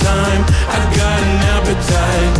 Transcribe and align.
time. 0.00 0.44
I 0.68 0.80
got 0.96 1.20
an 1.22 1.40
appetite. 1.54 2.39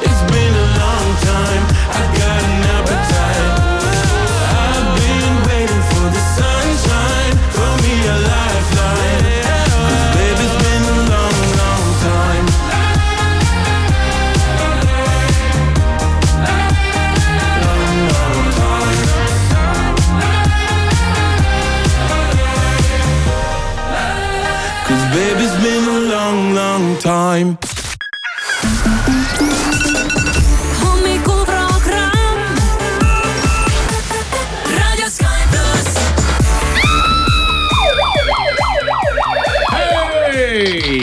Time. 27.01 27.57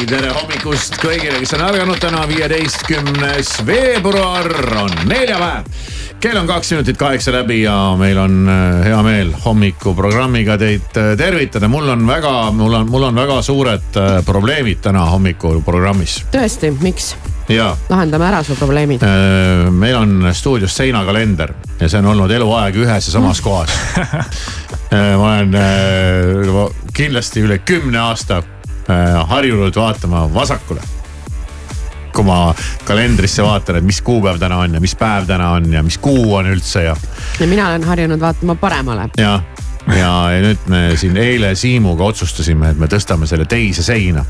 tere 0.09 0.31
hommikust 0.33 0.95
kõigile, 1.03 1.37
kes 1.43 1.51
on 1.59 1.67
ärganud, 1.67 1.99
täna 2.01 2.23
viieteistkümnes 2.31 3.59
veebruar. 3.67 4.49
On 4.81 4.95
neljapäev 5.11 5.98
kell 6.21 6.37
on 6.37 6.47
kaks 6.47 6.73
minutit 6.73 6.97
kaheksa 6.97 7.33
läbi 7.33 7.63
ja 7.63 7.95
meil 7.99 8.19
on 8.19 8.49
äh, 8.49 8.85
hea 8.85 9.03
meel 9.03 9.31
hommikuprogrammiga 9.45 10.59
teid 10.59 10.97
äh, 10.97 11.12
tervitada. 11.17 11.69
mul 11.69 11.89
on 11.89 12.06
väga, 12.06 12.51
mul 12.51 12.75
on, 12.75 12.91
mul 12.91 13.03
on 13.03 13.15
väga 13.15 13.43
suured 13.43 13.97
äh, 13.97 14.19
probleemid 14.27 14.83
täna 14.83 15.05
hommikuprogrammis 15.12 16.25
tõesti, 16.34 16.73
miks? 16.83 17.12
ja 17.49 17.71
lahendame 17.89 18.27
ära 18.28 18.43
su 18.45 18.57
probleemid. 18.59 19.05
Meil 19.73 19.97
on 19.97 20.28
stuudios 20.37 20.75
seinakalender 20.77 21.55
ja 21.81 21.89
see 21.89 22.03
on 22.03 22.11
olnud 22.12 22.34
eluaeg 22.34 22.77
ühes 22.83 23.09
ja 23.09 23.15
samas 23.15 23.41
kohas. 23.41 23.73
ma 25.21 25.33
olen 25.39 25.57
kindlasti 26.97 27.47
üle 27.47 27.62
kümne 27.65 28.03
aasta 28.03 28.43
harjunud 29.33 29.77
vaatama 29.77 30.27
vasakule. 30.34 30.97
Kui 32.15 32.25
ma 32.27 32.55
kalendrisse 32.89 33.43
vaatan, 33.45 33.81
et 33.81 33.85
mis 33.87 34.01
kuupäev 34.05 34.39
täna 34.41 34.59
on 34.65 34.75
ja 34.79 34.81
mis 34.81 34.95
päev 34.99 35.27
täna 35.29 35.51
on 35.59 35.73
ja 35.73 35.83
mis 35.83 35.99
kuu 36.03 36.35
on 36.39 36.47
üldse 36.51 36.83
ja, 36.89 36.97
ja 37.41 37.47
mina 37.47 37.69
olen 37.71 37.85
harjunud 37.85 38.21
vaatama 38.21 38.55
paremale. 38.61 39.09
ja, 39.19 39.41
ja, 39.89 40.13
ja 40.35 40.41
nüüd 40.45 40.69
me 40.73 40.83
siin 40.97 41.17
eile 41.17 41.55
Siimuga 41.55 42.05
otsustasime, 42.13 42.71
et 42.75 42.79
me 42.79 42.87
tõstame 42.91 43.27
selle 43.31 43.45
teise 43.49 43.83
seina. 43.83 44.25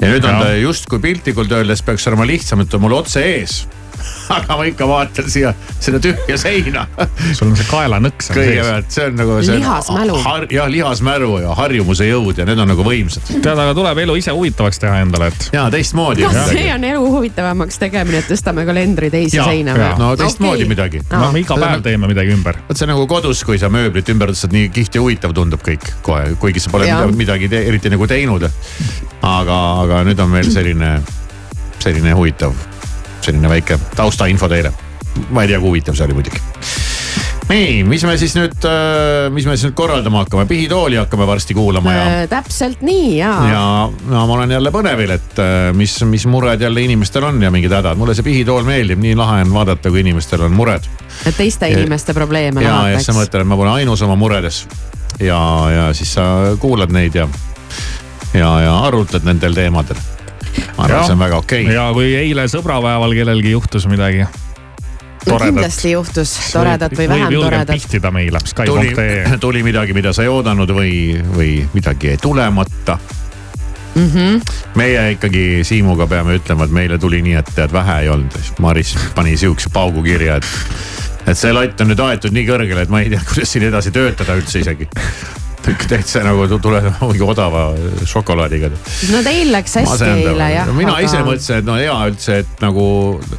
ja 0.00 0.08
nüüd 0.08 0.24
on 0.24 0.34
Ja. 0.34 0.40
ta 0.44 0.54
justkui 0.56 0.98
piltlikult 1.00 1.52
öeldes 1.52 1.82
peaks 1.82 2.06
olema 2.08 2.26
lihtsam, 2.26 2.60
et 2.60 2.68
ta 2.70 2.76
on 2.76 2.86
mul 2.86 2.96
otse 3.00 3.22
ees. 3.24 3.66
aga 4.36 4.56
ma 4.58 4.68
ikka 4.68 4.88
vaatan 4.88 5.30
siia 5.30 5.54
seda 5.80 6.00
tühja 6.02 6.38
seina 6.40 6.86
sul 7.32 7.50
on 7.50 7.56
see 7.58 7.68
kaelanõks 7.70 8.30
kõigepealt, 8.34 8.90
see 8.92 9.06
on 9.08 9.16
nagu 9.18 9.38
see. 9.44 9.58
Lihasmälu. 9.60 10.18
jah, 10.54 10.68
lihasmälu 10.70 11.30
ja 11.44 11.54
harjumuse 11.58 12.06
jõud 12.08 12.40
ja 12.40 12.46
need 12.48 12.60
on 12.62 12.70
nagu 12.70 12.84
võimsad. 12.86 13.26
tead, 13.30 13.54
aga 13.54 13.74
tuleb 13.76 14.02
elu 14.04 14.16
ise 14.20 14.34
huvitavaks 14.36 14.82
teha 14.82 15.00
endale, 15.04 15.30
et 15.32 15.48
ja 15.54 15.66
teistmoodi. 15.72 16.24
noh, 16.26 16.38
see 16.50 16.66
on 16.74 16.86
elu 16.90 17.04
huvitavamaks 17.16 17.80
tegemine, 17.82 18.22
et 18.22 18.30
tõstame 18.30 18.64
kalendri 18.68 19.10
teise 19.12 19.42
seina 19.44 19.76
jaa. 19.78 19.92
no 20.00 20.12
teistmoodi 20.20 20.64
Okei. 20.64 20.72
midagi. 20.74 21.02
Aa. 21.08 21.24
noh, 21.26 21.34
me 21.34 21.44
iga 21.44 21.58
päev 21.60 21.84
teeme 21.86 22.10
midagi 22.10 22.34
ümber. 22.36 22.60
vot 22.68 22.78
see 22.78 22.88
on 22.88 22.94
nagu 22.94 23.06
kodus, 23.10 23.44
kui 23.46 23.60
sa 23.60 23.70
mööblit 23.72 24.10
ümber 24.12 24.34
tõstad, 24.34 24.54
nii 24.56 24.70
kihvt 24.74 24.98
ja 24.98 25.04
huvitav 25.04 25.34
tundub 25.36 25.64
kõik 25.66 25.86
kohe, 26.06 26.34
kuigi 26.40 26.62
sa 26.62 26.72
pole 26.74 26.88
midagi, 26.88 27.18
midagi 27.24 27.52
te, 27.52 27.64
eriti 27.70 27.92
nagu 27.92 28.08
teinud. 28.10 28.48
aga, 29.22 29.60
aga 29.84 30.02
nüüd 30.08 30.20
on 30.22 30.32
meil 30.32 30.50
selline, 30.52 30.96
selline 31.80 32.14
huvitav, 32.16 32.56
selline 33.24 33.48
väike 33.48 33.78
taustainfo 33.96 34.48
teile. 34.48 34.72
ma 35.30 35.42
ei 35.42 35.48
tea, 35.48 35.58
kui 35.58 35.74
huvitav 35.74 35.98
see 35.98 36.06
oli 36.06 36.16
muidugi. 36.20 36.42
nii, 37.50 37.82
mis 37.84 38.04
me 38.06 38.14
siis 38.18 38.36
nüüd, 38.38 38.68
mis 39.34 39.46
me 39.46 39.56
siis 39.56 39.68
nüüd 39.68 39.78
korraldama 39.78 40.24
hakkame, 40.24 40.46
pihitooli 40.50 41.00
hakkame 41.00 41.26
varsti 41.26 41.54
kuulama 41.54 41.94
ja 41.94 42.10
Äh, 42.20 42.28
täpselt 42.28 42.82
nii 42.84 43.18
ja, 43.18 43.30
ja 43.48 43.64
no 44.10 44.26
ma 44.26 44.34
olen 44.34 44.50
jälle 44.50 44.72
põnevil, 44.74 45.14
et 45.14 45.40
äh, 45.40 45.70
mis, 45.76 45.94
mis 46.08 46.26
mured 46.28 46.60
jälle 46.60 46.82
inimestel 46.84 47.24
on 47.24 47.42
ja 47.42 47.50
mingid 47.50 47.72
hädad. 47.72 47.98
mulle 47.98 48.14
see 48.14 48.26
pihitool 48.26 48.66
meeldib, 48.66 49.00
nii 49.00 49.14
lahe 49.16 49.40
on 49.44 49.54
vaadata, 49.54 49.92
kui 49.92 50.02
inimestel 50.04 50.44
on 50.44 50.56
mured. 50.56 50.88
ja 51.24 51.32
teiste 51.32 51.70
inimeste 51.70 52.14
probleeme 52.14 52.64
ja, 52.64 52.76
ja 52.90 52.98
siis 52.98 53.10
sa 53.12 53.16
mõtled, 53.16 53.44
et 53.44 53.48
ma 53.48 53.58
pole 53.60 53.72
ainus 53.80 54.02
oma 54.06 54.18
muredes. 54.20 54.66
ja, 55.20 55.40
ja 55.74 55.88
siis 55.96 56.14
sa 56.18 56.56
kuulad 56.60 56.92
neid 56.92 57.16
ja, 57.16 57.28
ja, 58.34 58.50
ja 58.66 58.78
arutled 58.90 59.24
nendel 59.24 59.56
teemadel. 59.56 59.96
Ma 60.76 60.84
arvan, 60.84 61.00
et 61.00 61.06
see 61.06 61.16
on 61.16 61.24
väga 61.24 61.42
okei 61.42 61.64
okay.. 61.64 61.74
ja 61.74 61.88
kui 61.96 62.14
eile 62.18 62.46
sõbrapäeval 62.50 63.16
kellelgi 63.16 63.54
juhtus 63.56 63.86
midagi 63.90 64.24
no 64.24 64.30
toredat, 65.24 65.54
kindlasti 65.54 65.94
juhtus 65.94 66.34
toredat 66.52 66.94
või 66.96 67.08
vähem 67.08 67.38
toredat. 67.38 67.74
pihtida 67.76 68.10
meile 68.14 68.42
tuli 68.64 68.92
Sky.ee, 68.92 69.38
tuli 69.46 69.64
midagi, 69.66 69.96
mida 69.96 70.12
sa 70.16 70.26
ei 70.26 70.32
oodanud 70.32 70.70
või, 70.74 70.94
või 71.36 71.56
midagi 71.74 72.12
jäi 72.12 72.20
tulemata 72.22 72.98
mm. 73.94 74.02
Mhm. 74.02 74.16
-hmm. 74.16 74.40
meie 74.74 75.10
ikkagi 75.10 75.60
Siimuga 75.62 76.06
peame 76.06 76.38
ütlema, 76.38 76.64
et 76.64 76.70
meile 76.70 76.98
tuli 76.98 77.22
nii, 77.22 77.34
et 77.34 77.52
tead 77.54 77.72
vähe 77.72 78.00
ei 78.02 78.08
olnud. 78.08 78.38
Maris 78.58 78.96
pani 79.14 79.36
sihukese 79.36 79.70
paugu 79.72 80.02
kirja, 80.02 80.36
et, 80.36 80.46
et 81.26 81.38
see 81.38 81.52
latt 81.52 81.80
on 81.80 81.90
nüüd 81.90 82.00
aetud 82.00 82.32
nii 82.32 82.46
kõrgele, 82.46 82.86
et 82.86 82.92
ma 82.92 83.00
ei 83.00 83.10
tea, 83.10 83.20
kuidas 83.28 83.52
siin 83.52 83.66
edasi 83.68 83.90
töötada 83.90 84.38
üldse 84.38 84.62
isegi. 84.62 84.88
Täitsa 85.62 86.22
nagu 86.24 86.46
tu- 86.48 86.58
tuleb 86.62 86.86
mingi 87.02 87.24
odava 87.24 87.64
šokolaadiga. 88.08 88.70
no 89.12 89.22
teil 89.26 89.52
läks 89.52 89.76
hästi 89.80 90.08
eile 90.08 90.48
jah. 90.54 90.70
mina 90.76 90.96
ise 91.04 91.20
mõtlesin, 91.26 91.60
et 91.60 91.68
no 91.68 91.76
hea 91.78 91.96
üldse, 92.10 92.40
et 92.44 92.64
nagu 92.64 92.84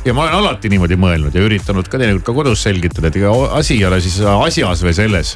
ja 0.06 0.14
ma 0.14 0.28
olen 0.28 0.38
alati 0.42 0.72
niimoodi 0.72 1.00
mõelnud 1.02 1.36
ja 1.36 1.46
üritanud 1.46 1.90
ka 1.90 1.98
teinekord 2.02 2.26
ka 2.28 2.36
kodus 2.38 2.64
selgitada, 2.68 3.10
et 3.10 3.18
ega 3.22 3.34
asi 3.58 3.80
ei 3.80 3.86
ole 3.90 4.02
siis 4.04 4.20
asjas 4.22 4.84
või 4.86 4.94
selles, 4.98 5.36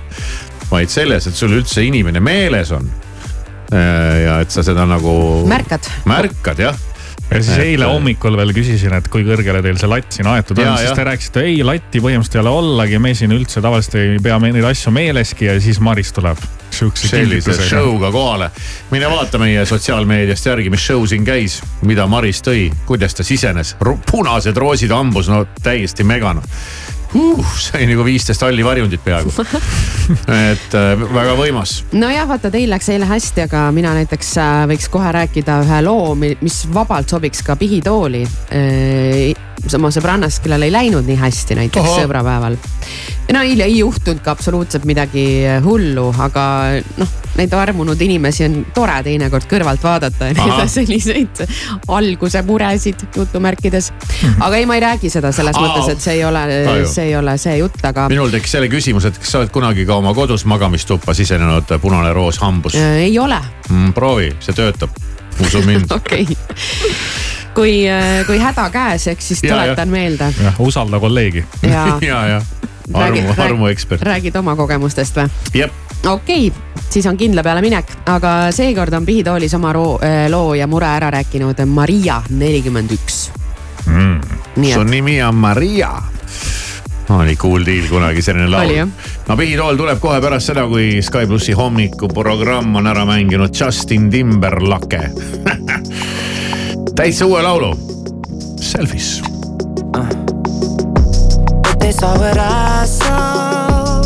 vaid 0.70 0.94
selles, 0.94 1.28
et 1.28 1.36
sul 1.38 1.58
üldse 1.58 1.84
inimene 1.86 2.22
meeles 2.24 2.72
on. 2.76 2.90
ja 3.72 4.40
et 4.44 4.52
sa 4.54 4.62
seda 4.64 4.86
nagu 4.86 5.16
märkad. 5.50 5.88
märkad 6.06 6.60
jah 6.68 6.84
ja 7.36 7.44
siis 7.44 7.58
Et- 7.58 7.70
eile 7.72 7.90
hommikul 7.90 8.38
veel 8.40 8.54
küsisin, 8.56 8.94
et 8.98 9.08
kui 9.12 9.26
kõrgele 9.28 9.62
teil 9.66 9.80
see 9.82 9.92
latt 9.92 10.20
siin 10.20 10.30
aetud 10.32 10.60
on 10.64 10.78
siis 10.82 10.96
te 10.96 11.08
rääkisite, 11.08 11.46
ei 11.46 11.64
latti 11.68 12.02
põhimõtteliselt 12.04 12.40
ei 12.40 12.44
ole 12.46 12.54
ollagi, 12.62 13.00
me 13.00 13.14
siin 13.18 13.36
üldse 13.36 13.64
tavaliselt 13.64 14.00
ei 14.02 14.22
pea 14.24 14.40
neid 14.44 14.68
asju 14.72 14.94
meeleski 14.96 15.50
ja 15.50 15.58
siis 15.62 15.82
Maris 15.84 16.14
tuleb 16.16 16.40
sihukese 16.76 17.08
sellise 17.08 17.52
kingitusega. 17.52 17.70
show'ga 17.70 18.12
kohale. 18.12 18.50
mine 18.92 19.10
vaata 19.12 19.40
meie 19.42 19.66
sotsiaalmeediast 19.66 20.46
järgi, 20.52 20.70
mis 20.74 20.88
show 20.88 21.06
siin 21.08 21.26
käis, 21.28 21.62
mida 21.88 22.08
Maris 22.08 22.42
tõi, 22.46 22.68
kuidas 22.86 23.16
ta 23.16 23.24
sisenes, 23.24 23.76
punased 24.12 24.58
roosid 24.58 24.92
hambus, 24.92 25.30
no 25.32 25.46
täiesti 25.64 26.04
mega 26.04 26.34
noh. 26.34 26.44
Uh, 27.16 27.56
see 27.60 27.80
oli 27.80 27.94
nagu 27.94 28.06
viisteist 28.08 28.46
halli 28.46 28.66
varjundit 28.66 29.04
peaaegu 29.06 29.34
et 30.52 30.78
äh, 30.78 30.94
väga 31.00 31.36
võimas 31.40 31.80
nojah, 31.96 32.28
vaata 32.30 32.52
teil 32.54 32.70
läks 32.74 32.92
eile 32.94 33.10
hästi, 33.10 33.46
aga 33.48 33.66
mina 33.76 33.96
näiteks 33.98 34.36
äh, 34.42 34.62
võiks 34.72 34.90
kohe 34.94 35.12
rääkida 35.16 35.60
ühe 35.66 35.82
loo, 35.86 36.14
mis 36.20 36.62
vabalt 36.74 37.12
sobiks 37.12 37.44
ka 37.46 37.58
pihitooli. 37.60 38.26
oma 39.76 39.90
sõbrannast, 39.90 40.44
kellel 40.44 40.68
ei 40.68 40.74
läinud 40.74 41.08
nii 41.08 41.18
hästi 41.18 41.56
näiteks 41.58 41.90
Oho. 41.90 42.00
sõbrapäeval. 42.04 42.58
no 43.34 43.42
eile 43.42 43.66
ei 43.66 43.80
juhtunud 43.80 44.22
ka 44.24 44.36
absoluutselt 44.36 44.86
midagi 44.86 45.26
hullu, 45.66 46.12
aga 46.22 46.46
noh, 47.00 47.16
neid 47.40 47.54
armunud 47.54 48.02
inimesi 48.02 48.46
on 48.48 48.60
tore 48.76 48.96
teinekord 49.06 49.48
kõrvalt 49.50 49.84
vaadata 49.84 50.30
ja 50.30 50.36
Ahah. 50.38 50.62
neid 50.62 50.72
selliseid 50.72 51.42
alguse 51.88 52.42
muresid 52.48 53.06
jutumärkides. 53.16 53.92
aga 54.40 54.56
ei, 54.58 54.68
ma 54.70 54.78
ei 54.78 54.86
räägi 54.86 55.12
seda 55.14 55.32
selles 55.36 55.58
Aa. 55.58 55.66
mõttes, 55.66 55.92
et 55.96 56.06
see 56.06 56.20
ei 56.20 56.24
ole 56.28 56.46
Aju. 56.46 56.88
See 57.06 57.12
ei 57.12 57.16
ole 57.16 57.38
see 57.38 57.58
jutt, 57.58 57.82
aga 57.86 58.08
minul 58.10 58.32
tekkis 58.34 58.54
jälle 58.58 58.70
küsimus, 58.72 59.06
et 59.06 59.18
kas 59.20 59.32
sa 59.32 59.42
oled 59.42 59.52
kunagi 59.54 59.86
ka 59.86 60.00
oma 60.00 60.14
kodus 60.14 60.46
magamistuppa 60.46 61.14
sisenenud 61.14 61.70
punane 61.82 62.14
roos 62.14 62.40
hambus? 62.42 62.76
Äh, 62.76 63.06
ei 63.10 63.20
ole. 63.20 63.40
Mm,? 63.70 63.94
proovi, 63.94 64.32
see 64.40 64.56
töötab, 64.56 64.96
usu 65.46 65.62
mind. 65.66 65.92
Okei. 65.98 66.28
Kui, 67.56 67.86
kui 68.28 68.40
häda 68.40 68.70
käes, 68.70 69.08
eks 69.08 69.28
siis 69.32 69.42
tuletan 69.46 69.90
meelde. 69.90 70.28
Jah, 70.44 70.58
usalda 70.60 71.00
kolleegi. 71.00 71.46
ja. 71.74 71.88
Ja, 72.02 72.28
ja. 72.28 72.42
Armu, 72.94 73.34
armuekspert, 73.38 74.02
räägid 74.06 74.36
oma 74.38 74.54
kogemustest 74.56 75.16
või? 75.18 75.32
jep, 75.58 75.72
okei 76.06 76.52
okay,, 76.52 76.84
siis 76.86 77.08
on 77.10 77.18
kindla 77.18 77.42
peale 77.42 77.64
minek, 77.66 77.96
aga 78.14 78.52
seekord 78.54 78.94
on 78.94 79.08
pihitoolis 79.08 79.56
oma 79.58 79.72
roo, 79.74 79.96
loo 80.30 80.54
ja 80.54 80.68
mure 80.70 80.92
ära 80.94 81.10
rääkinud 81.16 81.64
Maria 81.66 82.20
nelikümmend 82.30 82.94
üks. 82.94 83.24
nii 83.90 84.74
su 84.74 84.84
nimi 84.86 85.18
on 85.24 85.42
Maria. 85.42 85.96
Oli 87.10 87.36
cool 87.36 87.66
deal 87.66 87.88
kunagi 87.90 88.22
selline 88.22 88.50
laul. 88.50 88.88
no 89.28 89.38
pihitool 89.38 89.78
tuleb 89.78 90.00
kohe 90.02 90.22
pärast 90.22 90.52
seda, 90.52 90.66
kui 90.68 91.02
Sky 91.06 91.28
plussi 91.28 91.54
hommikuprogramm 91.54 92.76
on 92.76 92.88
ära 92.88 93.06
mänginud 93.06 93.54
Justin 93.54 94.10
Timberlake. 94.12 95.10
täitsa 96.98 97.26
uue 97.26 97.42
laulu, 97.42 97.76
Selfish. 98.62 99.22
But 101.64 101.80
they 101.80 101.92
saw 101.92 102.18
what 102.18 102.38
I 102.38 102.86
saw. 102.86 104.02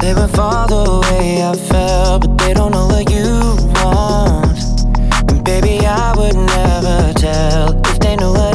They 0.00 0.14
went 0.14 0.32
far 0.32 0.66
the 0.68 1.00
way 1.08 1.42
I 1.42 1.54
felt, 1.56 2.22
but 2.22 2.38
they 2.38 2.54
don't 2.54 2.72
know 2.72 2.86
what 2.86 3.10
you 3.10 3.56
want. 3.80 4.58
And 5.30 5.44
baby, 5.44 5.78
I 5.86 6.12
would 6.16 6.36
never 6.36 7.12
tell 7.14 7.80
if 7.88 7.98
they 8.00 8.16
knew 8.16 8.32
what 8.32 8.53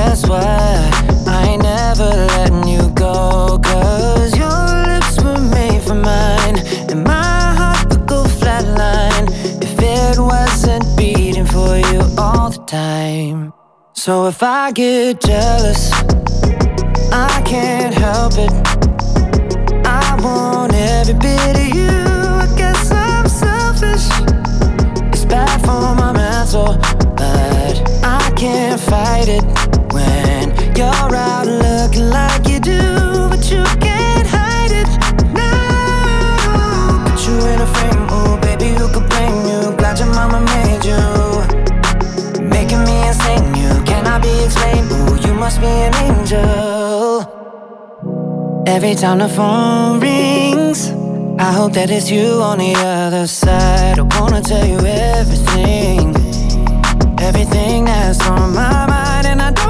guess 0.00 0.26
what? 0.26 0.90
I 1.28 1.40
ain't 1.50 1.62
never 1.62 2.10
letting 2.32 2.66
you 2.66 2.88
go. 3.06 3.58
Cause 3.62 4.32
your 4.42 4.62
lips 4.90 5.14
were 5.22 5.42
made 5.58 5.82
for 5.82 5.94
mine. 5.94 6.56
And 6.90 7.04
my 7.04 7.40
heart 7.58 7.86
would 7.90 8.06
go 8.06 8.20
flatline 8.40 9.26
if 9.66 9.72
it 9.78 10.18
wasn't 10.18 10.84
beating 10.96 11.44
for 11.44 11.72
you 11.90 12.00
all 12.16 12.48
the 12.50 12.62
time. 12.66 13.52
So 13.92 14.26
if 14.26 14.42
I 14.42 14.72
get 14.72 15.20
jealous, 15.20 15.92
I 17.28 17.42
can't 17.44 17.94
help 17.94 18.34
it. 18.46 18.52
I 19.86 20.06
want 20.24 20.72
every 20.74 21.18
bit 21.26 21.54
of 21.62 21.68
you. 21.78 21.94
I 22.44 22.48
guess 22.56 22.90
I'm 22.90 23.28
selfish. 23.28 24.06
It's 25.12 25.26
bad 25.26 25.56
for 25.66 25.82
my 26.02 26.12
mental, 26.12 26.70
but 27.20 27.74
I 28.02 28.32
can't 28.34 28.80
fight 28.80 29.28
it 29.28 29.79
must 45.50 45.60
be 45.60 45.66
an 45.66 45.94
angel. 46.06 47.26
Every 48.66 48.94
time 48.94 49.18
the 49.18 49.28
phone 49.28 49.98
rings, 49.98 50.90
I 51.40 51.52
hope 51.52 51.72
that 51.72 51.90
it's 51.90 52.08
you 52.08 52.40
on 52.40 52.58
the 52.58 52.74
other 52.76 53.26
side. 53.26 53.98
I 53.98 54.02
wanna 54.20 54.42
tell 54.42 54.64
you 54.64 54.78
everything, 55.18 56.14
everything 57.18 57.86
that's 57.86 58.24
on 58.28 58.54
my 58.54 58.86
mind, 58.86 59.26
and 59.26 59.42
I 59.42 59.50
don't 59.50 59.69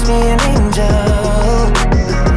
You 0.00 0.06
must 0.06 0.22
be 0.22 0.28
an 0.30 0.40
angel. 0.56 1.72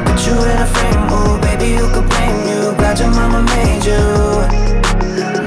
Put 0.04 0.28
you 0.28 0.34
in 0.34 0.58
a 0.58 0.66
frame, 0.66 1.08
oh 1.12 1.40
baby, 1.42 1.78
who 1.78 1.88
could 1.94 2.10
blame 2.10 2.46
you? 2.46 2.76
Glad 2.76 3.00
your 3.00 3.10
mama 3.12 3.42
made 3.42 3.86
you, 3.86 4.04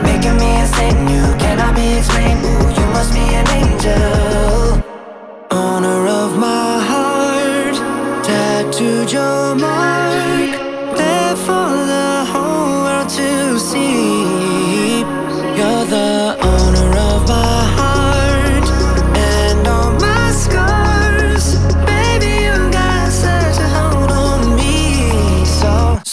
making 0.03 0.39
me 0.39 0.61
insane. 0.61 1.09
You 1.11 1.37
cannot 1.39 1.77
be 1.77 1.99
explained. 1.99 2.41
Ooh, 2.43 2.71
you 2.71 2.87
must 2.95 3.13
be 3.13 3.21
an 3.21 3.47
angel. 3.51 4.36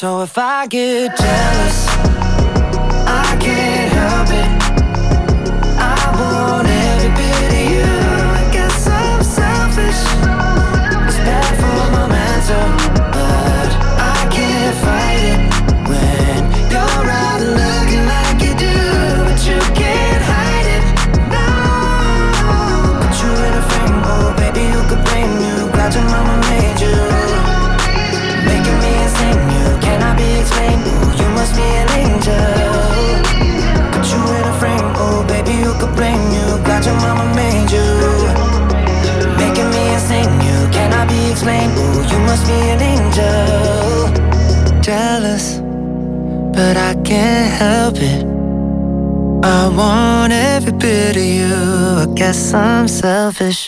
So, 0.04 0.20
if 0.20 0.38
I 0.38 0.68
get 0.68 1.16
jealous, 1.16 1.88
I 3.08 3.38
can't 3.40 3.94
help 3.94 4.28
it. 4.36 4.52
I 5.80 5.96
want 6.20 6.68
every 6.68 7.12
bit 7.16 7.54
of 7.60 7.66
you. 7.72 7.88
I 8.36 8.44
guess 8.52 8.86
I'm 8.86 9.24
selfish. 9.24 10.02
It's 11.08 11.20
bad 11.24 11.56
for 11.56 11.86
my 11.96 12.06
mental, 12.12 12.83
baby, 35.94 35.94
who 35.94 35.94
could 35.94 35.96
blame 35.96 36.32
you? 36.32 36.58
Glad 36.64 36.86
your 36.86 36.96
mama 36.96 37.26
made 37.36 37.72
you, 37.72 37.84
making 39.38 39.70
me 39.70 39.94
insane. 39.94 40.42
You 40.42 40.68
cannot 40.72 41.08
be 41.08 41.30
explained. 41.32 41.78
Ooh, 41.78 42.04
you 42.04 42.20
must 42.26 42.46
be 42.48 42.54
an 42.54 42.82
angel. 42.82 44.12
Jealous, 44.82 45.60
but 46.52 46.78
I 46.78 46.96
can't 47.04 47.52
help 47.52 47.98
it. 47.98 48.26
I 49.46 49.68
want 49.68 50.32
every 50.34 50.72
bit 50.74 51.16
of 51.16 51.24
you. 51.24 51.56
I 52.02 52.06
guess 52.16 52.54
I'm 52.54 52.88
selfish. 52.88 53.68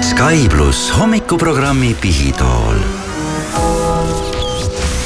Sky 0.00 0.48
pluss 0.48 0.90
hommikuprogrammi 0.90 1.94
Pihitool 1.94 3.03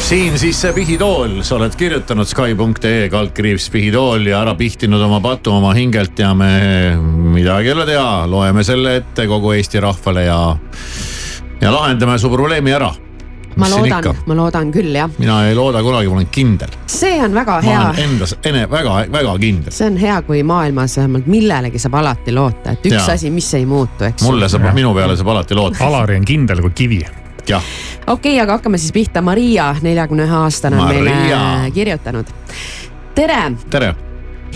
siin 0.08 0.38
siis 0.38 0.56
see 0.60 0.72
pihitool, 0.72 1.42
sa 1.44 1.58
oled 1.58 1.74
kirjutanud 1.76 2.24
Sky.ee 2.24 3.08
kaldkriips 3.12 3.66
pihitool 3.70 4.22
ja 4.30 4.38
ära 4.40 4.54
pihtinud 4.56 5.02
oma 5.04 5.18
patu 5.20 5.52
oma 5.52 5.74
hingelt 5.76 6.16
ja 6.18 6.30
me 6.34 6.96
midagi 7.34 7.68
ei 7.68 7.74
ole 7.74 7.84
teha, 7.90 8.22
loeme 8.30 8.64
selle 8.64 8.94
ette 9.02 9.26
kogu 9.28 9.52
Eesti 9.52 9.82
rahvale 9.84 10.24
ja, 10.24 10.38
ja 11.60 11.74
lahendame 11.74 12.16
su 12.18 12.32
probleemi 12.32 12.72
ära. 12.72 12.88
ma 13.56 13.68
loodan, 13.68 14.08
ma 14.26 14.38
loodan 14.38 14.72
küll 14.72 14.96
jah. 14.96 15.12
mina 15.18 15.42
ei 15.50 15.54
looda 15.54 15.84
kunagi, 15.84 16.08
ma 16.08 16.20
olen 16.22 16.32
kindel. 16.32 16.72
see 16.86 17.20
on 17.20 17.36
väga 17.36 17.60
ma 17.60 17.68
hea. 17.68 17.84
olen 17.84 18.02
endas, 18.08 18.34
ene, 18.48 18.64
väga, 18.70 18.96
väga 19.12 19.38
kindel. 19.44 19.76
see 19.76 19.92
on 19.92 20.00
hea, 20.00 20.22
kui 20.22 20.42
maailmas 20.42 20.96
vähemalt 21.02 21.28
millelegi 21.28 21.84
saab 21.84 22.00
alati 22.00 22.32
loota, 22.32 22.78
et 22.78 22.92
üks 22.94 22.96
Jaa. 22.96 23.20
asi, 23.20 23.30
mis 23.30 23.54
ei 23.60 23.68
muutu, 23.68 24.08
eks. 24.08 24.24
mulle 24.24 24.48
saab, 24.48 24.70
minu 24.72 24.96
peale 24.96 25.20
saab 25.20 25.36
alati 25.36 25.54
loota. 25.58 25.84
Alari 25.84 26.16
on 26.16 26.24
kindel 26.32 26.64
kui 26.64 26.78
kivi. 26.80 27.04
Okei 27.56 28.12
okay,, 28.12 28.40
aga 28.40 28.58
hakkame 28.58 28.78
siis 28.78 28.92
pihta. 28.92 29.22
Maria, 29.22 29.72
neljakümne 29.82 30.28
ühe 30.28 30.38
aastane 30.44 30.76
on 30.76 30.88
meile 30.88 31.70
kirjutanud. 31.74 32.30
tere, 33.14 33.42
tere. 33.70 33.94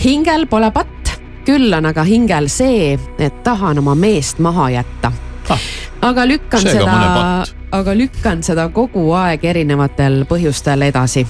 hingel 0.03 0.47
pole 0.47 0.71
patt, 0.71 1.17
küll 1.45 1.73
on 1.73 1.91
aga 1.91 2.03
hingel 2.07 2.49
see, 2.49 2.97
et 3.19 3.43
tahan 3.43 3.79
oma 3.83 3.95
meest 3.95 4.39
maha 4.39 4.69
jätta 4.77 5.11
Ah, 5.49 5.59
aga 6.01 6.23
lükkan 6.27 6.63
seda 6.63 7.45
aga 7.73 7.95
lükkan 7.97 8.43
seda 8.45 8.69
kogu 8.71 9.09
aeg 9.17 9.43
erinevatel 9.43 10.23
põhjustel 10.29 10.85
edasi. 10.87 11.25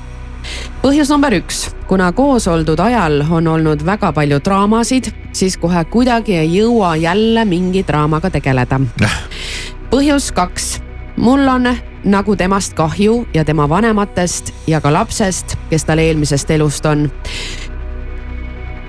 põhjus 0.84 1.10
number 1.10 1.34
üks, 1.34 1.70
kuna 1.88 2.12
koos 2.12 2.48
oldud 2.52 2.80
ajal 2.80 3.24
on 3.32 3.48
olnud 3.48 3.86
väga 3.86 4.12
palju 4.14 4.40
draamasid, 4.44 5.10
siis 5.32 5.58
kohe 5.58 5.86
kuidagi 5.90 6.36
ei 6.38 6.50
jõua 6.60 6.96
jälle 7.00 7.46
mingi 7.46 7.84
draamaga 7.88 8.30
tegeleda. 8.30 8.80
põhjus 9.90 10.32
kaks, 10.34 10.82
mul 11.18 11.48
on 11.48 11.76
nagu 12.04 12.36
temast 12.36 12.74
kahju 12.74 13.26
ja 13.34 13.46
tema 13.46 13.70
vanematest 13.70 14.54
ja 14.68 14.82
ka 14.82 14.94
lapsest, 14.94 15.58
kes 15.70 15.86
tal 15.86 16.00
eelmisest 16.00 16.52
elust 16.52 16.86
on 16.86 17.10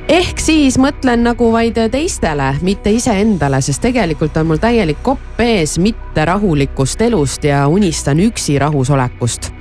ehk 0.08 0.40
siis 0.40 0.76
mõtlen 0.78 1.24
nagu 1.24 1.48
vaid 1.52 1.78
teistele, 1.90 2.52
mitte 2.62 2.92
iseendale, 2.92 3.60
sest 3.64 3.82
tegelikult 3.84 4.36
on 4.36 4.50
mul 4.50 4.60
täielik 4.62 5.00
kopp 5.02 5.40
ees 5.40 5.78
mitterahulikust 5.80 7.02
elust 7.06 7.44
ja 7.44 7.64
unistan 7.68 8.20
üksi 8.20 8.58
rahusolekust. 8.58 9.52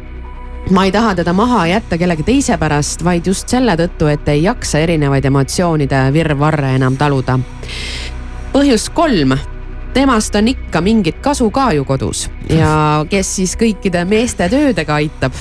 ma 0.72 0.86
ei 0.86 0.91
taha 0.91 1.15
teda 1.15 1.34
maha 1.34 1.67
jätta 1.67 1.98
kellegi 1.98 2.24
teise 2.24 2.58
pärast, 2.58 3.03
vaid 3.03 3.27
just 3.27 3.50
selle 3.50 3.75
tõttu, 3.75 4.08
et 4.08 4.27
ei 4.27 4.43
jaksa 4.43 4.79
erinevaid 4.79 5.25
emotsioonide 5.25 6.13
virvarre 6.13 6.75
enam 6.75 6.98
taluda. 6.98 7.39
põhjus 8.53 8.89
kolm 8.93 9.38
temast 9.93 10.35
on 10.35 10.47
ikka 10.47 10.81
mingit 10.81 11.21
kasu 11.21 11.50
ka 11.51 11.71
ju 11.73 11.85
kodus 11.85 12.27
ja 12.50 13.05
kes 13.09 13.35
siis 13.35 13.57
kõikide 13.59 14.05
meeste 14.09 14.50
töödega 14.50 15.00
aitab 15.01 15.33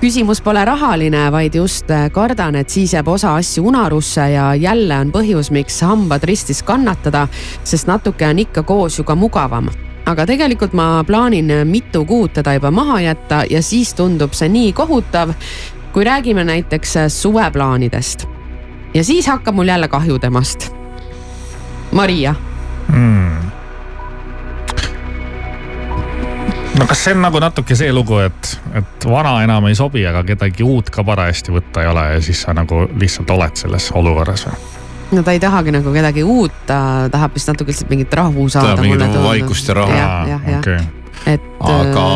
küsimus 0.00 0.40
pole 0.44 0.62
rahaline, 0.64 1.24
vaid 1.32 1.54
just 1.54 1.90
äh, 1.90 2.06
kardan, 2.12 2.58
et 2.60 2.70
siis 2.70 2.92
jääb 2.94 3.08
osa 3.08 3.34
asju 3.38 3.66
unarusse 3.68 4.30
ja 4.30 4.52
jälle 4.54 4.98
on 4.98 5.12
põhjus, 5.14 5.50
miks 5.54 5.80
hambad 5.82 6.24
ristis 6.28 6.62
kannatada, 6.62 7.26
sest 7.64 7.88
natuke 7.90 8.26
on 8.28 8.38
ikka 8.38 8.62
koos 8.62 8.98
ju 8.98 9.04
ka 9.04 9.14
mugavam. 9.14 9.70
aga 10.08 10.24
tegelikult 10.26 10.72
ma 10.72 11.04
plaanin 11.04 11.52
mitu 11.68 12.04
kuud 12.04 12.32
teda 12.32 12.54
juba 12.54 12.70
maha 12.70 13.00
jätta 13.00 13.42
ja 13.50 13.60
siis 13.62 13.92
tundub 13.94 14.32
see 14.32 14.48
nii 14.48 14.72
kohutav, 14.72 15.34
kui 15.92 16.04
räägime 16.04 16.44
näiteks 16.44 16.96
suveplaanidest. 17.08 18.26
ja 18.94 19.04
siis 19.04 19.26
hakkab 19.26 19.54
mul 19.54 19.68
jälle 19.68 19.88
kahju 19.88 20.18
temast. 20.18 20.72
Maria 21.92 22.34
mm.. 22.88 23.47
No 26.78 26.86
kas 26.86 27.04
see 27.04 27.14
on 27.16 27.22
nagu 27.24 27.40
natuke 27.42 27.76
see 27.78 27.92
lugu, 27.94 28.18
et, 28.22 28.50
et 28.78 29.06
vana 29.10 29.38
enam 29.44 29.66
ei 29.68 29.76
sobi, 29.78 30.04
aga 30.06 30.22
kedagi 30.26 30.66
uut 30.66 30.90
ka 30.94 31.04
parajasti 31.06 31.54
võtta 31.54 31.84
ei 31.84 31.90
ole 31.90 32.04
ja 32.14 32.20
siis 32.24 32.42
sa 32.46 32.54
nagu 32.56 32.84
lihtsalt 32.98 33.30
oled 33.34 33.60
selles 33.60 33.90
olukorras 33.98 34.46
või? 34.48 34.56
no 35.18 35.24
ta 35.24 35.34
ei 35.34 35.42
tahagi 35.42 35.72
nagu 35.74 35.92
kedagi 35.94 36.24
uut, 36.26 36.54
ta 36.68 36.80
tahab 37.12 37.36
vist 37.36 37.50
natuke 37.50 37.72
lihtsalt 37.72 37.90
mingit 37.92 38.14
rahu 38.14 38.48
saada. 38.52 38.74
Tahab 38.74 38.84
mingit 38.84 39.22
vaikust 39.24 39.70
ja 39.70 39.78
rahu. 39.80 39.92
okei, 40.58 40.80
et. 41.34 41.46
aga 41.60 42.08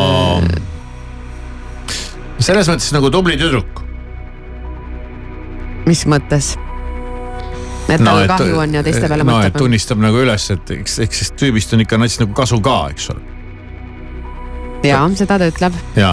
selles 2.42 2.69
mõttes 2.69 2.92
nagu 2.95 3.11
tubli 3.14 3.38
tüdruk 3.40 3.83
mis 5.87 6.04
mõttes? 6.07 6.54
et 7.90 8.00
tal 8.00 8.25
kahju 8.31 8.61
on 8.62 8.78
ja 8.78 8.83
teiste 8.87 9.09
peale 9.11 9.25
no, 9.26 9.35
mõtleb. 9.35 9.59
tunnistab 9.59 10.00
nagu 10.00 10.23
üles, 10.23 10.47
et 10.54 10.71
eks, 10.78 11.00
eks 11.02 11.23
sellest 11.23 11.38
tüübist 11.40 11.75
on 11.75 11.83
ikka 11.85 11.99
nats 12.00 12.21
nagu 12.23 12.33
kasu 12.37 12.61
ka, 12.64 12.76
eks 12.95 13.11
ole. 13.12 13.32
Ja 14.87 15.01
seda 15.19 15.39
ta 15.39 15.49
ütleb. 15.51 15.77
ja, 15.97 16.12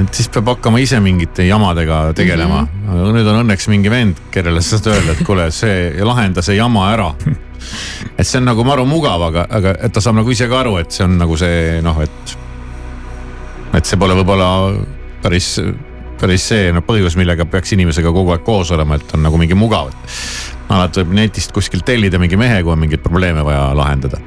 et 0.00 0.18
siis 0.18 0.28
peab 0.32 0.50
hakkama 0.54 0.80
ise 0.82 1.00
mingite 1.00 1.46
jamadega 1.46 2.12
tegelema 2.16 2.62
mm. 2.62 2.86
-hmm. 2.88 3.16
nüüd 3.16 3.30
on 3.32 3.40
õnneks 3.44 3.68
mingi 3.72 3.90
vend, 3.90 4.20
kellele 4.34 4.62
sa 4.62 4.76
saad 4.76 4.92
öelda, 4.94 5.16
et 5.16 5.24
kuule, 5.26 5.50
see 5.50 6.04
lahenda 6.04 6.42
see 6.42 6.56
jama 6.56 6.90
ära. 6.92 7.12
et 8.18 8.26
see 8.26 8.38
on 8.38 8.46
nagu 8.50 8.64
maru 8.64 8.86
mugav, 8.86 9.22
aga, 9.30 9.46
aga 9.50 9.74
et 9.80 9.92
ta 9.92 10.00
saab 10.00 10.20
nagu 10.20 10.30
ise 10.30 10.48
ka 10.48 10.60
aru, 10.60 10.76
et 10.82 10.90
see 10.92 11.04
on 11.04 11.18
nagu 11.18 11.36
see 11.36 11.80
noh, 11.82 12.02
et. 12.02 12.36
et 13.74 13.84
see 13.84 13.98
pole 14.00 14.14
võib-olla 14.16 14.50
päris, 15.22 15.56
päris 16.20 16.48
see 16.48 16.72
no, 16.72 16.80
põhjus, 16.80 17.16
millega 17.16 17.44
peaks 17.44 17.72
inimesega 17.72 18.12
kogu 18.12 18.32
aeg 18.32 18.44
koos 18.44 18.70
olema, 18.70 18.96
et 18.96 19.14
on 19.14 19.26
nagu 19.26 19.38
mingi 19.38 19.54
mugav 19.58 19.90
alati 20.68 21.02
võib 21.02 21.12
netist 21.20 21.52
kuskilt 21.54 21.86
tellida 21.86 22.18
mingi 22.18 22.38
mehe, 22.40 22.62
kui 22.62 22.72
on 22.74 22.80
mingeid 22.82 23.02
probleeme 23.04 23.44
vaja 23.46 23.68
lahendada. 23.76 24.20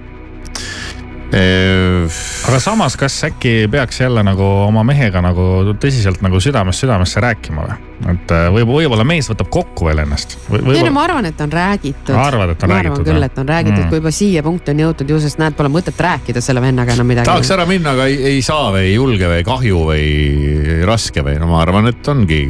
Aga 1.30 2.60
samas, 2.60 2.96
kas 2.98 3.20
äkki 3.28 3.68
peaks 3.72 4.00
jälle 4.02 4.24
nagu 4.26 4.46
oma 4.66 4.82
mehega 4.88 5.22
nagu 5.22 5.76
tõsiselt 5.78 6.24
nagu 6.26 6.40
südamest 6.42 6.82
südamesse 6.82 7.22
rääkima 7.22 7.66
või? 7.68 7.76
et 8.14 8.32
äh, 8.34 8.48
võib, 8.54 8.72
võib-olla 8.72 9.04
mees 9.06 9.28
võtab 9.30 9.52
kokku 9.54 9.90
veel 9.90 10.02
ennast 10.06 10.38
või, 10.50 10.64
ei 10.74 10.86
no 10.88 10.94
ma 10.96 11.04
arvan, 11.06 11.28
et 11.30 11.42
on 11.44 11.52
räägitud. 11.54 12.16
arvad, 12.16 12.56
et 12.56 12.64
on 12.64 12.72
ma 12.72 12.80
räägitud? 12.80 12.96
arvan 12.96 13.08
küll, 13.12 13.28
et 13.28 13.38
on 13.44 13.52
räägitud 13.52 13.84
mm., 13.84 13.92
kui 13.92 14.02
juba 14.02 14.14
siia 14.16 14.44
punkti 14.46 14.74
on 14.74 14.82
jõutud 14.86 15.14
ju, 15.14 15.20
sest 15.22 15.42
näed, 15.44 15.58
pole 15.60 15.70
mõtet 15.74 16.02
rääkida 16.02 16.42
selle 16.42 16.64
vennaga 16.64 16.98
enam 16.98 17.12
midagi. 17.12 17.30
tahaks 17.30 17.54
ära 17.54 17.68
minna, 17.70 17.94
aga 17.94 18.10
ei, 18.10 18.18
ei 18.34 18.42
saa 18.46 18.74
või 18.74 18.88
ei 18.88 18.98
julge 18.98 19.30
või 19.36 19.46
kahju 19.52 19.86
või 19.92 20.84
raske 20.90 21.26
või 21.30 21.38
no 21.44 21.54
ma 21.54 21.62
arvan, 21.62 21.92
et 21.94 22.14
ongi 22.16 22.42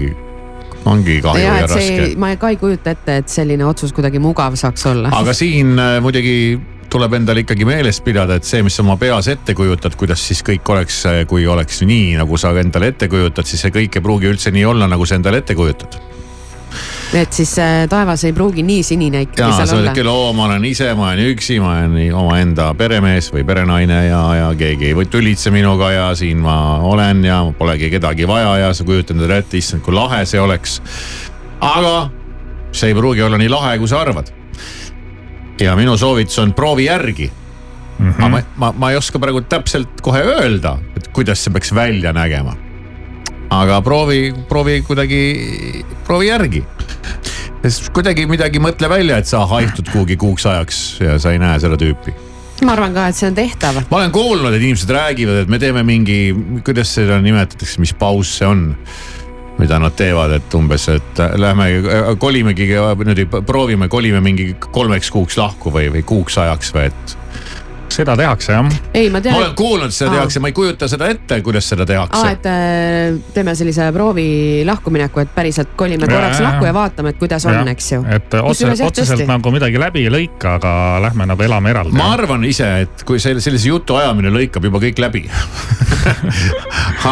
ongi 0.87 1.19
kahju 1.25 1.43
ja, 1.43 1.53
ja 1.57 1.61
ja 1.65 1.67
et 1.67 1.75
see, 1.75 1.93
raske. 1.99 2.19
ma 2.21 2.33
ka 2.39 2.53
ei 2.53 2.59
kujuta 2.61 2.95
ette, 2.95 3.21
et 3.23 3.31
selline 3.33 3.67
otsus 3.67 3.91
kuidagi 3.95 4.21
mugav 4.23 4.55
saaks 4.59 4.85
olla. 4.93 5.11
aga 5.19 5.35
siin 5.35 5.75
äh, 5.75 5.97
muidugi 6.05 6.37
tuleb 6.89 7.13
endal 7.19 7.39
ikkagi 7.41 7.65
meeles 7.67 8.01
pidada, 8.05 8.39
et 8.39 8.47
see, 8.47 8.61
mis 8.65 8.75
sa 8.75 8.83
oma 8.83 8.97
peas 8.99 9.29
ette 9.31 9.55
kujutad, 9.57 9.95
kuidas 9.99 10.21
siis 10.27 10.41
kõik 10.45 10.67
oleks, 10.73 11.01
kui 11.29 11.47
oleks 11.47 11.83
nii, 11.87 12.15
nagu 12.19 12.37
sa 12.39 12.53
endale 12.59 12.93
ette 12.93 13.09
kujutad, 13.11 13.47
siis 13.47 13.65
see 13.65 13.73
kõik 13.75 13.99
ei 13.99 14.05
pruugi 14.05 14.29
üldse 14.31 14.53
nii 14.55 14.65
olla, 14.69 14.89
nagu 14.89 15.05
sa 15.05 15.19
endale 15.19 15.43
ette 15.43 15.55
kujutad. 15.57 15.99
et 17.17 17.33
siis 17.33 17.55
äh, 17.57 17.87
taevas 17.89 18.23
ei 18.23 18.33
pruugi 18.33 18.61
nii 18.61 18.83
sinine 18.85 19.23
ikkagi 19.25 19.41
seal 19.41 19.65
sa 19.65 19.75
olla 19.75 19.89
oled. 19.89 19.97
küll, 19.97 20.09
oo, 20.11 20.33
ma 20.37 20.45
olen 20.45 20.65
ise, 20.69 20.91
ma 20.93 21.07
olen 21.09 21.31
üksi, 21.33 21.57
ma 21.61 21.71
olen 21.79 22.13
omaenda 22.13 22.69
peremees 22.77 23.31
või 23.33 23.45
perenaine 23.45 24.03
ja, 24.05 24.21
ja 24.37 24.51
keegi 24.57 24.91
ei 24.91 25.09
tülitse 25.09 25.51
minuga 25.51 25.91
ja 25.91 26.07
siin 26.15 26.41
ma 26.45 26.77
olen 26.85 27.25
ja 27.25 27.41
polegi 27.57 27.89
kedagi 27.89 28.27
vaja 28.29 28.57
ja 28.65 28.73
sa 28.73 28.85
kujutad 28.85 29.17
endale 29.17 29.41
ette, 29.41 29.57
issand, 29.57 29.81
kui 29.85 29.97
lahe 29.97 30.21
see 30.29 30.41
oleks. 30.41 30.81
aga 31.61 32.09
see 32.71 32.91
ei 32.93 32.97
pruugi 32.97 33.25
olla 33.25 33.37
nii 33.41 33.49
lahe, 33.49 33.77
kui 33.81 33.89
sa 33.89 34.01
arvad. 34.05 34.38
Ja 35.59 35.75
minu 35.75 35.97
soovitus 35.97 36.39
on 36.39 36.53
proovi 36.53 36.85
järgi 36.85 37.31
mm. 37.99 38.11
-hmm. 38.11 38.29
ma, 38.29 38.41
ma, 38.55 38.73
ma 38.77 38.91
ei 38.91 38.97
oska 38.97 39.19
praegu 39.19 39.41
täpselt 39.41 40.01
kohe 40.01 40.21
öelda, 40.23 40.77
et 40.97 41.07
kuidas 41.07 41.43
see 41.43 41.53
peaks 41.53 41.73
välja 41.75 42.13
nägema. 42.13 42.55
aga 43.49 43.81
proovi, 43.81 44.33
proovi 44.49 44.81
kuidagi, 44.81 45.21
proovi 46.07 46.27
järgi 46.27 46.63
sest 47.63 47.89
kuidagi 47.95 48.25
midagi 48.29 48.59
mõtle 48.63 48.89
välja, 48.89 49.19
et 49.19 49.27
sa 49.27 49.43
haihtud 49.49 49.91
kuhugi 49.91 50.17
kuuks 50.19 50.45
ajaks 50.45 50.81
ja 51.03 51.19
sa 51.19 51.33
ei 51.35 51.39
näe 51.41 51.59
seda 51.59 51.77
tüüpi. 51.79 52.13
ma 52.63 52.73
arvan 52.75 52.93
ka, 52.93 53.07
et 53.07 53.15
see 53.15 53.27
on 53.27 53.35
tehtav. 53.35 53.81
ma 53.91 53.97
olen 54.01 54.11
kuulnud, 54.11 54.53
et 54.53 54.61
inimesed 54.61 54.89
räägivad, 54.95 55.43
et 55.43 55.51
me 55.51 55.59
teeme 55.59 55.83
mingi, 55.83 56.19
kuidas 56.65 56.93
seda 56.95 57.19
nimetatakse, 57.23 57.79
mis 57.83 57.93
paus 57.93 58.37
see 58.39 58.47
on 58.47 58.63
mida 59.59 59.79
nad 59.79 59.95
teevad, 59.95 60.31
et 60.39 60.53
umbes, 60.55 60.87
et 60.93 61.21
lähme 61.35 61.69
kolimegi 62.19 62.69
niimoodi 62.71 63.25
proovime, 63.45 63.89
kolime 63.91 64.21
mingi 64.23 64.53
kolmeks 64.71 65.11
kuuks 65.11 65.37
lahku 65.37 65.73
või, 65.73 65.89
või 65.93 66.03
kuuks 66.07 66.37
ajaks 66.39 66.73
või 66.75 66.87
et 66.87 67.17
seda 67.93 68.15
tehakse 68.19 68.53
jah. 68.53 68.69
ei, 68.93 69.09
ma 69.09 69.21
tean. 69.21 69.35
ma 69.35 69.43
olen 69.43 69.55
kuulnud, 69.57 69.93
seda 69.95 70.11
tehakse, 70.17 70.41
ma 70.43 70.51
ei 70.51 70.55
kujuta 70.57 70.89
seda 70.91 71.09
ette, 71.11 71.39
kuidas 71.45 71.69
seda 71.71 71.85
tehakse. 71.89 72.19
aa, 72.19 72.33
et 72.35 72.47
äh, 72.49 73.19
teeme 73.35 73.55
sellise 73.57 73.89
proovi 73.95 74.27
lahkumineku, 74.67 75.23
et 75.23 75.33
päriselt 75.35 75.73
kolime 75.79 76.07
korraks 76.09 76.39
ja, 76.39 76.45
lahku 76.47 76.69
ja 76.69 76.73
vaatame, 76.75 77.13
et 77.15 77.21
kuidas 77.21 77.45
ja, 77.47 77.55
on, 77.55 77.71
eks 77.73 77.91
ju. 77.93 78.01
et 78.17 78.37
otse, 78.41 78.71
otseselt 78.85 79.25
nagu 79.29 79.53
midagi 79.55 79.81
läbi 79.81 80.05
ei 80.07 80.13
lõika, 80.13 80.57
aga 80.59 80.73
lähme 81.07 81.29
nagu 81.29 81.45
elame 81.45 81.73
eraldi. 81.73 81.97
ma 81.97 82.11
arvan 82.15 82.45
ise, 82.47 82.69
et 82.85 83.05
kui 83.07 83.21
selle, 83.21 83.43
sellise 83.43 83.71
jutu 83.71 83.97
ajamine 83.99 84.33
lõikab 84.33 84.69
juba 84.69 84.81
kõik 84.83 85.03
läbi 85.03 85.25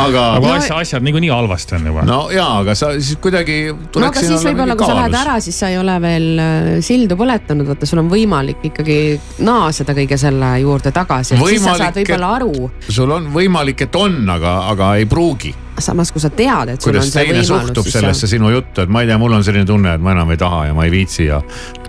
aga. 0.05 0.23
nagu 0.37 0.51
asja, 0.53 0.79
asjad 0.81 1.05
niikuinii 1.05 1.31
halvasti 1.33 1.77
on 1.77 1.89
juba. 1.91 2.05
no 2.07 2.19
ja, 2.33 2.47
aga 2.61 2.75
sa 2.77 2.93
siis 2.97 3.17
kuidagi. 3.23 3.59
no 3.73 4.07
aga 4.09 4.23
siis 4.23 4.45
võib-olla, 4.47 4.77
kui 4.79 4.89
sa 4.89 4.99
lähed 5.01 5.19
ära, 5.21 5.37
siis 5.43 5.59
sa 5.59 5.71
ei 5.73 5.79
ole 5.79 5.97
veel 6.03 6.29
äh, 6.41 6.71
sildu 6.85 7.17
põletanud, 7.19 7.67
vaata, 7.67 7.89
sul 7.89 8.03
on 8.03 8.11
võimalik 8.11 8.63
ikkagi 8.71 8.99
naaseda 9.45 9.95
kõige 9.97 10.19
selle 10.19 10.53
juurde 10.61 10.66
tagasi, 10.95 11.35
et 11.35 11.45
siis 11.53 11.63
sa 11.63 11.77
saad 11.79 12.01
võib-olla 12.01 12.33
aru. 12.39 12.71
sul 12.89 13.11
on 13.11 13.31
võimalik, 13.33 13.87
et 13.87 13.95
on, 13.95 14.19
aga, 14.29 14.59
aga 14.73 14.95
ei 15.01 15.07
pruugi 15.09 15.53
samas 15.81 16.11
kui 16.11 16.21
sa 16.21 16.29
tead, 16.33 16.71
et 16.73 16.81
sul 16.81 16.91
kuidas 16.91 17.07
on 17.07 17.13
see 17.13 17.25
võimalus. 17.27 17.49
suhtub 17.49 17.89
sellesse 17.91 18.29
sinu 18.29 18.49
juttu, 18.49 18.83
et 18.83 18.91
ma 18.91 19.03
ei 19.03 19.09
tea, 19.09 19.17
mul 19.21 19.35
on 19.37 19.43
selline 19.45 19.67
tunne, 19.69 19.93
et 19.97 20.03
ma 20.03 20.13
enam 20.15 20.31
ei 20.33 20.39
taha 20.41 20.63
ja 20.69 20.77
ma 20.77 20.87
ei 20.87 20.93
viitsi 20.93 21.27
ja. 21.27 21.41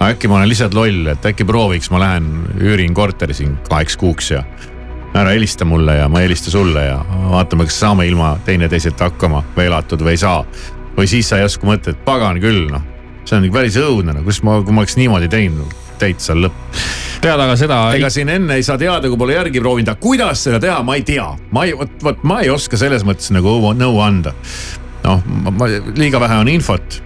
äkki 0.05 0.29
ma 0.31 0.41
olen 0.41 0.51
lihtsalt 0.51 0.77
loll, 0.77 1.07
et 1.15 1.29
äkki 1.31 1.47
prooviks, 1.49 1.91
ma 1.95 2.03
lähen 2.03 2.29
üürin 2.61 2.97
korteri 2.97 3.37
siin 3.37 3.57
kaheks 3.69 3.97
kuuks 4.01 4.31
ja. 4.35 4.43
ära 5.17 5.33
helista 5.33 5.65
mulle 5.65 5.97
ja 6.03 6.09
ma 6.13 6.21
ei 6.21 6.29
helista 6.29 6.53
sulle 6.53 6.85
ja 6.85 6.99
vaatame, 7.33 7.69
kas 7.69 7.81
saame 7.81 8.07
ilma 8.09 8.35
teineteiselt 8.45 9.01
hakkama 9.01 9.43
või 9.57 9.71
elatud 9.71 10.05
või 10.05 10.17
ei 10.19 10.23
saa. 10.25 10.45
või 10.99 11.09
siis 11.09 11.29
sa 11.31 11.41
järsku 11.41 11.69
mõtled, 11.69 12.01
pagan 12.05 12.41
küll 12.43 12.69
noh, 12.73 12.85
see 13.25 13.39
on 13.39 13.49
päris 13.53 13.79
õudne, 13.81 14.17
no 14.17 14.25
kus 14.27 14.43
ma, 14.45 14.61
kui 14.63 14.75
ma 14.75 14.85
oleks 14.85 14.99
niimoodi 15.01 15.31
teinud, 15.33 15.77
täitsa 15.99 16.37
lõpp 16.37 17.08
tead 17.23 17.41
aga 17.41 17.57
seda. 17.59 17.81
ega 17.99 18.11
siin 18.13 18.31
enne 18.33 18.59
ei 18.59 18.67
saa 18.67 18.79
teada, 18.81 19.09
kui 19.09 19.19
pole 19.21 19.37
järgi 19.37 19.63
proovinud, 19.63 19.93
aga 19.93 20.03
kuidas 20.03 20.45
seda 20.47 20.61
teha, 20.63 20.83
ma 20.87 20.99
ei 20.99 21.05
tea, 21.07 21.27
ma 21.55 21.67
ei, 21.67 21.75
vot, 21.79 21.99
vot 22.05 22.25
ma 22.29 22.41
ei 22.45 22.53
oska 22.55 22.81
selles 22.81 23.07
mõttes 23.07 23.33
nagu 23.35 23.59
nõu 23.75 24.01
anda. 24.05 24.35
noh, 25.05 25.23
ma 25.51 25.71
liiga 25.97 26.21
vähe 26.21 26.43
on 26.45 26.51
infot 26.53 27.03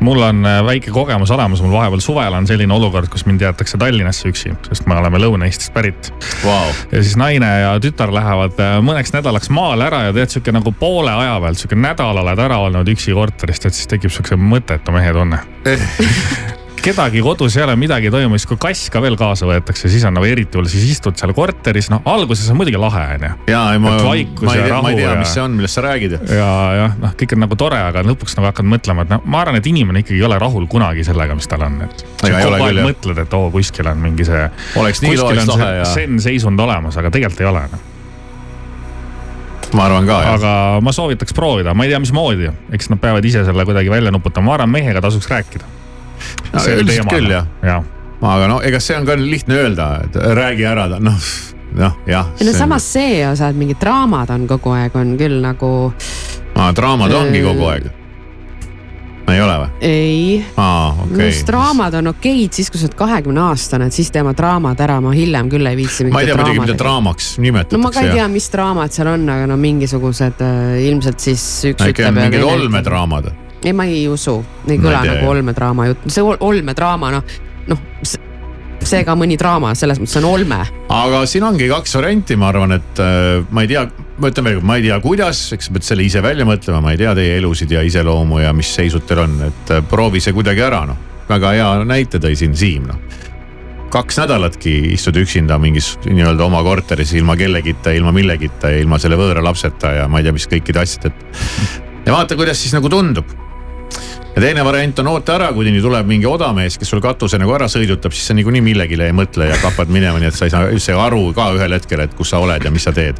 mul 0.00 0.22
on 0.24 0.46
äh, 0.46 0.60
väike 0.64 0.90
kogemus 0.90 1.30
olemas, 1.30 1.62
mul 1.62 1.74
vahepeal 1.74 2.00
suvel 2.00 2.34
on 2.34 2.46
selline 2.48 2.74
olukord, 2.74 3.08
kus 3.12 3.26
mind 3.28 3.42
jäetakse 3.44 3.78
Tallinnasse 3.78 4.30
üksi, 4.30 4.52
sest 4.68 4.86
me 4.88 4.96
oleme 4.96 5.20
Lõuna-Eestist 5.20 5.74
pärit. 5.76 6.08
wow.. 6.44 6.72
ja 6.92 7.02
siis 7.02 7.18
naine 7.20 7.50
ja 7.60 7.74
tütar 7.82 8.12
lähevad 8.14 8.60
äh, 8.60 8.78
mõneks 8.84 9.12
nädalaks 9.16 9.52
maale 9.52 9.86
ära 9.90 10.06
ja 10.08 10.14
tead 10.16 10.32
sihuke 10.32 10.54
nagu 10.56 10.72
poole 10.72 11.12
aja 11.12 11.36
pealt, 11.44 11.60
sihuke 11.60 11.76
nädal 11.76 12.22
oled 12.24 12.44
ära 12.46 12.62
olnud 12.64 12.88
üksi 12.94 13.12
korterist, 13.16 13.68
et 13.68 13.76
siis 13.76 13.90
tekib 13.92 14.14
siukse 14.14 14.40
mõttetu 14.40 14.96
mehe 14.96 15.12
tunne. 15.16 15.44
kedagi 16.80 17.20
kodus 17.24 17.56
ei 17.56 17.64
ole, 17.64 17.74
midagi 17.76 18.08
ei 18.08 18.12
toimu, 18.14 18.38
siis 18.38 18.48
kui 18.48 18.58
kass 18.60 18.88
ka 18.92 19.02
veel 19.02 19.16
kaasa 19.20 19.48
võetakse, 19.48 19.90
siis 19.92 20.04
on 20.08 20.14
nagu 20.16 20.26
eriti 20.28 20.58
hull, 20.58 20.68
siis 20.70 20.86
istud 20.94 21.18
seal 21.20 21.32
korteris, 21.36 21.90
noh 21.92 22.04
alguses 22.08 22.48
on 22.52 22.58
muidugi 22.60 22.80
lahe 22.80 23.02
onju. 23.16 23.30
ja, 23.50 23.60
ei 23.74 23.82
ma, 23.82 23.92
ma 24.00 24.14
ei 24.16 24.26
tea, 24.32 24.80
ma 24.80 24.92
ei 24.92 24.98
tea, 25.00 25.12
mis 25.20 25.34
see 25.34 25.44
on, 25.44 25.56
millest 25.58 25.76
sa 25.76 25.84
räägid. 25.84 26.16
ja, 26.24 26.48
jah, 26.78 26.96
noh, 27.02 27.14
kõik 27.20 27.36
on 27.36 27.44
nagu 27.44 27.58
tore, 27.60 27.80
aga 27.90 28.04
lõpuks 28.06 28.36
nagu 28.38 28.48
hakkad 28.50 28.68
mõtlema, 28.72 29.04
et 29.06 29.12
noh, 29.12 29.24
ma 29.28 29.42
arvan, 29.44 29.60
et 29.60 29.68
inimene 29.70 30.04
ikkagi 30.04 30.20
ei 30.20 30.26
ole 30.28 30.40
rahul 30.40 30.66
kunagi 30.70 31.04
sellega, 31.06 31.36
mis 31.36 31.48
tal 31.50 31.66
on, 31.68 31.80
et. 31.86 32.04
Kogu 32.22 32.36
aeg 32.38 32.80
jah. 32.80 32.84
mõtled, 32.86 33.22
et 33.24 33.36
oo, 33.36 33.50
kuskil 33.54 33.90
on 33.90 34.00
mingi 34.00 34.26
see. 34.28 34.44
Oleks 34.80 35.02
nii 35.04 35.18
on 35.20 35.40
lahe 35.54 35.72
ja- 35.80 35.88
zen-seisund 35.88 36.60
olemas, 36.60 36.96
aga 37.00 37.12
tegelikult 37.12 37.44
ei 37.44 37.50
ole 37.50 37.66
noh. 37.74 37.88
ma 39.76 39.84
arvan 39.86 40.08
ka 40.08 40.22
jah. 40.24 40.38
aga 40.38 40.54
ma 40.82 40.94
soovitaks 40.94 41.36
proovida, 41.36 41.74
ma 41.76 41.84
ei 41.84 41.92
tea, 41.92 42.00
mismoodi, 42.02 42.48
eks 42.74 42.90
nad 42.90 43.02
peavad 43.02 43.24
ise 43.24 43.44
selle 43.46 43.68
kuidagi 43.68 43.92
välja 43.92 44.10
nuputama, 44.14 44.50
ma 44.50 44.56
arvan, 44.58 44.72
mehega 44.78 45.04
tasuks 45.04 45.28
rääkida. 45.30 45.79
No, 46.50 46.66
üldiselt 46.80 47.12
küll, 47.12 47.30
jah. 47.30 47.46
jah, 47.62 47.86
aga 48.20 48.50
no 48.50 48.60
ega 48.66 48.80
see 48.82 48.98
on 48.98 49.08
ka 49.08 49.16
lihtne 49.20 49.62
öelda, 49.64 49.92
et 50.04 50.20
räägi 50.40 50.66
ära, 50.68 50.88
noh, 50.98 51.00
noh 51.06 51.94
jah. 52.06 52.26
ja 52.38 52.46
no 52.46 52.52
samas 52.52 52.92
see 52.92 53.22
osa, 53.28 53.50
et 53.50 53.56
mingid 53.56 53.80
draamad 53.80 54.30
on 54.34 54.46
kogu 54.50 54.74
aeg, 54.74 54.94
on 54.98 55.16
küll 55.20 55.40
nagu 55.42 55.72
aa, 56.56 56.70
draamad 56.76 57.14
ongi 57.14 57.42
kogu 57.44 57.66
aeg. 57.70 57.88
ei 59.30 59.42
ole 59.44 59.56
või? 59.62 59.68
ei 59.86 60.22
aa, 60.56 60.92
okay. 60.92 61.12
okei 61.14 61.34
no. 61.34 61.44
draamad 61.52 61.98
on 62.00 62.12
okeid 62.12 62.58
siis, 62.58 62.70
kui 62.72 62.80
sa 62.80 62.88
oled 62.88 62.96
kahekümne 62.98 63.44
aastane, 63.46 63.90
et 63.90 63.96
siis 63.96 64.10
teeme 64.14 64.34
draamad 64.36 64.80
ära, 64.82 64.98
ma 65.04 65.14
hiljem 65.14 65.52
küll 65.52 65.70
ei 65.70 65.78
viitsi. 65.78 66.08
ma 66.10 66.24
ei 66.24 66.30
tea 66.30 66.38
muidugi, 66.40 66.64
mida. 66.64 66.78
draamaks 66.80 67.36
nimetatakse. 67.38 67.78
no 67.78 67.84
ma 67.84 67.94
ka 67.94 68.06
ei 68.06 68.16
tea, 68.16 68.26
mis 68.32 68.50
draamad 68.52 68.96
seal 68.96 69.12
on, 69.14 69.28
aga 69.36 69.46
no 69.50 69.60
mingisugused 69.60 70.42
äh, 70.46 70.80
ilmselt 70.88 71.22
siis 71.22 71.46
üks 71.74 71.86
äkki 71.86 72.08
on 72.08 72.18
mingid 72.18 72.46
olmedraamad. 72.46 73.30
ei, 73.64 73.72
ma 73.76 73.86
ei 73.88 74.06
usu, 74.08 74.40
ei 74.68 74.80
kõla 74.80 75.04
tea, 75.04 75.14
nagu 75.14 75.30
olmedraama 75.34 75.90
jutt, 75.90 76.08
see 76.08 76.24
ol- 76.24 76.40
olmedraama 76.40 77.14
noh, 77.16 77.38
noh 77.70 77.86
see 78.90 79.04
ka 79.04 79.14
mõni 79.18 79.36
draama, 79.40 79.72
selles 79.76 80.00
mõttes 80.00 80.16
on 80.20 80.26
olme. 80.30 80.60
aga 80.88 81.22
siin 81.28 81.44
ongi 81.46 81.68
kaks 81.70 81.94
varianti, 81.98 82.36
ma 82.40 82.48
arvan, 82.52 82.76
et 82.78 83.02
äh, 83.02 83.44
ma 83.52 83.64
ei 83.64 83.70
tea, 83.70 83.84
ma 84.18 84.30
ütlen 84.32 84.48
veel 84.48 84.58
kord, 84.58 84.68
ma 84.70 84.78
ei 84.80 84.86
tea, 84.86 84.98
kuidas, 85.04 85.42
eks 85.56 85.70
pead 85.74 85.86
selle 85.86 86.06
ise 86.06 86.22
välja 86.24 86.46
mõtlema, 86.48 86.82
ma 86.84 86.94
ei 86.94 87.00
tea 87.00 87.14
teie 87.18 87.38
elusid 87.40 87.72
ja 87.76 87.84
iseloomu 87.86 88.40
ja 88.42 88.54
mis 88.56 88.72
seisud 88.74 89.06
teil 89.08 89.24
on, 89.26 89.36
et 89.50 89.74
äh, 89.76 89.84
proovi 89.90 90.22
see 90.24 90.36
kuidagi 90.36 90.64
ära, 90.66 90.84
noh. 90.88 91.08
väga 91.28 91.52
hea 91.56 91.72
näite 91.86 92.18
tõi 92.22 92.36
siin 92.38 92.56
Siim, 92.58 92.88
noh 92.90 93.28
kaks 93.90 94.20
nädalatki 94.20 94.72
istud 94.94 95.16
üksinda 95.18 95.56
mingis 95.58 95.96
nii-öelda 96.04 96.44
oma 96.46 96.60
korteris 96.62 97.10
ilma 97.18 97.34
kellegita, 97.38 97.90
ilma 97.90 98.12
millegita 98.14 98.70
ja 98.70 98.78
ilma 98.84 99.00
selle 99.02 99.18
võõra 99.18 99.42
lapseta 99.42 99.90
ja 99.96 100.04
ma 100.06 100.20
ei 100.20 100.28
tea, 100.28 100.34
mis 100.36 100.46
kõikide 100.50 100.78
asjadeta. 100.78 101.40
ja 102.06 102.14
vaata, 102.14 102.38
kuidas 102.38 102.62
siis 102.62 102.74
nagu 102.76 102.86
tundub. 102.92 103.34
Ja 104.34 104.42
teine 104.42 104.64
variant 104.64 104.98
on 105.02 105.10
oota 105.14 105.34
ära, 105.38 105.50
kuni 105.54 105.80
tuleb 105.82 106.06
mingi 106.06 106.28
odamees, 106.28 106.78
kes 106.78 106.92
sul 106.92 107.02
katuse 107.02 107.38
nagu 107.40 107.54
ära 107.56 107.68
sõidutab, 107.70 108.14
siis 108.14 108.30
sa 108.30 108.36
niikuinii 108.38 108.62
millegile 108.64 109.10
ei 109.10 109.16
mõtle 109.16 109.50
ja 109.50 109.58
kapad 109.62 109.90
minema, 109.92 110.20
nii 110.22 110.30
et 110.30 110.38
sa 110.38 110.46
ei 110.46 110.54
saa 110.54 110.70
üldse 110.70 110.94
aru 110.94 111.30
ka 111.36 111.50
ühel 111.56 111.74
hetkel, 111.76 112.04
et 112.04 112.14
kus 112.18 112.32
sa 112.34 112.42
oled 112.42 112.64
ja 112.64 112.72
mis 112.72 112.86
sa 112.86 112.94
teed. 112.94 113.18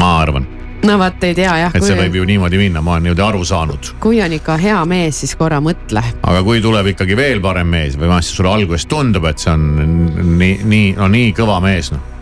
ma 0.00 0.16
arvan, 0.20 0.48
no 0.86 0.98
vot 1.00 1.24
ei 1.24 1.36
tea 1.36 1.54
jah, 1.62 1.76
et 1.76 1.86
see 1.86 1.96
võib 1.98 2.18
ju 2.18 2.26
niimoodi 2.28 2.60
minna, 2.60 2.82
ma 2.84 2.96
olen 2.96 3.08
niimoodi 3.08 3.26
aru 3.28 3.44
saanud. 3.46 3.92
kui 4.02 4.20
on 4.24 4.34
ikka 4.36 4.58
hea 4.60 4.82
mees, 4.88 5.22
siis 5.22 5.36
korra 5.38 5.62
mõtle. 5.62 6.02
aga 6.22 6.42
kui 6.46 6.60
tuleb 6.64 6.92
ikkagi 6.94 7.16
veel 7.18 7.40
parem 7.44 7.70
mees 7.70 7.96
või 7.96 8.10
vähemasti 8.10 8.36
sulle 8.40 8.52
alguses 8.52 8.90
tundub, 8.90 9.30
et 9.30 9.42
see 9.42 9.54
on 9.54 9.70
nii, 10.36 10.60
nii, 10.64 10.92
no 10.98 11.08
nii 11.12 11.32
kõva 11.38 11.62
mees 11.64 11.94
noh 11.94 12.15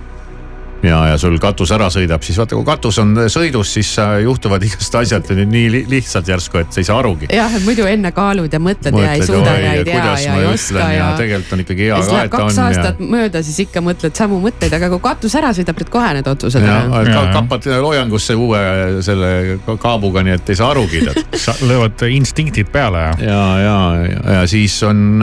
ja, 0.84 1.00
ja 1.12 1.18
sul 1.20 1.36
katus 1.42 1.70
ära 1.74 1.88
sõidab, 1.92 2.22
siis 2.26 2.38
vaata, 2.40 2.56
kui 2.58 2.64
katus 2.68 2.98
on 3.02 3.14
sõidus, 3.32 3.72
siis 3.78 3.90
äh, 4.02 4.18
juhtuvad 4.24 4.62
igast 4.66 4.94
asjad 5.00 5.30
nii 5.34 5.70
li- 5.72 5.84
lihtsalt 5.90 6.28
järsku, 6.28 6.58
et 6.62 6.72
sa 6.74 6.80
ei 6.82 6.88
saa 6.88 6.98
arugi. 7.02 7.28
jah, 7.32 7.54
et 7.56 7.64
muidu 7.66 7.86
enne 7.90 8.12
kaalud 8.14 8.52
ja 8.52 8.60
mõtled 8.62 8.98
ja 9.00 9.12
ei 9.16 9.22
suuda 9.26 9.54
ja 9.58 9.72
ei 9.78 9.84
tea 9.84 10.04
ja 10.24 10.36
ei 10.40 10.46
oska 10.52 10.78
ja 10.78 10.92
ja. 10.98 11.08
tegelikult 11.18 11.52
on 11.56 11.64
ikkagi 11.64 11.88
hea 11.88 11.96
ja 11.96 12.02
siis 12.02 12.12
ka, 12.14 12.22
et 12.24 12.30
ta 12.30 12.36
kaks 12.42 12.58
on 12.58 12.62
ja 12.62 12.68
aastat 12.70 13.00
mööda, 13.14 13.42
siis 13.46 13.58
ikka 13.66 13.82
mõtled 13.84 14.14
samu 14.18 14.40
mõtteid, 14.44 14.76
aga 14.78 14.90
kui 14.94 15.02
katus 15.08 15.34
ära 15.40 15.52
sõidab, 15.56 15.78
teed 15.80 15.90
kohe 15.92 16.12
need 16.18 16.28
otsused 16.34 16.62
ja 16.64 16.74
ära. 16.80 16.84
Ja, 16.84 17.04
ka- 17.04 17.24
ja. 17.28 17.32
kapad 17.38 17.68
loojangusse 17.84 18.34
uue 18.38 18.60
selle 19.06 19.30
ka- 19.66 19.76
kaabuga, 19.82 20.22
nii 20.26 20.36
et 20.38 20.50
ei 20.54 20.58
saa 20.60 20.70
arugi 20.74 21.02
tead. 21.06 21.22
löövad 21.70 22.02
instinktid 22.10 22.68
peale 22.72 22.98
ja 23.04 23.14
ja, 23.24 23.40
ja, 23.60 23.76
ja, 24.08 24.32
ja 24.40 24.46
siis 24.50 24.76
on, 24.86 25.22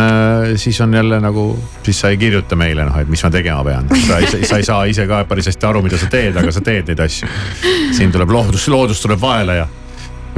siis 0.56 0.82
on 0.82 0.94
jälle 0.94 1.20
nagu, 1.24 1.46
siis 1.84 2.00
sa 2.02 2.10
ei 2.10 2.18
kirjuta 2.18 2.56
meile 2.60 2.86
noh, 2.88 2.98
et 3.02 3.10
mis 3.12 3.24
ma 3.24 3.30
tegema 3.34 3.64
pean. 3.64 3.88
sa 4.08 4.18
ei, 4.22 4.46
sa 4.46 4.58
ei 4.62 4.64
saa 4.68 4.84
ise 4.90 5.06
ka 5.10 5.24
päris 5.30 5.51
hästi 5.52 5.70
aru, 5.70 5.84
mida 5.86 6.00
sa 6.02 6.10
teed, 6.12 6.38
aga 6.40 6.56
sa 6.56 6.64
teed 6.66 6.90
neid 6.92 7.04
asju. 7.04 7.30
siin 7.92 8.12
tuleb 8.12 8.32
loodus, 8.32 8.68
loodus 8.72 9.04
tuleb 9.04 9.22
vahele 9.22 9.60
ja 9.62 9.68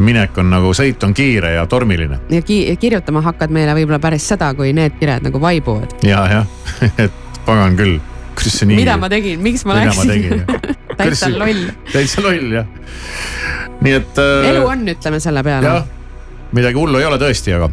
minek 0.03 0.37
on 0.41 0.49
nagu 0.49 0.71
sõit 0.75 1.03
on 1.05 1.13
kiire 1.13 1.53
ja 1.55 1.65
tormiline 1.69 2.19
ja 2.33 2.41
ki 2.45 2.57
kirjutama 2.81 3.21
hakkad 3.27 3.53
meile 3.53 3.75
võib-olla 3.77 3.99
päris 4.01 4.25
seda, 4.33 4.51
kui 4.57 4.73
need 4.73 4.97
kired 4.99 5.27
nagu 5.27 5.41
vaibuvad. 5.41 5.97
ja, 6.07 6.23
jah, 6.31 6.47
et 7.03 7.21
pagan 7.45 7.77
küll, 7.79 7.99
kuidas 8.33 8.59
see 8.59 8.69
nii. 8.69 8.79
mida 8.81 8.97
ma 8.99 9.09
tegin, 9.11 9.41
miks 9.43 9.65
ma 9.69 9.77
mida 9.79 9.93
läksin 9.93 10.43
täitsa 10.99 11.29
loll. 11.33 11.67
täitsa 11.91 12.25
loll 12.25 12.57
jah. 12.57 12.67
nii 13.81 13.95
et. 13.99 14.23
elu 14.49 14.65
on, 14.67 14.87
ütleme 14.95 15.21
selle 15.23 15.45
peale 15.45 15.77
jah. 15.77 15.87
midagi 16.53 16.79
hullu 16.79 17.01
ei 17.01 17.09
ole 17.09 17.21
tõesti, 17.21 17.55
aga, 17.57 17.69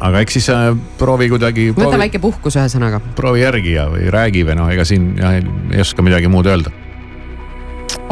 aga 0.00 0.22
eks 0.22 0.38
siis 0.38 0.48
äh, 0.52 0.68
proovi 0.98 1.28
kuidagi. 1.32 1.70
võta 1.76 1.98
väike 2.00 2.20
puhkus, 2.22 2.56
ühesõnaga. 2.58 3.00
proovi 3.16 3.42
järgi 3.42 3.74
ja, 3.74 3.88
või 3.90 4.10
räägi 4.14 4.44
või 4.46 4.58
noh, 4.60 4.70
ega 4.72 4.86
siin 4.88 5.10
jah, 5.18 5.38
ei, 5.38 5.46
ei 5.74 5.82
oska 5.82 6.04
midagi 6.06 6.30
muud 6.30 6.46
öelda. 6.50 6.72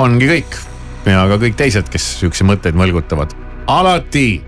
ongi 0.02 0.30
kõik 0.30 0.58
ja 1.06 1.24
ka 1.30 1.38
kõik 1.42 1.58
teised, 1.58 1.90
kes 1.92 2.08
siukseid 2.20 2.48
mõtteid 2.50 2.78
mõlgutavad, 2.78 3.34
alati, 3.70 4.42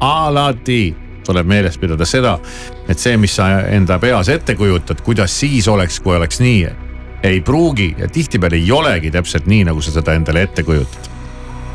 alati 0.00 0.82
tuleb 1.26 1.46
meeles 1.46 1.76
pidada 1.78 2.06
seda, 2.08 2.38
et 2.88 2.98
see, 2.98 3.16
mis 3.20 3.34
sa 3.36 3.50
enda 3.68 3.98
peas 4.02 4.30
ette 4.32 4.56
kujutad, 4.58 5.02
kuidas 5.04 5.34
siis 5.42 5.68
oleks, 5.68 6.00
kui 6.00 6.16
oleks 6.16 6.40
nii, 6.40 6.62
ei 7.28 7.42
pruugi 7.44 7.92
ja 7.98 8.08
tihtipeale 8.08 8.56
ei 8.56 8.72
olegi 8.72 9.12
täpselt 9.12 9.46
nii, 9.50 9.66
nagu 9.68 9.84
sa 9.84 9.92
seda 9.92 10.16
endale 10.16 10.48
ette 10.48 10.64
kujutad. 10.64 11.12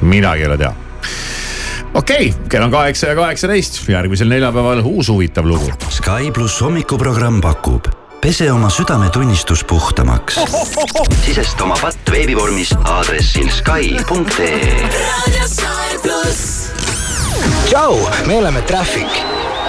midagi 0.01 0.41
ei 0.41 0.47
ole 0.47 0.57
teha 0.57 0.85
okei 1.95 2.29
okay,, 2.29 2.47
kell 2.49 2.63
on 2.63 2.71
kaheksa 2.71 3.08
ja 3.08 3.15
kaheksateist, 3.15 3.84
järgmisel 3.89 4.29
neljapäeval 4.29 4.86
uus 4.86 5.10
huvitav 5.10 5.47
lugu. 5.47 5.71
Sky 5.89 6.31
pluss 6.31 6.62
hommikuprogramm 6.62 7.41
pakub 7.41 7.91
pese 8.25 8.51
oma 8.51 8.69
südametunnistus 8.69 9.63
puhtamaks. 9.63 10.39
sisesta 11.25 11.63
oma 11.63 11.75
patt 11.81 12.12
veebivormis 12.12 12.71
aadressil 12.84 13.49
Sky.ee. 13.49 14.89
Tšau, 17.69 17.99
me 18.25 18.38
oleme 18.38 18.62
Traffic 18.62 19.21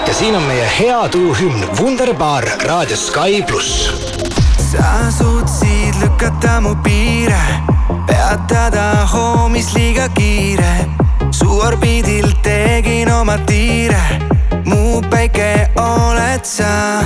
ja 0.07 0.13
siin 0.13 0.35
on 0.35 0.43
meie 0.43 0.65
hea 0.79 1.09
tujuhümn 1.09 1.67
Wunderbar 1.79 2.49
raadios 2.65 3.07
Sky 3.07 3.43
pluss. 3.47 3.91
sa 4.71 5.11
suutsid 5.17 6.01
lükata 6.01 6.61
mu 6.61 6.75
piire, 6.83 7.61
peatada 8.07 9.05
hoomis 9.13 9.73
liiga 9.75 10.09
kiire. 10.09 11.06
Su 11.31 11.59
orbiidil 11.59 12.33
tegin 12.43 13.09
oma 13.11 13.37
tiire, 13.45 14.19
mu 14.65 15.01
päike 15.09 15.67
oled 15.75 16.45
sa. 16.45 17.01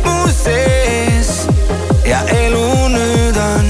mu 0.04 0.28
sees 0.42 1.46
ja 2.06 2.20
elu 2.44 2.88
nüüd 2.94 3.36
on 3.42 3.66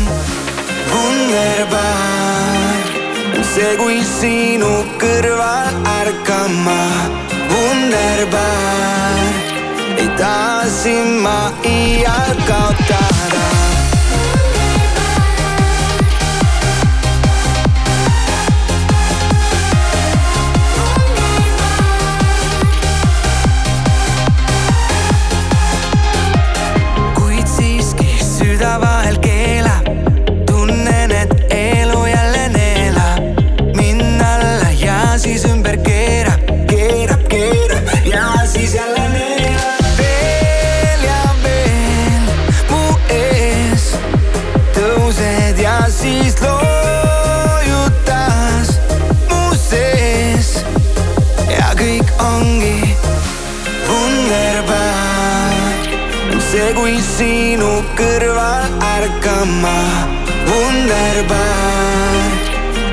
wunderbar 0.93 2.83
see, 3.43 3.77
kui 3.81 3.99
sinu 4.05 4.85
kõrval 5.01 5.75
ärkama. 5.99 6.81
Wunderbar 7.49 8.98
silma 10.83 11.39
iial 11.67 12.35
kaota 12.49 13.18
kõrval 57.99 58.65
ärkama 58.95 59.79
Wunderbar 60.49 62.31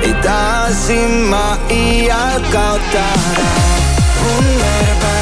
ei 0.06 0.14
taha 0.24 0.72
sind 0.74 1.30
ma 1.30 1.46
iial 1.70 2.42
kaotada. 2.52 3.48
Wunderbar 4.22 5.15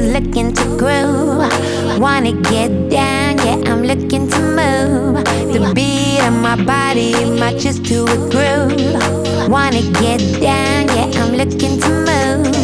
always 0.00 0.12
looking 0.12 0.52
to 0.52 0.64
groove. 0.76 2.00
Wanna 2.00 2.32
get 2.32 2.90
down, 2.90 3.38
yeah, 3.38 3.70
I'm 3.70 3.82
looking 3.82 4.28
to 4.28 4.38
move. 4.40 5.24
The 5.24 5.72
beat 5.74 6.20
of 6.20 6.34
my 6.34 6.56
body 6.64 7.12
matches 7.38 7.78
to 7.80 8.04
a 8.04 8.16
groove. 8.30 9.48
Wanna 9.48 9.82
get 10.00 10.20
down, 10.40 10.88
yeah, 10.88 11.22
I'm 11.22 11.34
looking 11.34 11.80
to 11.80 11.88
move. 11.88 12.59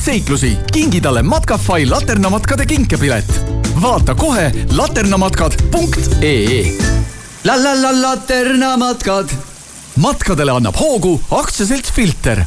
ägedaid 0.00 0.04
seiklusi, 0.04 0.56
kingi 0.72 1.00
talle 1.00 1.22
Matkafai 1.22 1.86
laternamatkade 1.86 2.66
kinkepilet. 2.66 3.24
vaata 3.82 4.14
kohe 4.14 4.52
laternamatkad.ee. 4.76 6.72
la 7.44 7.62
la 7.62 7.82
la 7.82 8.02
laternamatkad. 8.02 9.28
matkadele 9.96 10.50
annab 10.50 10.74
hoogu 10.80 11.20
aktsiaselts 11.30 11.92
Filter 11.92 12.44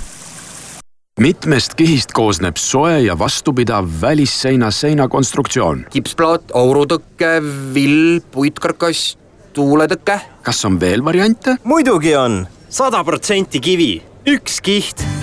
mitmest 1.20 1.74
kihist 1.74 2.12
koosneb 2.12 2.58
soe 2.58 3.02
ja 3.02 3.20
vastupidav 3.20 3.88
välisseina 4.02 4.72
seinakonstruktsioon. 4.72 5.86
kipsplaat, 5.90 6.42
aurutõke, 6.54 7.44
vill, 7.74 8.22
puitkarkass, 8.32 9.18
tuuletõke. 9.54 10.20
kas 10.42 10.66
on 10.66 10.80
veel 10.80 11.06
variante? 11.06 11.58
muidugi 11.64 12.16
on, 12.16 12.48
sada 12.70 13.04
protsenti 13.04 13.60
kivi, 13.60 14.02
üks 14.26 14.62
kiht 14.62 15.23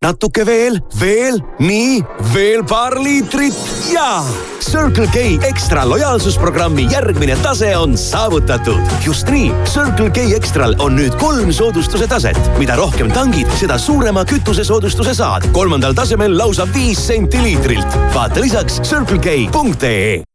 natuke 0.00 0.44
veel, 0.48 0.78
veel, 0.96 1.36
nii, 1.60 1.98
veel 2.32 2.62
paar 2.64 2.94
liitrit 3.04 3.56
ja 3.92 4.22
Circle 4.64 5.04
K 5.12 5.24
Extra 5.44 5.82
lojaalsusprogrammi 5.88 6.86
järgmine 6.88 7.36
tase 7.44 7.74
on 7.76 7.98
saavutatud. 8.00 8.80
just 9.04 9.28
nii, 9.28 9.52
Circle 9.68 10.08
K 10.10 10.24
Extral 10.36 10.74
on 10.80 10.96
nüüd 10.96 11.18
kolm 11.20 11.52
soodustuse 11.52 12.08
taset. 12.08 12.40
mida 12.58 12.78
rohkem 12.80 13.12
tangid, 13.12 13.52
seda 13.60 13.78
suurema 13.78 14.24
kütusesoodustuse 14.24 15.14
saad. 15.14 15.50
kolmandal 15.52 15.92
tasemel 15.92 16.38
lausa 16.38 16.68
viis 16.74 17.06
senti 17.06 17.42
liitrilt. 17.42 18.00
vaata 18.14 18.40
lisaks 18.40 18.80
circlek.ee 18.80 20.29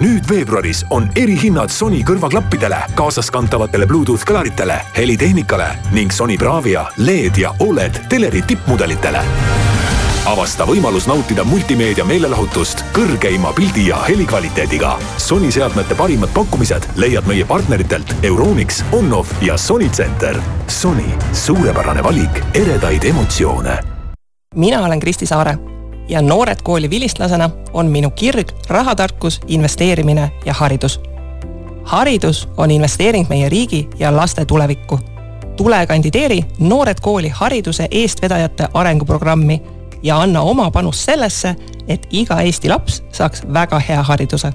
nüüd 0.00 0.28
veebruaris 0.30 0.84
on 0.90 1.08
erihinnad 1.16 1.72
Sony 1.74 2.02
kõrvaklappidele, 2.06 2.78
kaasaskantavatele 2.94 3.86
Bluetooth 3.86 4.24
kõlaritele, 4.26 4.78
helitehnikale 4.96 5.68
ning 5.92 6.12
Sony 6.14 6.36
Bravia, 6.38 6.86
LED 6.96 7.40
ja 7.42 7.54
Oled 7.60 7.98
teleri 8.08 8.42
tippmudelitele. 8.46 9.22
avasta 10.28 10.64
võimalus 10.68 11.06
nautida 11.08 11.44
multimeedia 11.44 12.04
meelelahutust 12.04 12.84
kõrgeima 12.92 13.52
pildi 13.56 13.86
ja 13.88 13.96
helikvaliteediga. 14.08 14.98
Sony 15.16 15.50
seadmete 15.52 15.94
parimad 15.94 16.28
pakkumised 16.34 16.84
leiad 16.96 17.26
meie 17.26 17.44
partneritelt 17.44 18.14
Euronix, 18.22 18.82
Onoff 18.92 19.32
ja 19.42 19.56
Sony 19.56 19.88
Center. 19.88 20.36
Sony, 20.66 21.08
suurepärane 21.32 22.04
valik 22.04 22.44
eredaid 22.54 23.04
emotsioone. 23.04 23.78
mina 24.54 24.84
olen 24.84 25.00
Kristi 25.00 25.26
Saare 25.26 25.77
ja 26.08 26.22
Noored 26.22 26.56
Kooli 26.62 26.90
vilistlasena 26.90 27.50
on 27.72 27.86
minu 27.86 28.10
kirg 28.10 28.48
rahatarkus, 28.68 29.40
investeerimine 29.46 30.32
ja 30.44 30.52
haridus. 30.52 31.00
haridus 31.84 32.48
on 32.56 32.70
investeering 32.70 33.28
meie 33.28 33.48
riigi 33.48 33.88
ja 33.98 34.16
laste 34.16 34.44
tulevikku. 34.44 35.00
tule 35.56 35.86
kandideeri 35.86 36.40
Noored 36.58 36.96
Kooli 37.02 37.28
hariduse 37.28 37.88
eestvedajate 37.90 38.68
arenguprogrammi 38.74 39.62
ja 40.02 40.20
anna 40.20 40.40
oma 40.40 40.70
panus 40.70 41.04
sellesse, 41.04 41.56
et 41.88 42.06
iga 42.10 42.40
Eesti 42.40 42.68
laps 42.68 43.02
saaks 43.12 43.42
väga 43.52 43.78
hea 43.78 44.02
hariduse. 44.02 44.52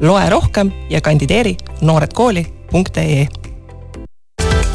loe 0.00 0.30
rohkem 0.30 0.72
ja 0.90 1.00
kandideeri 1.00 1.56
nooredkooli.ee 1.80 3.26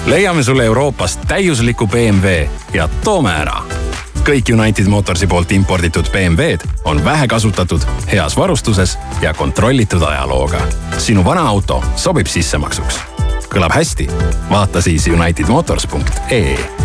leiame 0.06 0.44
sulle 0.44 0.66
Euroopast 0.66 1.20
täiusliku 1.28 1.88
BMW 1.88 2.48
ja 2.74 2.90
toome 3.04 3.32
ära 3.32 3.85
kõik 4.26 4.50
United 4.54 4.88
Motorsi 4.90 5.28
poolt 5.30 5.52
imporditud 5.54 6.08
BMW-d 6.14 6.66
on 6.90 7.04
vähekasutatud, 7.06 7.84
heas 8.12 8.38
varustuses 8.38 8.98
ja 9.22 9.34
kontrollitud 9.34 10.02
ajalooga. 10.02 10.62
sinu 10.98 11.26
vana 11.26 11.48
auto 11.48 11.84
sobib 11.96 12.28
sissemaksuks. 12.28 13.00
kõlab 13.50 13.76
hästi? 13.76 14.10
vaata 14.50 14.82
siis 14.82 15.08
unitedmotors.ee 15.08 16.85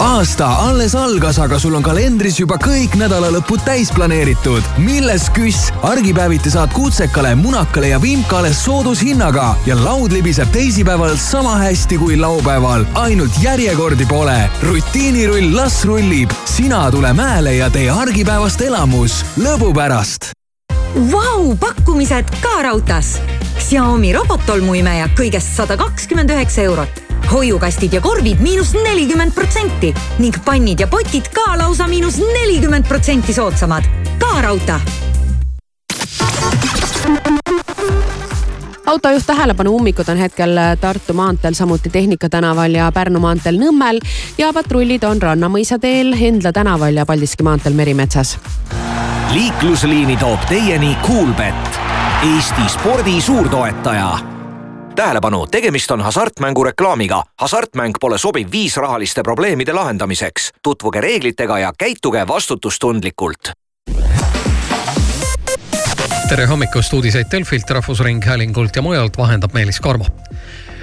aasta 0.00 0.46
alles 0.46 0.94
algas, 0.94 1.38
aga 1.38 1.58
sul 1.60 1.74
on 1.76 1.84
kalendris 1.84 2.38
juba 2.40 2.56
kõik 2.60 2.94
nädalalõpud 2.96 3.60
täis 3.66 3.90
planeeritud. 3.92 4.64
milles 4.80 5.28
küss? 5.36 5.68
argipäeviti 5.84 6.50
saad 6.50 6.72
kutsekale, 6.72 7.34
munakale 7.36 7.90
ja 7.92 8.00
vimkale 8.00 8.52
soodushinnaga 8.56 9.54
ja 9.66 9.76
laud 9.76 10.12
libiseb 10.12 10.48
teisipäeval 10.52 11.16
sama 11.20 11.58
hästi 11.60 11.98
kui 12.00 12.16
laupäeval. 12.16 12.86
ainult 12.94 13.36
järjekordi 13.42 14.06
pole. 14.06 14.50
rutiinirull 14.62 15.52
las 15.56 15.84
rullib. 15.84 16.30
sina 16.44 16.90
tule 16.90 17.12
mäele 17.12 17.54
ja 17.54 17.70
tee 17.70 17.90
argipäevast 17.90 18.60
elamus 18.60 19.24
lõbu 19.36 19.74
pärast. 19.74 20.32
Vau, 21.12 21.56
pakkumised 21.60 22.32
ka 22.40 22.62
raudtees. 22.62 23.20
Xiaomi 23.60 24.12
robottolmuimeja 24.16 25.12
kõigest 25.14 25.54
sada 25.60 25.76
kakskümmend 25.76 26.32
üheksa 26.32 26.64
eurot 26.64 26.99
hoiukastid 27.32 27.92
ja 27.92 28.00
korvid 28.00 28.40
miinus 28.40 28.72
nelikümmend 28.74 29.32
protsenti 29.34 29.94
ning 30.18 30.34
pannid 30.44 30.80
ja 30.80 30.86
potid 30.86 31.28
ka 31.34 31.58
lausa 31.58 31.86
miinus 31.88 32.18
nelikümmend 32.18 32.88
protsenti 32.88 33.32
soodsamad. 33.32 33.84
ka 34.18 34.40
raudtee 34.40 34.80
autojuht 38.86 39.26
tähelepanu, 39.26 39.76
ummikud 39.76 40.08
on 40.08 40.16
hetkel 40.16 40.58
Tartu 40.80 41.14
maanteel, 41.14 41.54
samuti 41.54 41.90
Tehnika 41.90 42.28
tänaval 42.28 42.74
ja 42.74 42.92
Pärnu 42.92 43.20
maanteel 43.20 43.60
Nõmmel 43.60 44.00
ja 44.38 44.52
patrullid 44.52 45.04
on 45.06 45.22
Rannamõisa 45.22 45.78
teel, 45.78 46.12
Endla 46.12 46.52
tänaval 46.52 46.98
ja 46.98 47.06
Paldiski 47.06 47.46
maanteel 47.46 47.74
Merimetsas. 47.74 48.38
liiklusliini 49.32 50.16
toob 50.16 50.40
teieni 50.48 50.96
Coolbet, 51.06 51.80
Eesti 52.22 52.68
spordi 52.68 53.20
suurtoetaja 53.20 54.39
tähelepanu, 54.94 55.46
tegemist 55.46 55.90
on 55.90 56.00
hasartmängu 56.00 56.64
reklaamiga. 56.64 57.22
hasartmäng 57.40 57.94
pole 58.00 58.18
sobiv 58.18 58.48
viis 58.52 58.76
rahaliste 58.76 59.22
probleemide 59.22 59.72
lahendamiseks. 59.72 60.50
tutvuge 60.62 61.00
reeglitega 61.00 61.58
ja 61.58 61.72
käituge 61.78 62.26
vastutustundlikult. 62.28 63.50
tere 66.28 66.46
hommikust, 66.46 66.92
uudiseid 66.92 67.26
Delfilt, 67.32 67.70
Rahvusringhäälingult 67.70 68.76
ja 68.76 68.82
mujalt 68.82 69.18
vahendab 69.18 69.52
Meelis 69.52 69.80
Karmo 69.80 70.06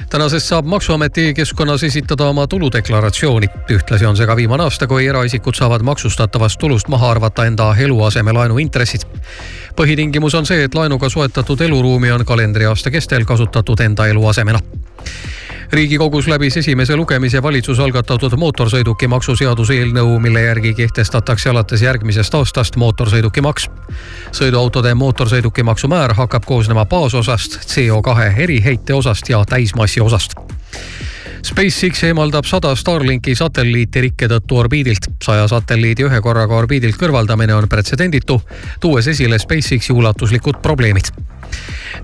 tänasest 0.09 0.47
saab 0.47 0.65
Maksuameti 0.65 1.27
e-keskkonnas 1.29 1.83
esitada 1.83 2.25
oma 2.25 2.47
tuludeklaratsiooni. 2.47 3.47
ühtlasi 3.71 4.05
on 4.05 4.17
see 4.17 4.27
ka 4.27 4.35
viimane 4.35 4.63
aasta, 4.63 4.87
kui 4.87 5.07
eraisikud 5.07 5.53
saavad 5.53 5.81
maksustatavast 5.81 6.59
tulust 6.59 6.87
maha 6.87 7.11
arvata 7.11 7.45
enda 7.45 7.75
eluasemelaenu 7.75 8.57
intressid. 8.57 9.01
põhitingimus 9.75 10.35
on 10.35 10.45
see, 10.45 10.63
et 10.63 10.75
laenuga 10.75 11.09
soetatud 11.09 11.61
eluruumi 11.61 12.11
on 12.11 12.25
kalendriaasta 12.25 12.91
kestel 12.91 13.25
kasutatud 13.25 13.79
enda 13.79 14.07
eluasemena 14.07 14.59
riigikogus 15.71 16.27
läbis 16.27 16.57
esimese 16.57 16.95
lugemise 16.95 17.41
valitsuse 17.43 17.83
algatatud 17.83 18.35
mootorsõidukimaksu 18.39 19.35
seaduse 19.35 19.73
eelnõu, 19.73 20.19
mille 20.19 20.41
järgi 20.41 20.73
kehtestatakse 20.73 21.49
alates 21.49 21.81
järgmisest 21.81 22.35
aastast 22.35 22.75
mootorsõidukimaks. 22.75 23.69
sõiduautode 24.31 24.93
mootorsõidukimaksu 24.93 25.87
määr 25.87 26.13
hakkab 26.13 26.45
koosnema 26.45 26.85
baasosast, 26.85 27.59
CO2 27.67 28.33
eriheite 28.37 28.93
osast 28.93 29.29
ja 29.29 29.43
täismassi 29.45 30.01
osast 30.01 30.33
SpaceX 31.47 32.03
eemaldab 32.03 32.45
sada 32.45 32.75
Starlinki 32.75 33.35
satelliiti 33.35 34.01
rikke 34.01 34.27
tõttu 34.27 34.57
orbiidilt. 34.57 35.07
saja 35.23 35.47
satelliidi 35.47 36.03
ühe 36.03 36.21
korraga 36.21 36.55
orbiidilt 36.55 36.97
kõrvaldamine 36.97 37.53
on 37.55 37.69
pretsedenditu, 37.69 38.41
tuues 38.79 39.07
esile 39.07 39.39
SpaceXi 39.39 39.93
ulatuslikud 39.93 40.61
probleemid 40.61 41.13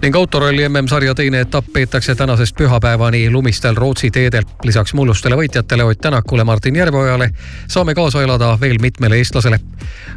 ning 0.01 0.15
autoralli 0.15 0.69
MM-sarja 0.69 1.15
teine 1.15 1.39
etapp 1.39 1.67
peetakse 1.73 2.15
tänasest 2.15 2.55
pühapäevani 2.55 3.29
lumistel 3.31 3.75
Rootsi 3.75 4.11
teedel. 4.11 4.43
lisaks 4.63 4.93
mullustele 4.93 5.35
võitjatele 5.35 5.83
Ott 5.83 6.01
Tänakule, 6.01 6.43
Martin 6.43 6.75
Järveojale 6.75 7.29
saame 7.67 7.93
kaasa 7.95 8.21
elada 8.21 8.57
veel 8.61 8.77
mitmele 8.81 9.15
eestlasele. 9.15 9.59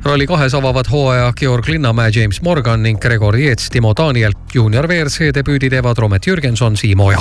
ralli 0.05 0.27
kahes 0.27 0.55
avavad 0.55 0.87
hooaja 0.91 1.33
Georg 1.33 1.69
Linnamäe, 1.69 2.11
James 2.15 2.43
Morgan 2.43 2.83
ning 2.83 3.01
Gregor 3.01 3.37
Jeets, 3.37 3.71
Timo 3.71 3.93
Daniel. 3.97 4.33
juunior 4.55 4.87
WRC 4.87 5.35
debüüdi 5.35 5.71
teevad 5.71 5.99
Romet 5.99 6.27
Jürgenson, 6.27 6.77
Siim 6.77 7.01
Oja. 7.01 7.19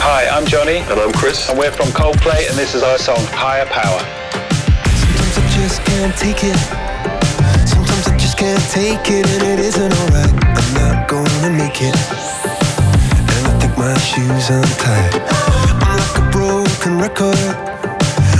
Hi, 0.00 0.26
I'm 0.26 0.46
Johnny. 0.46 0.78
And 0.78 1.00
I'm 1.00 1.12
Chris. 1.12 1.48
And 1.48 1.58
we're 1.58 1.72
from 1.72 1.92
Coldplay, 1.92 2.48
and 2.48 2.58
this 2.58 2.74
is 2.74 2.82
our 2.82 2.98
song, 2.98 3.24
Higher 3.32 3.66
Power. 3.66 4.00
Sometimes 4.84 5.38
I 5.38 5.60
just 5.60 5.84
can't 5.84 6.16
take 6.16 6.44
it. 6.44 6.79
Can't 8.40 8.70
take 8.70 9.10
it, 9.10 9.28
and 9.28 9.42
it 9.42 9.60
isn't 9.60 9.92
alright. 9.92 10.32
I'm 10.56 10.72
not 10.72 11.08
gonna 11.10 11.50
make 11.50 11.82
it. 11.82 11.94
And 13.36 13.46
I 13.46 13.52
think 13.60 13.76
my 13.76 13.92
shoes 13.98 14.48
untied. 14.48 15.12
I'm 15.84 15.98
like 16.00 16.16
a 16.16 16.30
broken 16.32 16.98
record. 16.98 17.36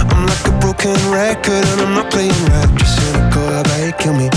I'm 0.09 0.25
like 0.25 0.47
a 0.49 0.57
broken 0.59 0.97
record, 1.13 1.67
and 1.69 1.83
I'm 1.83 1.93
not 1.93 2.11
playing 2.11 2.33
right. 2.49 2.71
Just 2.79 2.97
cynical, 2.97 3.45
I 3.45 3.63
bet 3.63 3.99
kill 3.99 4.15
me. 4.15 4.31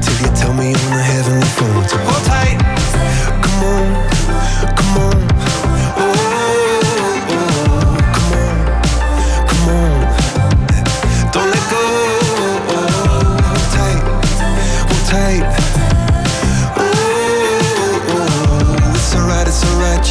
Till 0.00 0.16
you 0.24 0.32
tell 0.34 0.54
me 0.54 0.72
on 0.72 0.90
the 0.96 1.04
heavenly 1.04 1.50
phone. 1.60 1.86
So 1.86 1.98
hold 1.98 2.24
tight. 2.24 2.56
Come 3.44 3.60
on, 3.68 4.09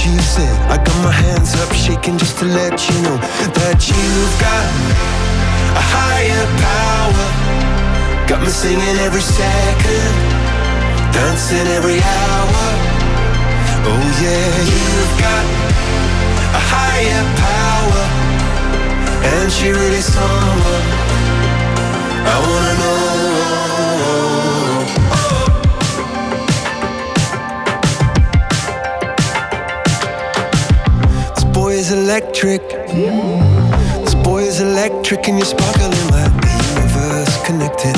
you 0.05 0.17
said. 0.19 0.55
I 0.69 0.77
got 0.77 0.97
my 1.03 1.11
hands 1.11 1.55
up, 1.61 1.71
shaking 1.73 2.17
just 2.17 2.37
to 2.39 2.45
let 2.45 2.75
you 2.87 2.95
know 3.03 3.17
that 3.59 3.79
you've 3.89 4.35
got 4.39 4.67
a 5.75 5.83
higher 5.95 6.45
power. 6.67 7.27
Got 8.27 8.41
me 8.41 8.51
singing 8.51 8.97
every 9.07 9.21
second, 9.21 10.13
dancing 11.11 11.67
every 11.77 11.99
hour. 11.99 12.65
Oh 13.89 14.05
yeah, 14.23 14.53
you've 14.71 15.15
got 15.19 15.45
a 16.59 16.61
higher 16.73 17.23
power, 17.47 18.05
and 19.33 19.51
she 19.51 19.71
really 19.71 20.01
someone 20.01 20.85
I 22.31 22.35
wanna 22.45 22.73
know. 22.79 23.08
Is 31.79 31.93
electric. 31.93 32.61
This 34.03 34.15
boy 34.15 34.41
is 34.43 34.59
electric, 34.59 35.29
and 35.29 35.37
you're 35.37 35.45
sparkling 35.45 35.95
like 36.11 36.35
the 36.43 36.51
universe 36.75 37.33
connected. 37.47 37.95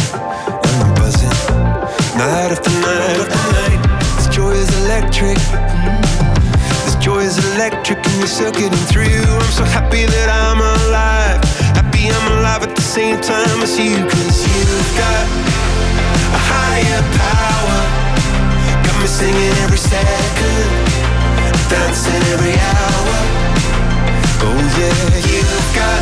And 0.69 0.75
I'm 0.85 0.93
buzzing 0.93 1.33
night 2.13 2.53
after 2.53 2.69
night 2.85 3.17
after 3.17 3.41
night. 3.57 3.81
This 4.17 4.27
joy 4.29 4.51
is 4.51 4.69
electric. 4.85 5.39
This 6.85 6.95
joy 7.03 7.21
is 7.25 7.41
electric, 7.53 7.97
and 8.05 8.17
you're 8.21 8.27
circuiting 8.27 8.85
through. 8.93 9.25
I'm 9.25 9.49
so 9.49 9.65
happy 9.65 10.05
that 10.05 10.29
I'm 10.29 10.61
alive. 10.61 11.41
Happy 11.73 12.05
I'm 12.13 12.27
alive 12.37 12.61
at 12.61 12.75
the 12.75 12.85
same 12.85 13.19
time 13.19 13.65
as 13.65 13.79
you, 13.79 13.97
cause 13.97 14.37
you've 14.45 14.93
got 14.93 15.25
a 16.37 16.41
higher 16.53 17.01
power. 17.17 17.79
Got 18.85 18.95
me 19.01 19.07
singing 19.07 19.55
every 19.65 19.81
second, 19.81 20.69
dancing 21.65 22.21
every 22.29 22.53
hour. 22.53 23.40
Oh 24.43 24.57
yeah, 24.79 25.01
you've 25.29 25.69
got 25.75 26.01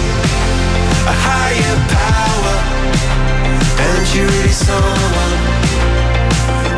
a 1.08 1.16
higher 1.26 1.78
power, 1.96 2.58
and 3.86 4.16
you're 4.16 4.28
really 4.28 4.50
someone 4.54 5.38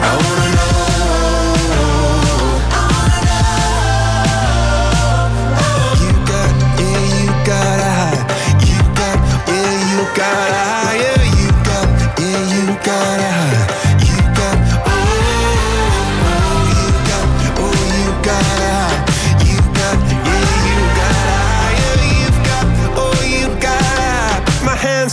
I 0.02 0.12
wanna 0.24 0.48
know. 0.58 0.72
You 6.02 6.12
got, 6.30 6.52
yeah, 6.80 7.02
you 7.22 7.32
got 7.46 7.80
a 7.80 7.92
high. 8.00 8.22
You 8.66 8.80
got, 9.00 9.18
yeah, 9.48 9.92
you 9.92 10.02
got 10.18 10.51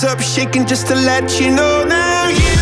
hands 0.01 0.05
up 0.05 0.21
shaking 0.21 0.67
just 0.67 0.87
to 0.87 0.95
let 0.95 1.41
you 1.41 1.51
know 1.51 1.85
now. 1.85 2.29
You've 2.29 2.58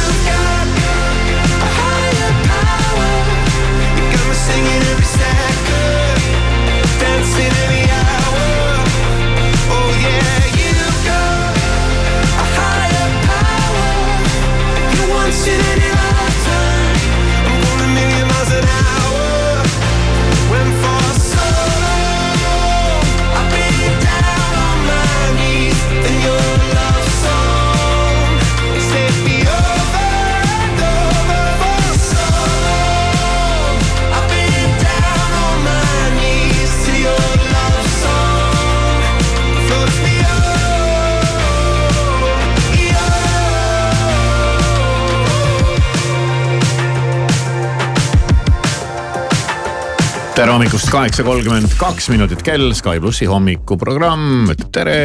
tere 50.37 50.53
hommikust, 50.53 50.91
kaheksa 50.93 51.25
kolmkümmend 51.25 51.73
kaks 51.81 52.11
minutit 52.13 52.43
kell, 52.45 52.69
Sky 52.77 53.01
plussi 53.01 53.25
hommikuprogramm 53.31 54.51
ütleb 54.53 54.69
tere, 54.75 54.97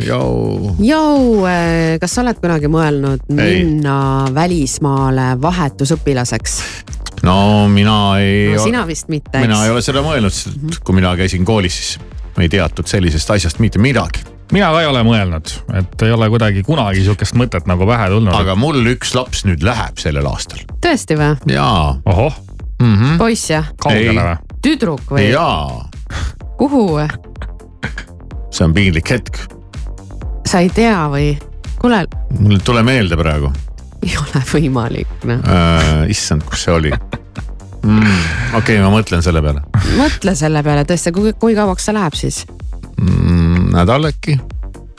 jõu. 0.00 0.70
Jou, 0.80 1.42
kas 2.00 2.14
sa 2.16 2.22
oled 2.22 2.40
kunagi 2.40 2.70
mõelnud 2.72 3.26
minna 3.28 3.96
välismaale 4.32 5.34
vahetusõpilaseks? 5.42 6.54
no 7.28 7.36
mina 7.68 7.96
ei. 8.22 8.54
no 8.54 8.62
sina 8.64 8.86
vist 8.88 9.12
mitte, 9.12 9.34
eks? 9.36 9.44
mina 9.44 9.58
ei 9.66 9.74
ole 9.74 9.82
seda 9.84 10.00
mõelnud, 10.06 10.32
sest 10.32 10.80
kui 10.80 10.96
mina 10.96 11.12
käisin 11.18 11.44
koolis, 11.44 11.76
siis 11.76 12.40
ei 12.40 12.48
teatud 12.48 12.88
sellisest 12.88 13.36
asjast 13.36 13.60
mitte 13.60 13.82
midagi 13.82 14.24
mina 14.54 14.72
ka 14.72 14.80
ei 14.80 14.88
ole 14.88 15.04
mõelnud, 15.04 15.52
et 15.76 16.06
ei 16.08 16.16
ole 16.16 16.30
kuidagi 16.32 16.64
kunagi 16.64 17.04
sihukest 17.04 17.36
mõtet 17.36 17.68
nagu 17.68 17.84
pähe 17.90 18.08
tulnud. 18.16 18.32
aga 18.32 18.56
mul 18.56 18.80
üks 18.96 19.12
laps 19.12 19.44
nüüd 19.44 19.60
läheb 19.66 20.00
sellel 20.00 20.32
aastal. 20.32 20.64
tõesti 20.80 21.20
või? 21.20 21.36
jaa. 21.52 21.98
ohoh 22.08 22.40
mm 22.80 22.96
-hmm.. 22.96 23.18
poiss 23.20 23.52
jah? 23.52 23.68
kaugele 23.76 24.24
või? 24.24 24.53
Tüdruk 24.64 25.10
või? 25.12 25.28
jaa. 25.28 25.84
kuhu? 26.58 26.86
see 28.50 28.64
on 28.64 28.74
piinlik 28.76 29.10
hetk. 29.12 29.42
sa 30.48 30.62
ei 30.64 30.70
tea 30.72 31.04
või? 31.12 31.34
kuule. 31.80 32.04
mul 32.38 32.56
ei 32.56 32.64
tule 32.64 32.84
meelde 32.86 33.18
praegu. 33.20 33.52
ei 34.04 34.16
ole 34.20 34.44
võimalik 34.52 35.28
noh 35.28 35.44
äh,. 35.44 36.08
issand, 36.12 36.46
kus 36.48 36.64
see 36.66 36.74
oli 36.74 36.92
mm,? 36.94 38.24
okei 38.54 38.78
okay,, 38.78 38.80
ma 38.80 38.90
mõtlen 38.94 39.24
selle 39.24 39.44
peale. 39.44 39.64
mõtle 39.98 40.36
selle 40.38 40.64
peale 40.66 40.86
tõesti, 40.88 41.12
kui, 41.14 41.36
kui 41.40 41.56
kauaks 41.58 41.90
see 41.90 41.96
läheb 41.96 42.18
siis 42.18 42.44
mm,? 42.96 43.70
nädal 43.76 44.08
äkki. 44.10 44.38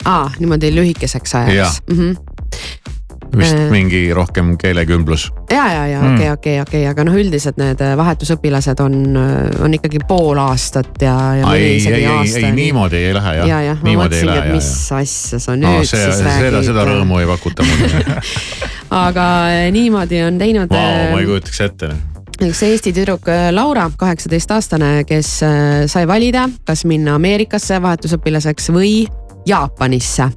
aa, 0.04 0.30
niimoodi 0.38 0.70
lühikeseks 0.76 1.34
ajaks. 1.42 1.82
Mm 1.90 1.98
-hmm. 1.98 2.95
Vist 3.32 3.56
äh, 3.56 3.68
mingi 3.72 4.00
rohkem 4.14 4.54
keelekümblus. 4.60 5.28
ja, 5.50 5.66
ja, 5.72 5.84
ja 5.90 6.00
okei, 6.12 6.30
okei, 6.30 6.56
okei, 6.62 6.82
aga 6.90 7.06
noh, 7.08 7.16
üldiselt 7.18 7.60
need 7.60 7.82
vahetusõpilased 7.98 8.82
on, 8.84 8.98
on 9.64 9.76
ikkagi 9.78 10.02
pool 10.08 10.38
aastat 10.42 11.02
ja, 11.02 11.16
ja 11.40 11.46
mõni 11.48 11.68
ei, 11.68 11.76
isegi 11.80 12.00
ei, 12.00 12.08
aasta. 12.12 12.42
ei, 12.42 12.56
niimoodi 12.56 13.02
ei 13.02 13.14
lähe 13.16 13.36
jah. 13.40 13.52
ja, 13.52 13.62
jah, 13.70 13.84
ma 13.84 13.96
mõtlesingi, 14.02 14.36
et 14.40 14.50
mis 14.56 14.72
ja. 14.90 15.00
asja 15.04 15.42
sa 15.42 15.56
nüüd 15.58 15.70
no, 15.70 15.84
see, 15.84 16.02
siis 16.02 16.20
seda, 16.22 16.34
räägid. 16.42 16.68
seda 16.70 16.88
rõõmu 16.90 17.22
ei 17.22 17.30
pakuta 17.30 17.66
mulle 17.66 18.20
aga 19.06 19.30
niimoodi 19.74 20.22
on 20.26 20.42
teinud 20.42 20.70
wow,. 20.74 21.00
ma 21.14 21.22
ei 21.22 21.32
kujutaks 21.32 21.64
ette 21.70 21.94
üks 22.44 22.62
Eesti 22.66 22.92
tüdruk 22.92 23.30
äh, 23.32 23.48
Laura, 23.54 23.86
kaheksateistaastane, 23.96 25.04
kes 25.08 25.30
äh, 25.46 25.86
sai 25.88 26.04
valida, 26.08 26.46
kas 26.68 26.84
minna 26.88 27.16
Ameerikasse 27.16 27.80
vahetusõpilaseks 27.82 28.70
või 28.76 29.06
Jaapanisse. 29.48 30.28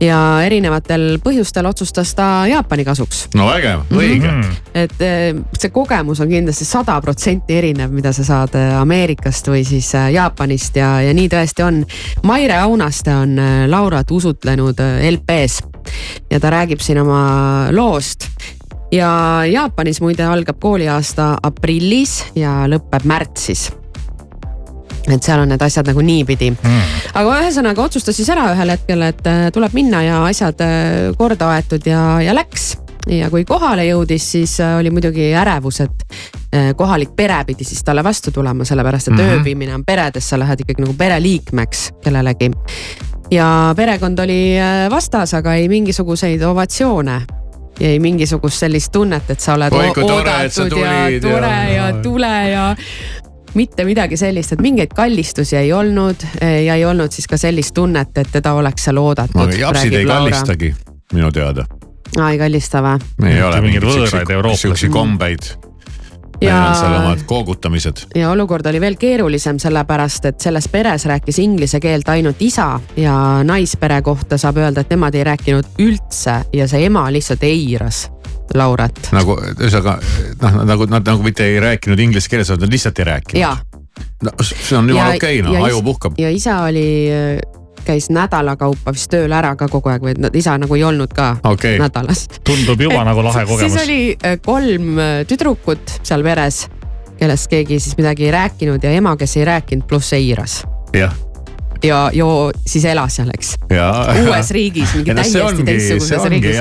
Ja 0.00 0.18
erinevatel 0.44 1.18
põhjustel 1.24 1.66
otsustas 1.66 2.14
ta 2.14 2.46
Jaapani 2.50 2.84
kasuks. 2.84 3.26
no 3.34 3.48
vägev, 3.48 3.86
õige 3.90 4.30
mm. 4.30 4.40
-hmm. 4.40 4.56
et 4.74 5.00
äh, 5.00 5.42
see 5.58 5.70
kogemus 5.70 6.20
on 6.20 6.28
kindlasti 6.28 6.64
sada 6.64 7.00
protsenti 7.00 7.56
erinev, 7.56 7.90
mida 7.90 8.12
sa 8.12 8.24
saad 8.24 8.54
Ameerikast 8.80 9.48
või 9.48 9.64
siis 9.64 9.92
Jaapanist 10.12 10.76
ja, 10.76 11.00
ja 11.00 11.14
nii 11.14 11.28
tõesti 11.28 11.64
on. 11.64 11.84
Maire 12.22 12.58
Aunaste 12.58 13.14
on 13.14 13.36
Laurat 13.70 14.10
usutlenud 14.10 14.80
LP-s 15.10 15.62
ja 16.30 16.40
ta 16.40 16.50
räägib 16.50 16.80
siin 16.80 17.00
oma 17.00 17.68
loost 17.72 18.28
ja 18.92 19.42
Jaapanis 19.50 20.00
muide 20.00 20.24
algab 20.24 20.60
kooliaasta 20.60 21.36
aprillis 21.42 22.20
ja 22.36 22.64
lõpeb 22.70 23.06
märtsis 23.08 23.70
et 25.14 25.22
seal 25.22 25.42
on 25.42 25.52
need 25.52 25.62
asjad 25.62 25.86
nagu 25.90 26.02
niipidi 26.04 26.50
mm.. 26.50 26.96
aga 27.14 27.36
ühesõnaga 27.42 27.84
otsustas 27.86 28.16
siis 28.18 28.30
ära 28.32 28.48
ühel 28.54 28.74
hetkel, 28.74 29.04
et 29.06 29.22
äh, 29.30 29.46
tuleb 29.54 29.76
minna 29.76 30.02
ja 30.06 30.24
asjad 30.26 30.60
äh, 30.64 31.12
korda 31.18 31.52
aetud 31.56 31.86
ja, 31.86 32.02
ja 32.24 32.34
läks. 32.36 32.74
ja 33.10 33.30
kui 33.30 33.44
kohale 33.46 33.86
jõudis, 33.86 34.26
siis 34.36 34.58
äh, 34.60 34.76
oli 34.80 34.90
muidugi 34.90 35.32
ärevus, 35.34 35.80
et 35.86 36.08
kohalik 36.76 37.10
pere 37.16 37.36
pidi 37.44 37.66
siis 37.68 37.82
talle 37.84 38.00
vastu 38.06 38.30
tulema, 38.32 38.64
sellepärast 38.64 39.08
et 39.08 39.14
mm 39.14 39.20
-hmm. 39.20 39.40
ööbimine 39.40 39.74
on 39.74 39.84
peredes, 39.84 40.28
sa 40.28 40.38
lähed 40.38 40.60
ikkagi 40.62 40.82
nagu 40.82 40.94
pereliikmeks 40.94 41.90
kellelegi. 42.04 42.50
ja 43.30 43.74
perekond 43.76 44.18
oli 44.18 44.56
vastas, 44.90 45.34
aga 45.34 45.54
ei 45.54 45.68
mingisuguseid 45.68 46.42
ovatsioone 46.42 47.20
ei 47.80 47.98
mingisugust 47.98 48.58
sellist 48.58 48.92
tunnet, 48.92 49.30
et 49.30 49.40
sa 49.40 49.54
oled 49.54 49.72
Oi, 49.72 49.90
tore, 49.94 50.14
oodatud 50.14 50.44
et 50.46 50.52
sa 50.52 50.62
ja 50.62 50.70
tulid 50.70 51.22
tore 51.22 51.50
ja, 51.50 51.64
ja- 51.68 51.88
ja 51.88 52.02
tule 52.02 52.32
ja 52.50 52.66
mitte 53.56 53.84
midagi 53.88 54.16
sellist, 54.20 54.52
et 54.52 54.60
mingeid 54.62 54.92
kallistusi 54.94 55.56
ei 55.56 55.72
olnud 55.72 56.26
ja 56.40 56.74
ei 56.76 56.84
olnud 56.84 57.12
siis 57.12 57.26
ka 57.30 57.38
sellist 57.40 57.74
tunnet, 57.74 58.12
et 58.18 58.28
teda 58.32 58.52
oleks 58.52 58.84
seal 58.88 59.00
oodatud. 59.00 59.52
japsid 59.58 59.94
ei 59.94 60.06
kallistagi 60.06 60.74
minu 61.12 61.32
teada. 61.32 61.66
aa, 62.18 62.30
ei 62.30 62.38
kallista 62.38 62.82
või? 62.84 62.98
ei 63.32 63.42
ole 63.42 63.60
mingeid 63.60 63.86
võõraid 63.86 64.30
eurooplasi. 64.30 64.68
siukseid 64.68 64.92
kombeid. 64.92 65.54
Neil 66.36 66.52
Ja- 66.52 66.68
on 66.68 66.74
seal 66.76 66.94
omad 66.94 67.22
koogutamised. 67.26 67.96
ja 68.14 68.30
olukord 68.30 68.66
oli 68.66 68.80
veel 68.80 68.96
keerulisem, 69.00 69.58
sellepärast 69.58 70.24
et 70.24 70.40
selles 70.40 70.68
peres 70.68 71.06
rääkis 71.08 71.38
inglise 71.38 71.80
keelt 71.80 72.08
ainult 72.08 72.42
isa 72.44 72.80
ja 72.96 73.40
naispere 73.44 74.02
kohta 74.02 74.38
saab 74.38 74.56
öelda, 74.60 74.80
et 74.80 74.90
nemad 74.90 75.14
ei 75.14 75.24
rääkinud 75.24 75.64
üldse 75.80 76.42
ja 76.52 76.68
see 76.68 76.84
ema 76.86 77.06
lihtsalt 77.12 77.42
eiras 77.42 78.10
Laurat. 78.54 79.08
nagu 79.12 79.38
ühesõnaga 79.56 79.98
noh, 80.42 80.60
nagu 80.68 80.86
nad 80.90 81.06
nagu 81.06 81.26
mitte 81.26 81.46
ei 81.46 81.60
rääkinud 81.62 82.00
inglise 82.00 82.30
keeles, 82.30 82.50
vaid 82.52 82.64
nad 82.64 82.72
lihtsalt 82.72 83.02
ei 83.02 83.08
rääkinud. 83.10 83.40
ja, 83.40 83.56
no 84.22 84.32
see 84.40 84.78
on 84.78 84.88
jumala 84.90 85.16
okei, 85.16 85.42
noh 85.42 85.58
aju 85.64 85.82
puhkab. 85.90 86.18
ja 86.20 86.30
isa 86.30 86.60
oli, 86.68 86.86
käis 87.86 88.08
nädala 88.10 88.56
kaupa 88.60 88.94
vist 88.94 89.10
tööl 89.12 89.32
ära 89.32 89.54
ka 89.58 89.68
kogu 89.70 89.92
aeg 89.92 90.06
või 90.06 90.16
isa 90.38 90.56
nagu 90.58 90.78
ei 90.78 90.84
olnud 90.86 91.12
ka 91.16 91.36
okay. 91.46 91.78
nädalas. 91.80 92.26
tundub 92.44 92.80
juba 92.80 93.04
nagu 93.06 93.24
lahe 93.26 93.44
kogemus. 93.46 93.72
siis 93.72 93.84
oli 93.84 94.00
äh, 94.16 94.38
kolm 94.44 94.96
äh, 94.98 95.20
tüdrukut 95.28 96.00
seal 96.02 96.24
veres, 96.26 96.66
kellest 97.20 97.50
keegi 97.52 97.80
siis 97.82 97.98
midagi 97.98 98.28
ei 98.28 98.34
rääkinud 98.34 98.84
ja 98.84 98.94
ema, 98.96 99.16
kes 99.16 99.36
ei 99.40 99.46
rääkinud, 99.48 99.86
pluss 99.88 100.16
eiras. 100.16 100.64
jah 100.96 101.14
ja 101.84 102.10
joo 102.12 102.50
siis 102.66 102.84
elas 102.84 103.16
seal, 103.16 103.30
eks. 103.34 103.54
uues 104.22 104.50
riigis, 104.50 104.94
mingi 104.96 105.14
no, 105.14 105.22
täiesti 105.22 105.66
teistsuguses 105.68 106.28
riigis. 106.32 106.56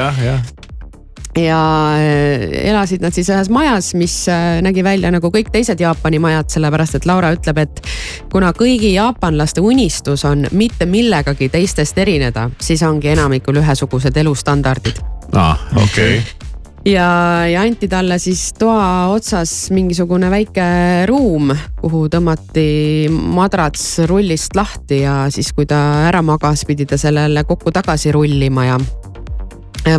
Ja 1.36 1.60
äh, 1.98 2.46
elasid 2.70 3.04
nad 3.04 3.16
siis 3.16 3.30
ühes 3.30 3.50
majas, 3.54 3.94
mis 3.98 4.16
äh, 4.32 4.62
nägi 4.66 4.84
välja 4.86 5.12
nagu 5.14 5.32
kõik 5.34 5.52
teised 5.54 5.82
Jaapani 5.82 6.20
majad, 6.24 6.50
sellepärast 6.54 7.00
et 7.00 7.10
Laura 7.10 7.34
ütleb, 7.36 7.60
et 7.66 7.84
kuna 8.32 8.54
kõigi 8.56 8.94
jaapanlaste 8.96 9.64
unistus 9.64 10.26
on 10.28 10.48
mitte 10.56 10.88
millegagi 10.90 11.50
teistest 11.54 11.98
erineda, 12.02 12.50
siis 12.62 12.84
ongi 12.88 13.14
enamikul 13.16 13.62
ühesugused 13.64 14.18
elustandardid. 14.24 15.04
aa 15.34 15.52
ah,, 15.52 15.70
okei 15.76 16.18
okay 16.20 16.46
ja, 16.86 17.08
ja 17.50 17.62
anti 17.62 17.88
talle 17.90 18.18
siis 18.22 18.54
toa 18.60 19.08
otsas 19.14 19.52
mingisugune 19.74 20.30
väike 20.32 20.66
ruum, 21.10 21.50
kuhu 21.82 22.06
tõmmati 22.14 22.68
madrats 23.10 24.06
rullist 24.10 24.56
lahti 24.56 25.02
ja 25.02 25.26
siis, 25.34 25.52
kui 25.56 25.66
ta 25.70 25.80
ära 26.10 26.22
magas, 26.26 26.66
pidi 26.68 26.86
ta 26.90 27.00
sellele 27.02 27.44
kokku 27.48 27.74
tagasi 27.76 28.14
rullima 28.16 28.70
ja 28.70 28.80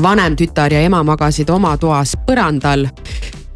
vanem 0.03 0.37
tütar 0.37 0.73
ja 0.73 0.81
ema 0.83 1.03
magasid 1.07 1.51
oma 1.51 1.77
toas 1.77 2.17
põrandal. 2.27 2.89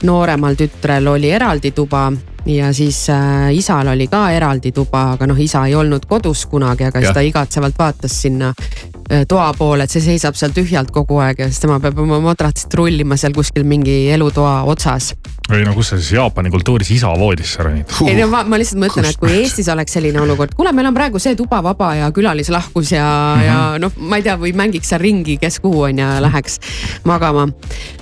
nooremal 0.04 0.54
tütrel 0.56 1.08
oli 1.08 1.30
eraldi 1.30 1.70
tuba 1.76 2.12
ja 2.46 2.72
siis 2.72 3.10
äh, 3.10 3.54
isal 3.54 3.88
oli 3.88 4.06
ka 4.08 4.30
eraldi 4.32 4.72
tuba, 4.72 5.12
aga 5.12 5.26
noh, 5.26 5.36
isa 5.36 5.66
ei 5.66 5.74
olnud 5.74 6.06
kodus 6.08 6.46
kunagi, 6.46 6.86
aga 6.88 7.02
siis 7.02 7.12
ta 7.14 7.20
igatsevalt 7.20 7.78
vaatas 7.78 8.16
sinna 8.22 8.48
äh, 8.48 9.26
toa 9.28 9.52
poole, 9.58 9.84
et 9.84 9.92
see 9.92 10.00
seisab 10.00 10.38
seal 10.38 10.54
tühjalt 10.56 10.90
kogu 10.90 11.20
aeg 11.20 11.44
ja 11.44 11.50
siis 11.50 11.60
tema 11.60 11.80
peab 11.80 11.98
oma 12.00 12.20
madratsit 12.24 12.74
rullima 12.74 13.18
seal 13.20 13.36
kuskil 13.36 13.68
mingi 13.68 14.06
elutoa 14.14 14.62
otsas 14.72 15.12
või 15.50 15.64
no 15.66 15.74
kus 15.74 15.92
sa 15.92 15.98
siis 15.98 16.12
Jaapani 16.14 16.50
kultuuris 16.52 16.90
isa 16.94 17.10
voodisse 17.18 17.62
ronid? 17.64 17.90
ei 18.06 18.16
no 18.18 18.28
ma, 18.30 18.42
ma 18.48 18.58
lihtsalt 18.60 18.80
mõtlen, 18.82 19.08
et 19.10 19.18
kui 19.20 19.32
Eestis 19.40 19.68
oleks 19.72 19.96
selline 19.96 20.20
olukord, 20.22 20.54
kuule, 20.56 20.72
meil 20.76 20.90
on 20.90 20.96
praegu 20.96 21.20
see 21.22 21.36
tuba 21.38 21.60
vaba 21.64 21.92
ja 21.98 22.10
külalis 22.14 22.50
lahkus 22.52 22.92
ja 22.94 23.04
mm, 23.04 23.40
-hmm. 23.40 23.46
ja 23.46 23.58
noh, 23.82 23.92
ma 23.98 24.20
ei 24.20 24.26
tea, 24.26 24.36
või 24.40 24.54
mängiks 24.56 24.92
seal 24.92 25.02
ringi, 25.02 25.36
kes 25.40 25.60
kuhu 25.60 25.82
on 25.88 25.98
ja 25.98 26.12
läheks 26.22 26.60
magama. 27.04 27.48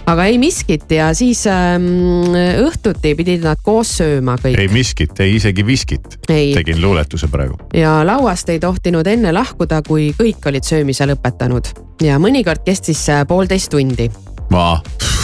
aga 0.07 0.24
ei 0.24 0.38
miskit 0.38 0.90
ja 0.92 1.12
siis 1.14 1.46
ähm, 1.46 2.34
õhtuti 2.64 3.14
pidid 3.16 3.44
nad 3.44 3.59
koos 3.62 3.96
sööma 3.99 4.36
kõik. 4.36 4.59
ei 4.59 4.68
miskit, 4.68 5.20
ei 5.20 5.36
isegi 5.36 5.66
viskit. 5.66 6.18
tegin 6.26 6.82
luuletuse 6.82 7.28
praegu. 7.28 7.59
ja 7.74 8.07
lauast 8.07 8.49
ei 8.49 8.61
tohtinud 8.61 9.07
enne 9.07 9.32
lahkuda, 9.32 9.82
kui 9.82 10.14
kõik 10.18 10.46
olid 10.46 10.64
söömise 10.64 11.07
lõpetanud 11.07 11.72
ja 12.03 12.18
mõnikord 12.22 12.62
kestis 12.64 13.01
see 13.07 13.24
poolteist 13.28 13.70
tundi. 13.70 14.11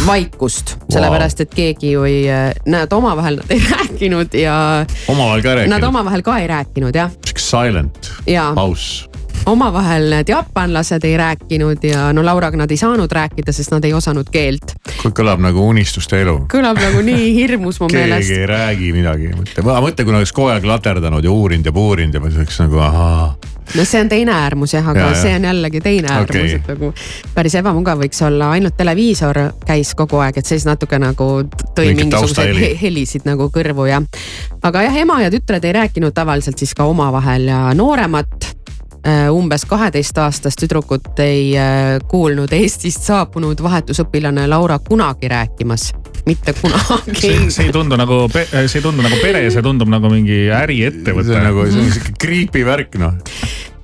Vaikust, 0.07 0.77
sellepärast 0.93 1.41
et 1.45 1.55
keegi 1.55 1.95
ju 1.95 2.05
ei, 2.09 2.27
nad 2.67 2.93
omavahel 2.93 3.41
nad 3.41 3.51
ei 3.55 3.63
rääkinud 3.71 4.37
ja. 4.39 4.59
omavahel 5.09 5.43
ka 5.43 5.51
ei 5.51 5.57
rääkinud? 5.57 5.75
Nad 5.77 5.89
omavahel 5.89 6.23
ka 6.23 6.39
ei 6.39 6.47
rääkinud 6.51 6.95
jah. 6.95 7.11
sihuke 7.25 7.41
silent, 7.41 8.13
paus 8.55 9.09
omavahel 9.47 10.09
need 10.11 10.29
jaapanlased 10.29 11.05
ei 11.05 11.17
rääkinud 11.17 11.85
ja 11.85 12.13
no 12.13 12.25
Lauraga 12.25 12.57
nad 12.57 12.71
ei 12.71 12.77
saanud 12.81 13.13
rääkida, 13.13 13.53
sest 13.53 13.75
nad 13.75 13.85
ei 13.85 13.93
osanud 13.95 14.31
keelt. 14.33 14.75
kõlab 15.05 15.43
nagu 15.45 15.69
unistuste 15.69 16.21
elu. 16.23 16.39
kõlab 16.53 16.81
nagu 16.81 17.03
nii 17.05 17.33
hirmus 17.39 17.81
mu 17.81 17.89
meelest. 17.93 18.29
keegi 18.29 18.41
ei 18.41 18.47
räägi 18.47 18.93
midagi, 18.93 19.33
mõtle, 19.37 19.65
mõtle, 19.65 20.05
kui 20.05 20.15
oleks 20.15 20.33
kogu 20.33 20.53
aeg 20.55 20.65
laterdanud 20.69 21.25
ja 21.25 21.33
uurinud 21.33 21.67
ja 21.67 21.73
puurinud 21.73 22.15
ja 22.15 22.23
ma 22.25 22.33
oleks 22.33 22.61
nagu 22.65 22.79
ahaa 22.79 23.35
no 23.75 23.85
see 23.85 24.01
on 24.01 24.09
teine 24.09 24.33
äärmus 24.33 24.75
jah, 24.75 24.89
aga 24.89 25.11
ja, 25.11 25.15
see 25.19 25.37
on 25.37 25.45
jällegi 25.49 25.81
teine 25.85 26.09
okay. 26.09 26.41
äärmus, 26.41 26.57
et 26.59 26.73
nagu 26.73 26.91
päris 27.35 27.55
ebamugav 27.61 28.01
võiks 28.01 28.21
olla, 28.27 28.51
ainult 28.57 28.77
televiisor 28.77 29.41
käis 29.67 29.95
kogu 29.99 30.21
aeg, 30.25 30.41
et 30.41 30.49
siis 30.49 30.67
natuke 30.69 30.99
nagu 31.01 31.31
tõi 31.77 31.91
Mingit 31.93 32.07
mingisuguseid 32.07 32.61
he 32.61 32.75
helisid 32.81 33.29
nagu 33.29 33.51
kõrvu 33.53 33.89
ja. 33.91 34.03
aga 34.63 34.85
jah, 34.89 35.01
ema 35.05 35.21
ja 35.25 35.33
tütred 35.33 35.65
ei 35.65 35.77
rääkinud 35.81 36.17
tavaliselt 36.17 36.61
siis 36.61 36.75
ka 36.77 36.89
omavahel 36.89 37.49
ja 37.53 37.65
nooremat 37.77 38.55
umbes 39.31 39.67
kaheteistaastast 39.69 40.63
tüdrukut 40.65 41.19
ei 41.21 41.53
äh, 41.59 41.99
kuulnud 42.09 42.53
Eestist 42.57 43.05
saabunud 43.05 43.61
vahetusõpilane 43.63 44.47
Laura 44.49 44.79
kunagi 44.79 45.29
rääkimas 45.29 45.91
mitte 46.27 46.55
kunagi. 46.57 47.15
see, 47.21 47.51
see 47.51 47.69
ei 47.69 47.73
tundu 47.73 47.99
nagu, 48.01 48.23
see 48.33 48.79
ei 48.79 48.83
tundu 48.83 49.05
nagu 49.05 49.21
pere, 49.21 49.45
see 49.53 49.65
tundub 49.65 49.93
nagu 49.93 50.09
mingi 50.13 50.47
äriettevõte. 50.49 51.29
see 51.29 51.37
on 51.37 51.49
nagu, 51.51 51.69
see 51.69 51.85
on 51.85 51.93
sihuke 51.93 52.17
creepy 52.21 52.65
värk 52.65 52.99
noh 53.03 53.21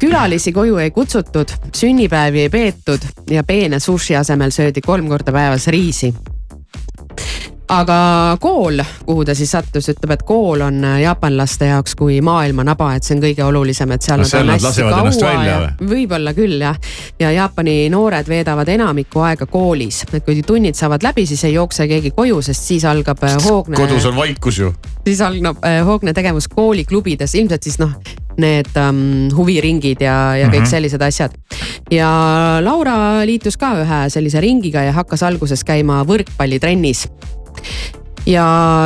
külalisi 0.00 0.52
koju 0.56 0.78
ei 0.80 0.90
kutsutud, 0.96 1.52
sünnipäevi 1.76 2.46
ei 2.46 2.48
peetud 2.48 3.04
ja 3.30 3.44
peene 3.44 3.80
sushi 3.80 4.16
asemel 4.16 4.54
söödi 4.56 4.80
kolm 4.80 5.10
korda 5.12 5.32
päevas 5.36 5.68
riisi 5.68 6.14
aga 7.70 8.36
kool, 8.42 8.82
kuhu 9.06 9.24
ta 9.24 9.34
siis 9.38 9.50
sattus, 9.54 9.88
ütleb, 9.92 10.14
et 10.16 10.24
kool 10.26 10.62
on 10.66 10.82
jaapanlaste 11.00 11.70
jaoks 11.70 11.94
kui 11.98 12.18
maailmanaba, 12.24 12.92
et 12.96 13.06
see 13.06 13.16
on 13.16 13.22
kõige 13.22 13.44
olulisem, 13.46 13.94
et 13.94 14.06
seal 14.06 14.22
no, 14.22 14.26
nad 14.26 14.42
on 14.42 14.52
hästi 14.56 14.86
kaua 14.88 15.34
ja 15.46 15.58
võib-olla 15.78 16.34
küll 16.36 16.58
jah. 16.64 16.78
ja 17.20 17.30
Jaapani 17.36 17.76
noored 17.92 18.28
veedavad 18.28 18.68
enamiku 18.74 19.24
aega 19.26 19.46
koolis, 19.50 20.02
et 20.10 20.26
kui 20.26 20.42
tunnid 20.46 20.78
saavad 20.78 21.06
läbi, 21.06 21.26
siis 21.30 21.44
ei 21.46 21.54
jookse 21.54 21.86
keegi 21.90 22.14
koju, 22.16 22.40
sest 22.50 22.66
siis 22.72 22.86
algab 22.88 23.22
äh, 23.26 23.38
hoogne. 23.46 23.78
kodus 23.78 24.08
on 24.10 24.18
vaikus 24.18 24.58
ju. 24.64 24.72
siis 25.06 25.22
algab 25.24 25.62
äh, 25.66 25.80
hoogne 25.86 26.14
tegevus 26.16 26.50
kooliklubides, 26.50 27.34
ilmselt 27.38 27.66
siis 27.66 27.78
noh, 27.82 27.94
need 28.40 28.70
um, 28.78 29.28
huviringid 29.36 30.02
ja, 30.02 30.36
ja 30.38 30.48
kõik 30.48 30.62
mm 30.62 30.64
-hmm. 30.64 30.70
sellised 30.70 31.02
asjad. 31.02 31.34
ja 31.90 32.10
Laura 32.64 33.26
liitus 33.26 33.56
ka 33.56 33.74
ühe 33.82 34.06
sellise 34.10 34.40
ringiga 34.40 34.82
ja 34.82 34.92
hakkas 34.92 35.22
alguses 35.22 35.64
käima 35.64 36.02
võrkpallitrennis 36.08 37.06
ja 38.26 38.44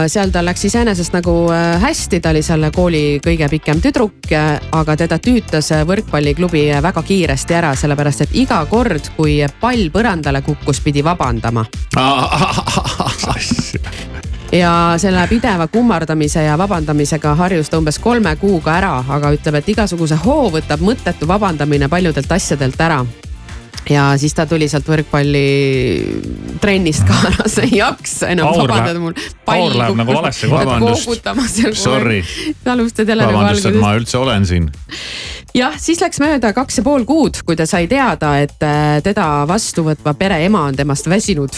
seal 0.09 0.31
tal 0.33 0.47
läks 0.47 0.65
iseenesest 0.69 1.15
nagu 1.15 1.35
äh, 1.53 1.81
hästi, 1.83 2.21
ta 2.21 2.31
oli 2.33 2.43
selle 2.43 2.71
kooli 2.75 3.21
kõige 3.25 3.49
pikem 3.51 3.81
tüdruk, 3.83 4.31
äh, 4.33 4.59
aga 4.73 4.97
teda 4.97 5.19
tüütas 5.23 5.71
äh, 5.75 5.85
võrkpalliklubi 5.89 6.67
väga 6.83 7.03
kiiresti 7.03 7.59
ära, 7.59 7.75
sellepärast 7.79 8.27
et 8.27 8.37
iga 8.45 8.63
kord, 8.71 9.11
kui 9.17 9.41
pall 9.61 9.91
põrandale 9.95 10.43
kukkus, 10.47 10.81
pidi 10.85 11.05
vabandama. 11.05 11.67
Ja 14.55 14.95
selle 15.03 15.25
pideva 15.27 15.65
kummardamise 15.67 16.45
ja 16.45 16.55
vabandamisega 16.59 17.33
harjus 17.35 17.73
ta 17.73 17.81
umbes 17.81 17.97
kolme 17.99 18.37
kuuga 18.39 18.77
ära, 18.77 18.93
aga 19.17 19.33
ütleb, 19.35 19.59
et 19.59 19.73
igasuguse 19.73 20.15
hoo 20.23 20.47
võtab 20.55 20.85
mõttetu 20.85 21.27
vabandamine 21.27 21.89
paljudelt 21.91 22.31
asjadelt 22.37 22.79
ära 22.79 23.01
ja 23.91 24.19
siis 24.21 24.35
ta 24.37 24.47
tuli 24.49 24.69
sealt 24.71 24.87
võrkpallitrennist 24.89 27.05
kaasa, 27.09 27.63
ei 27.67 27.75
jaksa 27.79 28.29
enam 28.35 28.47
Aur 28.53 28.61
vabandada 28.65 28.99
mul. 29.03 29.15
Aur 29.47 29.73
läheb 29.79 29.97
nagu 30.01 30.11
valesse 30.19 30.45
kohta. 30.51 31.35
Sorry. 31.79 32.21
aluste 32.67 33.05
telenõu 33.05 33.39
alguses. 33.39 33.41
vabandust, 33.41 33.67
et 33.71 33.77
ma 33.81 33.95
üldse 33.99 34.17
olen 34.21 34.47
siin. 34.49 34.65
jah, 35.55 35.75
siis 35.81 36.01
läks 36.03 36.19
mööda 36.23 36.53
kaks 36.57 36.79
ja 36.81 36.85
pool 36.87 37.05
kuud, 37.09 37.35
kui 37.47 37.57
ta 37.59 37.65
sai 37.69 37.85
teada, 37.91 38.29
et 38.43 38.61
äh, 38.65 39.03
teda 39.05 39.27
vastu 39.51 39.81
võtva 39.87 40.11
pere 40.19 40.39
ema 40.47 40.61
on 40.71 40.77
temast 40.79 41.07
väsinud 41.11 41.53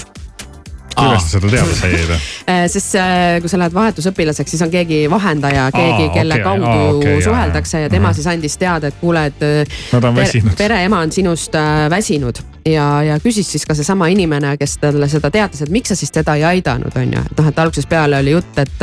kuidas 0.97 1.27
ta 1.27 1.31
seda 1.37 1.51
teada 1.53 1.77
sai? 1.77 1.93
Äh, 2.47 2.67
sest 2.71 2.95
äh, 2.95 3.39
kui 3.43 3.51
sa 3.51 3.59
lähed 3.59 3.75
vahetusõpilaseks, 3.75 4.53
siis 4.55 4.63
on 4.63 4.71
keegi 4.71 5.01
vahendaja, 5.11 5.69
keegi, 5.75 6.11
kelle 6.15 6.37
okay, 6.39 6.45
kaudu 6.45 6.69
aa, 6.69 6.91
okay, 6.95 7.23
suheldakse 7.25 7.81
ja 7.81 7.91
tema 7.91 8.09
mm 8.09 8.11
-hmm. 8.11 8.15
siis 8.15 8.27
andis 8.27 8.57
teada, 8.57 8.87
et 8.87 8.95
kuule, 9.01 9.27
et 9.27 9.39
per, 9.39 10.53
pereema 10.59 11.01
on 11.01 11.13
sinust 11.13 11.55
äh, 11.55 11.91
väsinud. 11.91 12.39
Ja, 12.67 13.03
ja 13.03 13.19
küsis 13.19 13.51
siis 13.53 13.67
ka 13.67 13.75
seesama 13.75 14.07
inimene, 14.07 14.57
kes 14.57 14.79
talle 14.79 15.09
seda 15.09 15.31
teatas, 15.31 15.63
et 15.63 15.71
miks 15.71 15.89
sa 15.89 15.97
siis 15.97 16.11
teda 16.11 16.35
ei 16.35 16.45
aidanud, 16.45 16.97
on 16.97 17.13
ju, 17.13 17.21
et 17.21 17.39
noh, 17.39 17.49
et 17.49 17.59
algusest 17.59 17.89
peale 17.89 18.19
oli 18.19 18.31
jutt, 18.31 18.59
et, 18.59 18.83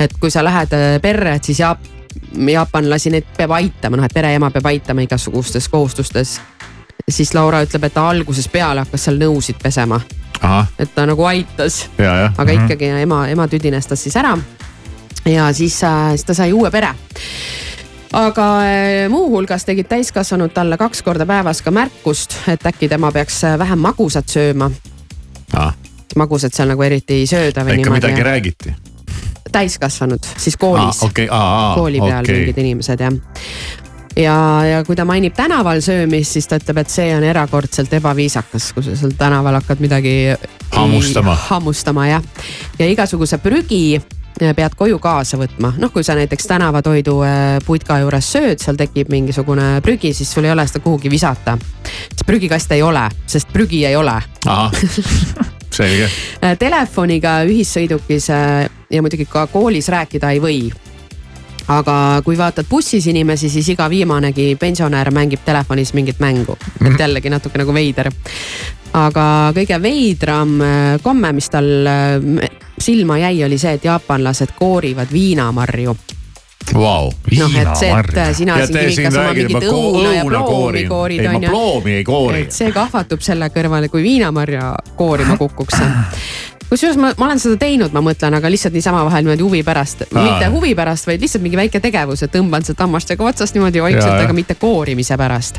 et 0.00 0.12
kui 0.20 0.30
sa 0.30 0.44
lähed 0.44 1.00
perre, 1.02 1.34
et 1.34 1.44
siis 1.44 1.58
Jaap, 1.58 1.78
jaapanlasi 2.52 3.10
neid 3.10 3.26
peab 3.36 3.50
aitama, 3.50 3.96
noh, 3.96 4.04
et 4.04 4.14
pereema 4.14 4.50
peab 4.50 4.66
aitama 4.66 5.00
igasugustes 5.00 5.68
kohustustes. 5.68 6.40
siis 7.08 7.34
Laura 7.34 7.62
ütleb, 7.62 7.84
et 7.84 7.94
ta 7.94 8.08
algusest 8.08 8.52
peale 8.52 8.80
hakkas 8.80 9.04
seal 9.04 9.18
nõusid 9.18 9.58
pesema 9.62 10.00
et 10.78 10.94
ta 10.94 11.06
nagu 11.06 11.24
aitas. 11.24 11.88
aga 11.98 12.52
mhm. 12.52 12.64
ikkagi 12.64 12.92
ema, 13.04 13.26
ema 13.28 13.48
tüdines 13.48 13.86
tast 13.86 14.02
siis 14.02 14.16
ära. 14.16 14.36
ja 15.24 15.52
siis, 15.52 15.82
äh, 15.84 16.10
siis 16.10 16.24
ta 16.24 16.34
sai 16.34 16.52
uue 16.52 16.70
pere 16.70 16.94
aga 18.12 18.46
äh, 18.66 19.08
muuhulgas 19.10 19.64
tegid 19.64 19.88
täiskasvanud 19.88 20.54
talle 20.54 20.76
kaks 20.80 21.02
korda 21.02 21.26
päevas 21.26 21.62
ka 21.62 21.70
märkust, 21.70 22.36
et 22.48 22.66
äkki 22.66 22.88
tema 22.88 23.12
peaks 23.12 23.44
äh, 23.44 23.58
vähem 23.58 23.78
magusat 23.78 24.28
sööma. 24.28 24.70
magusat 26.16 26.54
seal 26.54 26.68
nagu 26.68 26.82
eriti 26.82 27.20
ei 27.20 27.26
sööda 27.26 27.64
või 27.64 27.76
niimoodi. 27.76 28.00
midagi 28.00 28.22
räägiti 28.22 28.74
täiskasvanud, 29.50 30.26
siis 30.38 30.56
koolis. 30.56 31.02
Okay, 31.02 31.26
kooli 31.74 31.98
peal 31.98 32.20
okay. 32.22 32.34
mingid 32.36 32.58
inimesed 32.62 33.00
jah 33.02 33.14
ja, 34.20 34.36
ja 34.66 34.84
kui 34.84 34.96
ta 34.96 35.04
mainib 35.08 35.34
tänaval 35.36 35.80
söömist, 35.84 36.36
siis 36.36 36.48
ta 36.48 36.58
ütleb, 36.60 36.82
et 36.82 36.92
see 36.92 37.10
on 37.16 37.24
erakordselt 37.26 37.92
ebaviisakas, 38.00 38.70
kui 38.76 38.84
sa 38.86 38.96
seal 38.98 39.16
tänaval 39.18 39.60
hakkad 39.60 39.82
midagi. 39.82 40.14
hammustama. 40.76 41.34
hammustama 41.48 42.06
jah, 42.08 42.24
ja 42.78 42.88
igasuguse 42.90 43.38
prügi 43.38 44.00
pead 44.40 44.74
koju 44.78 44.98
kaasa 45.02 45.36
võtma, 45.36 45.74
noh, 45.78 45.92
kui 45.92 46.04
sa 46.06 46.14
näiteks 46.16 46.46
tänavatoidu 46.48 47.16
äh, 47.26 47.58
putka 47.66 47.98
juures 48.00 48.30
sööd, 48.32 48.60
seal 48.62 48.78
tekib 48.80 49.10
mingisugune 49.12 49.80
prügi, 49.84 50.14
siis 50.16 50.30
sul 50.32 50.48
ei 50.48 50.54
ole 50.54 50.64
seda 50.68 50.80
kuhugi 50.84 51.10
visata. 51.12 51.58
siis 51.84 52.24
prügikaste 52.26 52.78
ei 52.78 52.82
ole, 52.82 53.08
sest 53.26 53.52
prügi 53.52 53.84
ei 53.86 53.96
ole. 53.96 54.16
selge. 55.80 56.08
Äh, 56.44 56.56
telefoniga 56.58 57.40
ühissõidukis 57.48 58.30
ja 58.30 59.02
muidugi 59.02 59.28
ka 59.28 59.46
koolis 59.52 59.88
rääkida 59.92 60.32
ei 60.34 60.40
või 60.42 60.62
aga 61.70 61.96
kui 62.24 62.38
vaatad 62.38 62.68
bussis 62.70 63.06
inimesi, 63.10 63.50
siis 63.52 63.68
iga 63.74 63.88
viimanegi 63.90 64.54
pensionär 64.60 65.12
mängib 65.14 65.44
telefonis 65.46 65.94
mingit 65.94 66.20
mängu, 66.22 66.58
et 66.84 66.98
jällegi 66.98 67.30
natuke 67.30 67.60
nagu 67.62 67.74
veider. 67.74 68.10
aga 68.92 69.24
kõige 69.54 69.82
veidram 69.82 70.56
äh, 70.60 70.96
komme, 71.02 71.32
mis 71.32 71.50
tal 71.50 71.86
äh, 71.86 72.48
silma 72.78 73.18
jäi, 73.18 73.44
oli 73.44 73.58
see, 73.58 73.76
et 73.78 73.84
jaapanlased 73.84 74.56
koorivad 74.58 75.12
viinamarju 75.12 75.94
Vau. 76.74 77.10
noh, 77.38 77.54
äh, 77.54 78.34
sina 78.34 78.58
Ja 78.58 78.66
siin 78.66 78.78
te 78.78 78.90
siin 78.90 79.12
räägite, 79.12 79.52
ma 79.52 79.60
õuna 79.60 80.42
koorin. 80.88 81.20
Ei, 81.20 81.28
ma 81.28 81.40
ploomi 81.48 81.92
ei 81.92 82.04
koori. 82.04 82.46
see 82.50 82.72
kahvatub 82.72 83.22
selle 83.22 83.50
kõrvale, 83.54 83.88
kui 83.88 84.02
viinamarja 84.02 84.74
koorima 84.96 85.36
kukuks 85.38 85.78
kusjuures 86.70 86.98
ma, 87.00 87.12
ma 87.18 87.28
olen 87.28 87.42
seda 87.42 87.58
teinud, 87.60 87.94
ma 87.94 88.02
mõtlen, 88.04 88.36
aga 88.38 88.50
lihtsalt 88.52 88.76
niisama 88.76 89.02
vahel 89.08 89.26
niimoodi 89.26 89.46
huvi 89.46 89.62
pärast, 89.66 90.06
mitte 90.14 90.50
huvi 90.54 90.74
pärast, 90.78 91.08
vaid 91.10 91.22
lihtsalt 91.22 91.44
mingi 91.44 91.58
väike 91.58 91.82
tegevus, 91.82 92.22
et 92.26 92.34
tõmban 92.34 92.66
sealt 92.66 92.80
hammastega 92.86 93.26
otsast 93.26 93.58
niimoodi 93.58 93.82
vaikselt, 93.82 94.18
aga 94.22 94.36
mitte 94.36 94.58
koorimise 94.60 95.18
pärast 95.20 95.58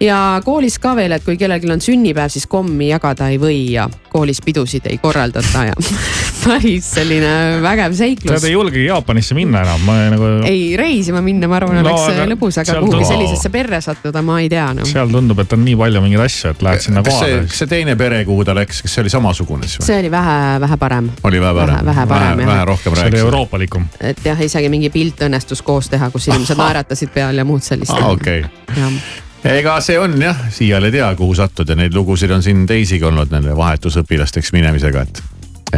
ja 0.00 0.40
koolis 0.44 0.78
ka 0.82 0.94
veel, 0.96 1.12
et 1.16 1.24
kui 1.24 1.36
kellelgi 1.40 1.70
on 1.72 1.80
sünnipäev, 1.80 2.28
siis 2.32 2.46
kommi 2.50 2.90
jagada 2.90 3.28
ei 3.32 3.38
või 3.40 3.60
ja 3.72 3.88
koolis 4.12 4.40
pidusid 4.44 4.86
ei 4.90 4.98
korraldata 5.02 5.64
ja 5.70 5.74
päris 6.46 6.86
selline 6.94 7.60
vägev 7.64 7.94
seiklus. 7.98 8.30
Tead 8.36 8.44
ei 8.48 8.52
julgegi 8.54 8.84
Jaapanisse 8.86 9.34
minna 9.34 9.62
enam, 9.64 9.80
ma 9.86 9.96
nagu. 10.12 10.28
ei, 10.46 10.76
reisima 10.78 11.20
minna, 11.24 11.48
ma 11.50 11.58
arvan, 11.60 11.80
No, 11.80 11.90
oleks 11.90 12.12
aga 12.12 12.26
lõbus, 12.30 12.58
aga 12.62 12.76
kuhugi 12.78 12.94
tundub- 13.00 13.08
sellisesse 13.10 13.50
perre 13.52 13.80
sattuda, 13.84 14.22
ma 14.24 14.38
ei 14.40 14.48
tea 14.52 14.68
noh. 14.76 14.86
seal 14.88 15.10
tundub, 15.12 15.40
et 15.42 15.52
on 15.56 15.64
nii 15.66 15.74
palju 15.80 16.02
mingeid 16.04 16.24
asju, 16.26 16.52
et 16.54 16.62
lähed 16.68 16.84
sinna 16.86 17.02
kohale. 17.06 17.42
kas 17.50 17.58
see 17.64 17.70
teine 17.72 17.96
pere, 17.98 18.22
kuhu 18.28 18.46
ta 18.46 18.54
läks, 18.56 18.80
kas 18.86 18.94
see 18.96 19.04
oli 19.04 19.12
samasugune 19.12 19.66
siis 19.68 19.80
või? 19.82 19.88
see 19.90 19.98
oli 20.04 20.10
vähe, 20.14 20.38
vähe 20.64 20.78
parem. 20.80 21.10
oli 21.26 21.42
vähe 21.42 21.54
parem? 21.60 21.74
vähe, 21.76 21.86
vähe 21.90 22.06
parem 22.14 22.40
vähe, 22.44 22.48
vähe 22.52 22.64
rohkem 22.72 22.94
see 22.94 23.02
oli 23.02 23.10
rääkis. 23.10 23.26
euroopalikum. 23.26 23.86
et 24.00 24.24
jah, 24.24 24.40
isegi 24.48 24.70
mingi 24.72 24.90
pilt 24.94 25.26
õnnestus 25.26 25.62
koos 25.66 25.90
teha, 25.92 26.10
kus 26.14 26.30
inimesed 26.30 26.58
naeratasid 26.64 27.12
peal 27.14 27.36
ja 27.42 27.44
muud 27.48 27.64
sellist. 27.66 27.92
aa, 27.96 28.12
okei 28.14 28.44
jah. 28.76 29.00
Ega 29.46 29.78
see 29.84 29.98
on 30.00 30.16
jah, 30.22 30.38
siial 30.50 30.86
ei 30.88 30.94
tea, 30.94 31.08
kuhu 31.18 31.34
sattuda, 31.38 31.76
neid 31.78 31.94
lugusid 31.94 32.30
on 32.34 32.42
siin 32.42 32.66
teisigi 32.66 33.04
olnud 33.06 33.32
nende 33.32 33.54
vahetusõpilasteks 33.56 34.52
minemisega, 34.56 35.06
et. 35.06 35.22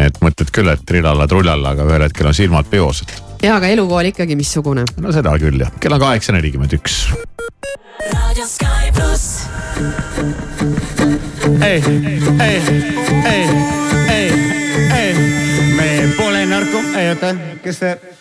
et 0.08 0.20
mõtled 0.24 0.52
küll, 0.54 0.70
et 0.72 0.84
trillalla-trullalla, 0.88 1.74
aga 1.76 1.88
ühel 1.88 2.06
hetkel 2.08 2.30
on 2.30 2.36
silmad 2.36 2.68
peos, 2.70 3.02
et 3.04 3.16
ja, 3.42 3.56
aga 3.56 3.70
elukool 3.74 4.10
ikkagi 4.12 4.36
missugune? 4.38 4.86
no 5.02 5.12
seda 5.14 5.34
küll 5.40 5.60
jah, 5.60 5.72
kell 5.80 5.96
on 5.96 6.02
kaheksa 6.02 6.34
nelikümmend 6.36 6.76
üks. 6.78 7.00
Radio 8.08 8.46
Sky 8.46 8.92
pluss. 8.96 9.44
ei, 11.64 11.82
ei, 12.40 12.60
ei, 13.32 13.42
ei, 14.14 14.30
ei, 14.96 15.14
me 15.76 15.90
pole 16.16 16.46
narko, 16.46 16.84
ei 16.96 17.12
oota, 17.12 17.34
kes 17.64 17.84
see? 17.84 18.17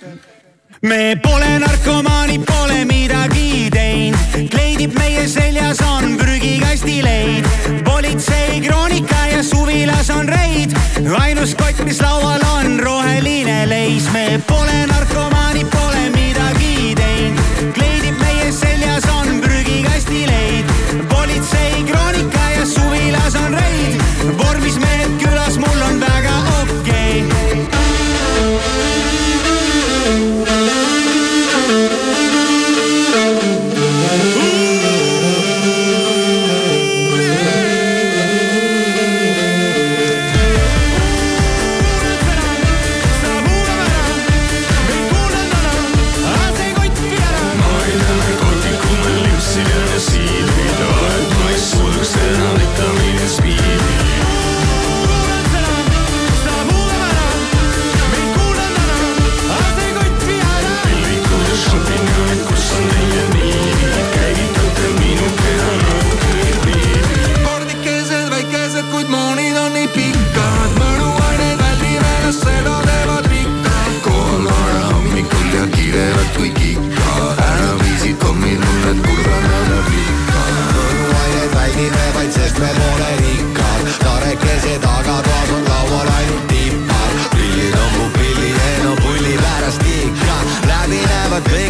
Me 0.82 1.16
pole 1.24 1.60
narkomaanid, 1.60 2.44
pole 2.46 2.86
midagi 2.86 3.70
teinud, 3.74 4.50
kleidib 4.52 4.94
meie 4.98 5.28
seljas 5.28 5.80
on 5.82 6.18
prügikastileid, 6.20 7.48
politsei 7.86 8.62
kroonika 8.62 9.22
ja 9.32 9.44
suvilas 9.44 10.10
on 10.10 10.30
reid, 10.30 10.76
ainus 11.20 11.56
kott, 11.56 11.82
mis 11.86 12.02
laual 12.02 12.44
on 12.58 12.80
roheline 12.80 13.66
leis, 13.70 14.10
me 14.14 14.40
pole 14.48 14.86
narkomaanid, 14.92 15.70
pole 15.74 16.10
midagi 16.14 16.94
teinud, 17.00 17.74
kleidib 17.78 18.20
meie 18.22 18.52
seljas 18.52 19.08
on 19.18 19.42
prügikastileid, 19.42 20.76
politsei 21.10 21.86
kroonika 21.90 22.52
ja 22.58 22.66
suvilas 22.66 23.40
on 23.42 23.58
reid, 23.58 24.06
vormis 24.38 24.78
mehed 24.78 25.10
külas, 25.18 25.27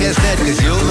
näevad 0.07 0.15
kõigest 0.15 0.23
need, 0.23 0.45
kes 0.47 0.86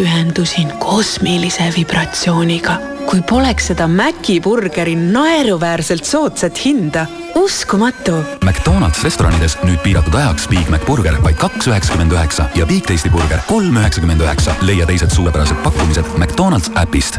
ühendusin 0.00 0.72
kosmilise 0.78 1.72
vibratsiooniga. 1.76 2.78
kui 3.10 3.22
poleks 3.26 3.66
seda 3.66 3.88
Maci 3.88 4.36
burgeri 4.40 4.92
naeruväärselt 4.94 6.04
soodsat 6.04 6.60
hinda, 6.64 7.06
uskumatu. 7.34 8.20
McDonalds 8.44 9.02
restoranides 9.02 9.56
nüüd 9.64 9.80
piiratud 9.82 10.14
ajaks 10.14 10.46
Big 10.48 10.68
Mac 10.70 10.86
burger 10.86 11.18
vaid 11.24 11.40
kaks 11.40 11.66
üheksakümmend 11.66 12.12
üheksa 12.14 12.46
ja 12.54 12.66
Big 12.66 12.86
Tasty 12.86 13.10
burger 13.10 13.42
kolm 13.48 13.76
üheksakümmend 13.76 14.20
üheksa. 14.20 14.54
leia 14.62 14.86
teised 14.86 15.10
suurepärased 15.10 15.58
pakkumised 15.64 16.06
McDonalds 16.18 16.70
äpist 16.76 17.18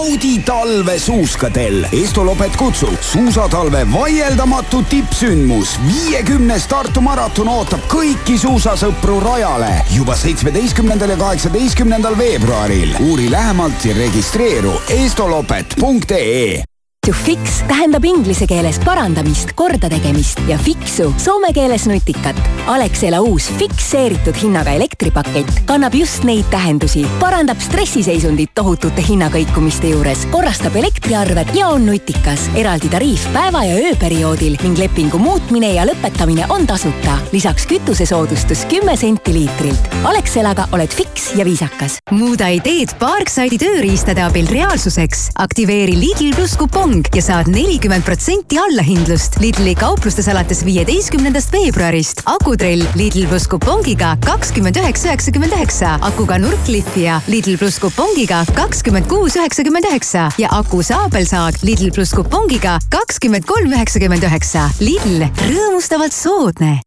naudi 0.00 0.38
talve 0.38 0.98
suuskadel. 0.98 1.86
Estolopet 1.92 2.56
kutsub 2.56 3.00
suusatalve 3.00 3.86
vaieldamatu 3.92 4.82
tippsündmus. 4.82 5.80
viiekümnes 5.86 6.66
Tartu 6.66 7.02
maraton 7.04 7.48
ootab 7.48 7.84
kõiki 7.92 8.38
suusasõpru 8.40 9.18
rajale 9.20 9.74
juba 9.92 10.16
seitsmeteistkümnendal 10.16 11.12
ja 11.12 11.20
kaheksateistkümnendal 11.20 12.18
veebruaril. 12.18 12.96
uuri 13.10 13.30
lähemalt 13.30 13.84
ja 13.84 13.94
registreeru 13.94 14.80
estolopet.ee 14.88 16.69
to 17.10 17.16
fix 17.16 17.62
tähendab 17.66 18.04
inglise 18.04 18.46
keeles 18.46 18.78
parandamist, 18.84 19.50
kordategemist 19.58 20.38
ja 20.46 20.58
fixu 20.60 21.08
soome 21.18 21.48
keeles 21.54 21.88
nutikat. 21.90 22.38
Alexela 22.70 23.18
uus 23.24 23.48
fikseeritud 23.58 24.36
hinnaga 24.38 24.70
elektripakett 24.78 25.62
kannab 25.66 25.96
just 25.98 26.22
neid 26.28 26.46
tähendusi, 26.52 27.02
parandab 27.18 27.58
stressiseisundit 27.62 28.52
tohutute 28.54 29.02
hinnakõikumiste 29.02 29.90
juures, 29.90 30.22
korrastab 30.30 30.76
elektriarved 30.78 31.50
ja 31.56 31.72
on 31.74 31.88
nutikas. 31.88 32.46
eraldi 32.54 32.92
tariif 32.92 33.26
päeva 33.34 33.64
ja 33.66 33.80
ööperioodil 33.80 34.58
ning 34.62 34.78
lepingu 34.78 35.18
muutmine 35.18 35.72
ja 35.74 35.88
lõpetamine 35.88 36.46
on 36.54 36.66
tasuta. 36.66 37.18
lisaks 37.32 37.66
kütusesoodustus 37.66 38.66
kümme 38.70 38.96
senti 38.96 39.34
liitrilt. 39.34 39.90
Alexelaga 40.04 40.68
oled 40.72 40.94
fiks 40.94 41.32
ja 41.34 41.44
viisakas. 41.44 41.98
muuda 42.10 42.52
ideed 42.54 42.94
Parkside'i 43.02 43.58
tööriistade 43.58 44.22
abil 44.22 44.46
reaalsuseks. 44.46 45.30
aktiveeri 45.34 45.98
Lidl 45.98 46.36
pluss 46.36 46.56
kupong 46.56 46.99
ja 47.14 47.22
saad 47.22 47.48
nelikümmend 47.52 48.04
protsenti 48.06 48.58
allahindlust 48.60 49.38
Lidli 49.40 49.74
kauplustes 49.78 50.28
alates 50.28 50.64
viieteistkümnendast 50.66 51.52
veebruarist. 51.54 52.22
akutrell 52.26 52.84
Lidl 52.98 53.26
pluss 53.30 53.48
kupongiga 53.50 54.16
kakskümmend 54.26 54.76
üheksa, 54.76 55.10
üheksakümmend 55.12 55.56
üheksa, 55.56 55.96
akuga 56.10 56.38
nurklihvija 56.42 57.20
Lidl 57.30 57.56
pluss 57.60 57.80
kupongiga 57.82 58.42
kakskümmend 58.56 59.08
kuus, 59.08 59.38
üheksakümmend 59.40 59.88
üheksa 59.92 60.28
ja 60.38 60.52
aku 60.60 60.82
saabelsaag 60.82 61.62
Lidl 61.62 61.90
pluss 61.94 62.16
kupongiga 62.16 62.78
kakskümmend 62.92 63.48
kolm, 63.48 63.72
üheksakümmend 63.72 64.28
üheksa. 64.28 64.68
Lidl, 64.84 65.26
rõõmustavalt 65.48 66.16
soodne 66.16 66.78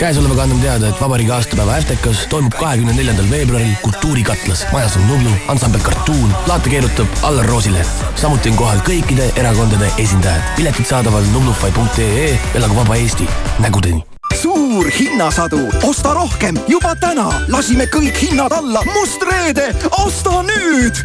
käesolevaga 0.00 0.42
anname 0.42 0.62
teada, 0.62 0.88
et 0.88 1.00
vabariigi 1.00 1.32
aastapäeva 1.34 1.76
FTK-s 1.82 2.26
toimub 2.32 2.54
kahekümne 2.56 2.94
neljandal 2.96 3.26
veebruaril 3.30 3.72
Kultuurikatlas. 3.82 4.64
majas 4.72 4.96
on 4.96 5.08
Nublu, 5.08 5.30
ansambel 5.48 5.80
Kartuun, 5.80 6.32
plaate 6.44 6.70
keerutab 6.70 7.06
Allar 7.22 7.46
Roosile. 7.46 7.84
samuti 8.16 8.48
on 8.48 8.56
kohal 8.56 8.80
kõikide 8.86 9.28
erakondade 9.36 9.90
esindajad. 9.98 10.42
piletid 10.56 10.86
saadaval 10.86 11.24
nublufy.ee, 11.32 12.38
elagu 12.54 12.76
vaba 12.76 12.96
Eesti, 12.96 13.28
nägudeni! 13.58 14.04
Suur 14.42 14.90
hinnasadu, 15.00 15.60
osta 15.82 16.14
rohkem 16.14 16.56
juba 16.68 16.94
täna, 16.96 17.28
lasime 17.48 17.84
kõik 17.84 18.16
hinnad 18.22 18.52
alla, 18.52 18.82
must 18.94 19.22
reede, 19.22 19.74
osta 20.04 20.42
nüüd. 20.42 21.04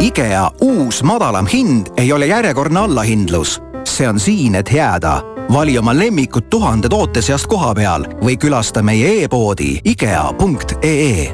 IKEA 0.00 0.50
uus 0.60 1.02
madalam 1.02 1.46
hind 1.46 1.94
ei 1.96 2.12
ole 2.12 2.26
järjekordne 2.26 2.80
allahindlus, 2.80 3.60
see 3.84 4.08
on 4.08 4.20
siin, 4.20 4.54
et 4.54 4.72
jääda 4.72 5.37
vali 5.52 5.78
oma 5.78 5.94
lemmikud 5.98 6.48
tuhande 6.50 6.88
toote 6.88 7.22
seast 7.24 7.46
koha 7.48 7.72
peal 7.74 8.04
või 8.20 8.36
külasta 8.40 8.82
meie 8.84 9.24
e-poodi 9.24 9.78
ikea.ee. 9.84 11.28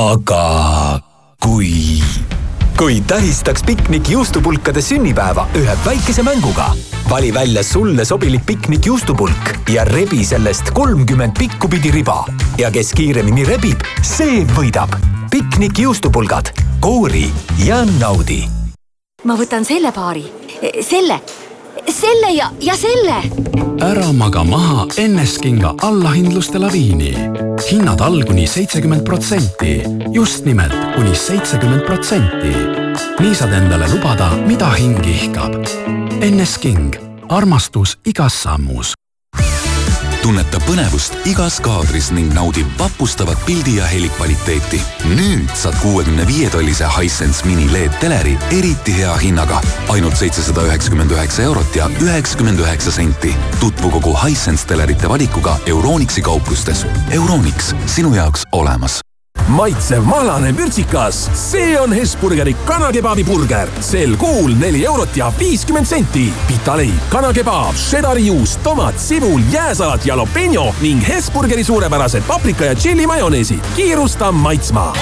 aga 0.00 0.44
kui, 1.44 2.00
kui 2.78 3.00
tähistaks 3.06 3.64
piknik 3.66 4.08
juustupulkade 4.08 4.82
sünnipäeva 4.82 5.46
ühe 5.56 5.74
väikese 5.84 6.22
mänguga. 6.22 6.70
vali 7.10 7.34
välja 7.34 7.64
sulle 7.64 8.04
sobilik 8.04 8.46
piknik 8.46 8.86
juustupulk 8.86 9.52
ja 9.68 9.84
rebi 9.84 10.24
sellest 10.24 10.70
kolmkümmend 10.70 11.36
pikkupidi 11.38 11.90
riba. 11.90 12.24
ja 12.58 12.70
kes 12.70 12.92
kiiremini 12.92 13.44
rebib, 13.44 13.80
see 14.02 14.46
võidab. 14.56 14.96
piknik 15.30 15.78
juustupulgad, 15.78 16.54
koori 16.80 17.28
ja 17.64 17.84
naudi. 17.98 18.48
ma 19.24 19.36
võtan 19.36 19.64
selle 19.64 19.92
paari, 19.92 20.24
selle 20.80 21.20
selle 21.92 22.32
ja, 22.34 22.50
ja 22.60 22.76
selle. 22.76 23.22
ära 23.80 24.12
maga 24.12 24.44
maha 24.44 24.86
Enneskinga 24.96 25.74
allahindluste 25.82 26.58
laviini. 26.58 27.14
hinnad 27.70 28.00
all 28.00 28.24
kuni 28.24 28.46
seitsekümmend 28.46 29.04
protsenti, 29.04 29.82
just 30.12 30.44
nimelt 30.44 30.94
kuni 30.96 31.14
seitsekümmend 31.16 31.86
protsenti. 31.86 32.54
nii 33.20 33.34
saad 33.34 33.52
endale 33.52 33.88
lubada, 33.94 34.30
mida 34.46 34.70
hing 34.70 35.06
ihkab. 35.06 35.64
Ennesking, 36.20 36.94
armastus 37.28 37.98
igas 38.06 38.42
sammus 38.42 38.94
tunneta 40.22 40.60
põnevust 40.66 41.16
igas 41.28 41.58
kaadris 41.64 42.10
ning 42.14 42.32
naudi 42.34 42.64
vapustavat 42.78 43.40
pildi 43.46 43.76
ja 43.78 43.86
heli 43.90 44.10
kvaliteeti. 44.16 44.80
nüüd 45.14 45.54
saad 45.54 45.78
kuuekümne 45.82 46.26
viie 46.26 46.50
tollise 46.50 46.88
Hisense 46.98 47.46
mini 47.46 47.68
LED 47.72 47.98
teleri 48.00 48.36
eriti 48.58 48.96
hea 48.98 49.16
hinnaga, 49.22 49.60
ainult 49.88 50.16
seitsesada 50.16 50.66
üheksakümmend 50.68 51.10
üheksa 51.16 51.42
eurot 51.42 51.76
ja 51.76 51.90
üheksakümmend 52.00 52.58
üheksa 52.58 52.90
senti. 52.90 53.34
tutvu 53.60 53.90
kogu 53.90 54.16
Hisense 54.24 54.66
telerite 54.66 55.08
valikuga 55.08 55.58
Euronixi 55.66 56.22
kauplustes. 56.22 56.86
Euronix, 57.10 57.74
sinu 57.86 58.14
jaoks 58.14 58.44
olemas 58.52 59.00
maitsev 59.48 60.04
mahlane 60.04 60.52
vürtsikas, 60.56 61.30
see 61.34 61.76
on 61.80 61.92
Hesburgeri 61.92 62.54
kanakebabi 62.66 63.24
burger. 63.24 63.68
sel 63.80 64.16
kuul 64.16 64.54
neli 64.60 64.84
eurot 64.86 65.16
ja 65.16 65.32
viiskümmend 65.38 65.86
senti. 65.86 66.32
pitaleib, 66.48 67.08
kanakebaab, 67.08 67.74
šedari 67.76 68.26
juust, 68.26 68.62
tomat, 68.62 68.98
sibul, 68.98 69.40
jääsalat, 69.52 70.06
jalapeno 70.06 70.74
ning 70.80 71.08
Hesburgeri 71.08 71.64
suurepärased 71.64 72.22
paprika 72.26 72.64
ja 72.64 72.74
tšilli 72.74 73.06
majoneesid. 73.06 73.60
kiirusta 73.76 74.32
maitsma. 74.32 74.92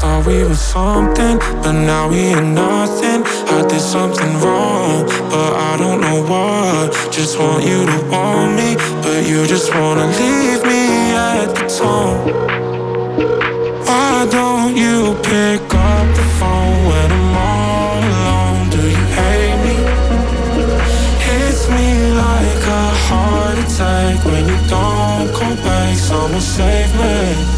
Thought 0.00 0.26
we 0.26 0.44
were 0.44 0.54
something, 0.54 1.38
but 1.60 1.72
now 1.72 2.08
we 2.08 2.18
ain't 2.18 2.54
nothing. 2.54 3.37
I 3.58 3.66
did 3.66 3.80
something 3.80 4.34
wrong, 4.38 5.04
but 5.30 5.52
I 5.52 5.76
don't 5.78 6.00
know 6.00 6.22
what. 6.22 6.92
Just 7.10 7.40
want 7.40 7.64
you 7.64 7.86
to 7.86 7.98
want 8.08 8.54
me, 8.54 8.76
but 9.02 9.26
you 9.26 9.48
just 9.48 9.74
wanna 9.74 10.06
leave 10.06 10.62
me 10.62 10.84
at 11.10 11.48
the 11.56 11.66
tone. 11.66 12.18
Why 13.84 14.28
don't 14.30 14.76
you 14.76 15.16
pick 15.24 15.62
up 15.74 16.06
the 16.14 16.26
phone 16.38 16.78
when 16.90 17.10
I'm 17.18 17.36
all 17.50 17.98
alone? 18.12 18.70
Do 18.70 18.82
you 18.96 19.04
hate 19.18 19.58
me? 19.66 19.76
Hits 21.26 21.68
me 21.68 21.88
like 22.14 22.62
a 22.80 22.86
heart 23.06 23.58
attack 23.58 24.24
when 24.24 24.46
you 24.46 24.58
don't 24.68 25.34
come 25.34 25.56
back. 25.66 25.98
Someone 25.98 26.40
save 26.40 26.94
me. 26.94 27.57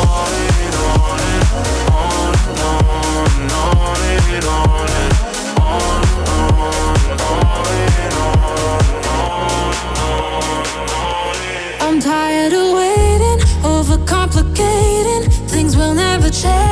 Things 15.47 15.75
will 15.77 15.93
never 15.93 16.29
change. 16.29 16.70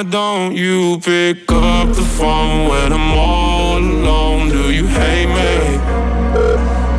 Why 0.00 0.10
don't 0.10 0.56
you 0.56 0.98
pick 1.00 1.52
up 1.52 1.88
the 1.94 2.00
phone 2.16 2.70
when 2.70 2.90
I'm 2.90 3.12
all 3.12 3.76
alone? 3.76 4.48
Do 4.48 4.72
you 4.72 4.86
hate 4.86 5.26
me? 5.26 5.76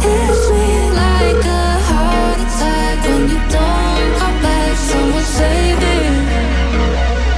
Hits 0.06 0.44
me 0.54 0.70
like 1.02 1.44
a 1.44 1.66
heart 1.90 2.40
attack 2.46 3.04
when 3.04 3.22
you 3.22 3.40
don't 3.50 4.12
come 4.20 4.38
back. 4.44 4.78
Someone 4.78 5.24
save 5.24 5.78
me. 5.82 5.98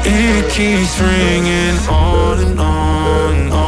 It 0.04 0.52
keeps 0.52 1.00
ringing 1.00 1.78
on 1.88 2.40
and 2.40 2.60
on 2.60 3.36
and 3.36 3.54
on 3.54 3.63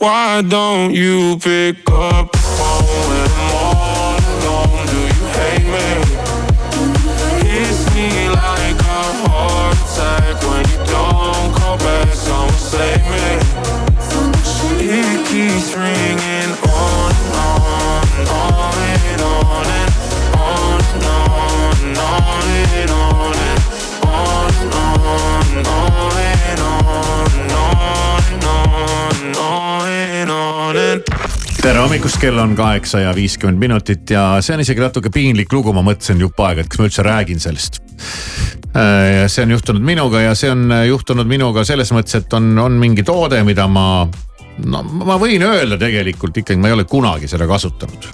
Why 0.00 0.40
don't 0.40 0.94
you 0.94 1.36
pick 1.36 1.76
up 1.90 2.32
the 2.32 2.38
phone 2.38 2.86
when 3.10 3.28
I'm 3.36 3.54
all 3.54 4.16
alone? 4.16 4.86
Do 4.86 4.96
you 4.96 5.26
hate 5.36 5.66
me? 5.66 6.16
Me 7.94 8.30
like 8.30 8.80
a 8.80 9.02
heart 9.28 9.76
attack 9.76 10.40
when 10.48 10.64
you 10.70 10.78
don't 10.86 11.54
call 11.54 11.76
back. 11.76 12.14
Someone 12.14 12.50
save 12.54 13.04
me. 13.10 13.39
Hommikust, 32.00 32.20
kell 32.20 32.38
on 32.40 32.54
kaheksa 32.56 33.00
ja 33.02 33.10
viiskümmend 33.12 33.60
minutit 33.60 34.10
ja 34.10 34.22
see 34.40 34.54
on 34.54 34.62
isegi 34.62 34.80
natuke 34.80 35.10
piinlik 35.12 35.52
lugu, 35.52 35.74
ma 35.76 35.82
mõtlesin 35.84 36.22
jupp 36.22 36.38
aega, 36.40 36.62
et 36.62 36.70
kas 36.72 36.80
ma 36.80 36.86
üldse 36.88 37.04
räägin 37.04 37.42
sellest. 37.42 37.76
ja 38.72 39.26
see 39.28 39.44
on 39.44 39.52
juhtunud 39.52 39.84
minuga 39.84 40.22
ja 40.24 40.30
see 40.34 40.48
on 40.48 40.72
juhtunud 40.88 41.28
minuga 41.28 41.60
selles 41.68 41.92
mõttes, 41.92 42.16
et 42.22 42.32
on, 42.32 42.54
on 42.56 42.78
mingi 42.80 43.04
toode, 43.04 43.42
mida 43.44 43.68
ma, 43.68 44.06
no 44.64 44.82
ma 45.04 45.18
võin 45.20 45.44
öelda 45.44 45.76
tegelikult 45.76 46.40
ikkagi, 46.40 46.56
ma 46.56 46.70
ei 46.70 46.78
ole 46.78 46.88
kunagi 46.88 47.28
seda 47.28 47.44
kasutanud. 47.50 48.08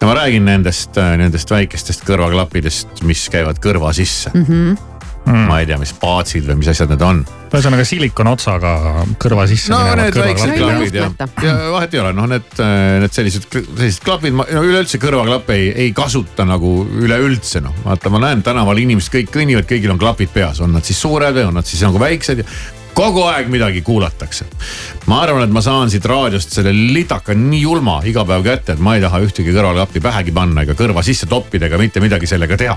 ja 0.00 0.08
ma 0.08 0.14
räägin 0.22 0.48
nendest, 0.48 0.96
nendest 0.96 1.52
väikestest 1.52 2.08
kõrvaklappidest, 2.08 3.04
mis 3.04 3.28
käivad 3.28 3.60
kõrva 3.60 3.92
sisse 3.92 4.32
mm. 4.32 4.48
-hmm 4.48 4.97
mm. 5.24 5.44
ma 5.48 5.58
ei 5.60 5.68
tea, 5.68 5.78
mis 5.80 5.92
paatsid 6.00 6.46
või 6.48 6.60
mis 6.60 6.70
asjad 6.72 6.92
need 6.92 7.04
on. 7.04 7.20
ühesõnaga 7.48 7.84
silikon-otsaga 7.88 8.72
kõrva 9.20 9.46
sisse. 9.50 9.72
no 9.72 9.96
need 9.98 10.16
väiksed 10.18 10.54
klapid 10.56 10.98
ja, 10.98 11.10
ja 11.44 11.54
vahet 11.74 11.94
ei 11.96 12.02
ole, 12.02 12.14
noh, 12.16 12.30
need, 12.30 12.48
need 13.04 13.14
sellised, 13.14 13.48
sellised 13.50 14.04
klapid, 14.06 14.36
ma 14.38 14.48
no, 14.52 14.64
üleüldse 14.68 15.00
kõrvaklappe 15.02 15.56
ei, 15.56 15.68
ei 15.86 15.92
kasuta 15.96 16.46
nagu 16.48 16.72
üleüldse 17.02 17.62
noh. 17.64 17.76
vaata, 17.84 18.12
ma 18.14 18.22
näen 18.28 18.44
tänaval 18.46 18.82
inimesed 18.84 19.14
kõik 19.14 19.32
kõnnivad, 19.38 19.68
kõigil 19.70 19.94
on 19.94 20.00
klapid 20.00 20.34
peas, 20.34 20.62
on 20.64 20.76
nad 20.76 20.86
siis 20.86 21.00
suured 21.00 21.36
või 21.36 21.48
on 21.50 21.56
nad 21.60 21.68
siis 21.68 21.84
nagu 21.86 22.00
väiksed 22.02 22.44
ja 22.44 22.50
kogu 22.98 23.22
aeg 23.30 23.46
midagi 23.52 23.82
kuulatakse. 23.86 24.44
ma 25.06 25.22
arvan, 25.22 25.44
et 25.46 25.54
ma 25.54 25.62
saan 25.62 25.90
siit 25.90 26.04
raadiost 26.08 26.56
selle 26.56 26.72
litaka 26.74 27.34
nii 27.34 27.60
julma 27.62 28.00
iga 28.10 28.24
päev 28.26 28.46
kätte, 28.46 28.74
et 28.74 28.82
ma 28.82 28.96
ei 28.96 29.04
taha 29.04 29.22
ühtegi 29.22 29.54
kõrvaklappi 29.54 30.02
pähegi 30.02 30.34
panna 30.34 30.66
ega 30.66 30.74
kõrva 30.78 31.04
sisse 31.06 31.30
toppida 31.30 31.70
ega 31.70 31.78
mitte 31.78 32.02
midagi 32.02 32.26
sellega 32.26 32.58
teha 32.58 32.74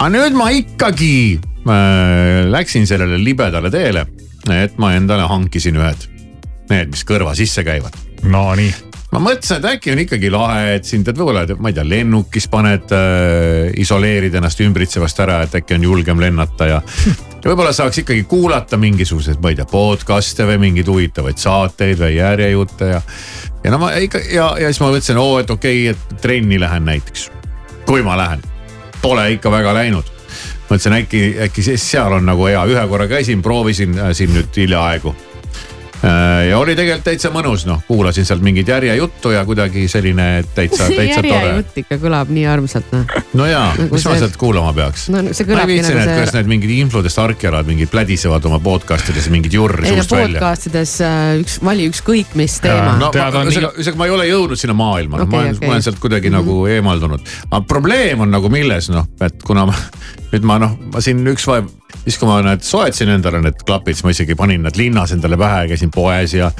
aga 0.00 0.10
nüüd 0.14 0.36
ma 0.36 0.48
ikkagi 0.56 1.14
äh, 1.36 2.46
läksin 2.48 2.88
sellele 2.88 3.20
libedale 3.20 3.72
teele, 3.72 4.06
et 4.56 4.78
ma 4.80 4.94
endale 4.96 5.28
hankisin 5.28 5.76
ühed, 5.76 6.06
need, 6.72 6.94
mis 6.94 7.04
kõrva 7.04 7.36
sisse 7.36 7.64
käivad. 7.66 7.96
Nonii 8.24 8.70
ma 9.10 9.18
mõtlesin, 9.18 9.58
et 9.58 9.66
äkki 9.74 9.92
on 9.92 10.00
ikkagi 10.04 10.30
lahe, 10.32 10.76
et 10.76 10.86
siin 10.86 11.02
tead 11.04 11.18
võib-olla, 11.18 11.42
ma 11.58 11.72
ei 11.72 11.76
tea, 11.76 11.84
lennukis 11.84 12.46
paned 12.50 12.92
äh,, 12.94 13.72
isoleerid 13.82 14.36
ennast 14.38 14.62
ümbritsevast 14.62 15.20
ära, 15.24 15.40
et 15.44 15.56
äkki 15.60 15.76
on 15.76 15.86
julgem 15.88 16.22
lennata 16.22 16.68
ja. 16.70 16.78
ja 16.78 17.42
võib-olla 17.50 17.74
saaks 17.76 18.00
ikkagi 18.04 18.22
kuulata 18.30 18.78
mingisuguseid, 18.80 19.40
ma 19.42 19.52
ei 19.52 19.58
tea, 19.58 19.66
podcast'e 19.68 20.46
või 20.52 20.60
mingeid 20.68 20.88
huvitavaid 20.88 21.42
saateid 21.42 22.00
või 22.00 22.14
järjejutte 22.20 22.92
ja. 22.94 23.02
ja 23.66 23.74
no 23.74 23.82
ma 23.82 23.92
ikka 23.98 24.22
ja, 24.30 24.52
ja 24.62 24.70
siis 24.70 24.80
ma 24.84 24.92
mõtlesin, 24.94 25.20
oo, 25.20 25.36
et 25.42 25.52
okei 25.52 25.90
okay,, 25.90 25.98
et 25.98 26.22
trenni 26.22 26.62
lähen 26.62 26.86
näiteks. 26.88 27.28
kui 27.90 28.06
ma 28.06 28.14
lähen 28.20 28.46
pole 29.02 29.30
ikka 29.36 29.50
väga 29.50 29.74
läinud. 29.74 30.04
mõtlesin 30.70 30.94
äkki, 31.00 31.22
äkki 31.46 31.62
seal 31.76 32.12
on 32.12 32.26
nagu 32.26 32.46
hea, 32.46 32.62
ühe 32.64 32.86
korra 32.88 33.08
käisin, 33.10 33.42
proovisin 33.42 33.98
äh, 33.98 34.12
siin 34.14 34.30
nüüd 34.34 34.56
hiljaaegu 34.56 35.14
ja 36.48 36.58
oli 36.58 36.74
tegelikult 36.76 37.04
täitsa 37.04 37.30
mõnus, 37.32 37.66
noh, 37.68 37.82
kuulasin 37.88 38.24
sealt 38.24 38.42
mingit 38.44 38.68
järjejuttu 38.68 39.34
ja 39.34 39.42
kuidagi 39.44 39.86
selline 39.90 40.28
täitsa, 40.54 40.86
täitsa 40.88 41.20
tore. 41.20 41.32
järjejutt 41.34 41.80
ikka 41.82 41.98
kõlab 42.00 42.30
nii 42.32 42.46
armsalt, 42.48 42.92
noh. 42.94 43.16
no 43.36 43.48
jaa 43.48 43.66
nagu, 43.76 43.88
mis 43.94 44.04
see... 44.04 44.12
ma 44.12 44.20
sealt 44.22 44.38
kuulama 44.40 44.72
peaks? 44.76 45.08
no 45.12 45.22
see 45.28 45.48
kõlabki 45.48 45.80
nagu 45.84 45.98
see. 45.98 46.14
kuidas 46.14 46.36
need 46.38 46.50
mingid 46.54 46.72
infodest 46.76 47.20
argjalad 47.22 47.68
mingid 47.68 47.92
plädisevad 47.92 48.48
oma 48.48 48.60
podcast 48.64 49.12
ides 49.12 49.28
mingit 49.32 49.56
jurri 49.56 49.92
suust 49.92 50.14
välja. 50.14 50.40
podcast 50.40 50.70
ides 50.70 50.94
äh, 51.04 51.34
üks, 51.42 51.58
vali 51.64 51.88
ükskõik 51.90 52.36
mis 52.40 52.56
teema. 52.64 52.96
no 53.00 53.10
ma, 53.12 53.26
ühesõnaga, 53.44 53.74
ühesõnaga 53.76 54.00
ma 54.00 54.08
ei 54.08 54.16
ole 54.16 54.30
jõudnud 54.30 54.62
sinna 54.62 54.76
maailma 54.78 55.20
okay,, 55.20 55.30
ma 55.30 55.42
olen 55.42 55.58
okay., 55.58 55.68
ma 55.68 55.76
olen 55.76 55.88
sealt 55.88 56.00
kuidagi 56.00 56.30
mm 56.30 56.40
-hmm. 56.40 56.48
nagu 56.48 56.66
eemaldunud. 56.78 57.34
aga 57.50 57.62
probleem 57.68 58.24
on 58.24 58.32
nagu 58.32 58.52
milles, 58.52 58.88
noh, 58.94 59.08
et 59.20 59.42
kuna 59.44 59.68
ma 59.68 59.76
nüüd 60.32 60.48
ma 60.48 60.58
noh, 60.62 60.78
ma 60.94 61.04
siin 61.04 61.20
üks 61.28 61.46
vaev 61.50 61.68
siis 62.04 62.18
kui 62.18 62.28
ma 62.28 62.38
need 62.44 62.62
soetasin 62.64 63.12
endale 63.16 63.40
need 63.44 63.60
klapid, 63.66 63.96
siis 63.96 64.06
ma 64.06 64.12
isegi 64.14 64.36
panin 64.38 64.64
nad 64.66 64.76
linnas 64.78 65.12
endale 65.14 65.38
pähe, 65.40 65.66
käisin 65.72 65.92
poes 65.94 66.34
ja. 66.34 66.50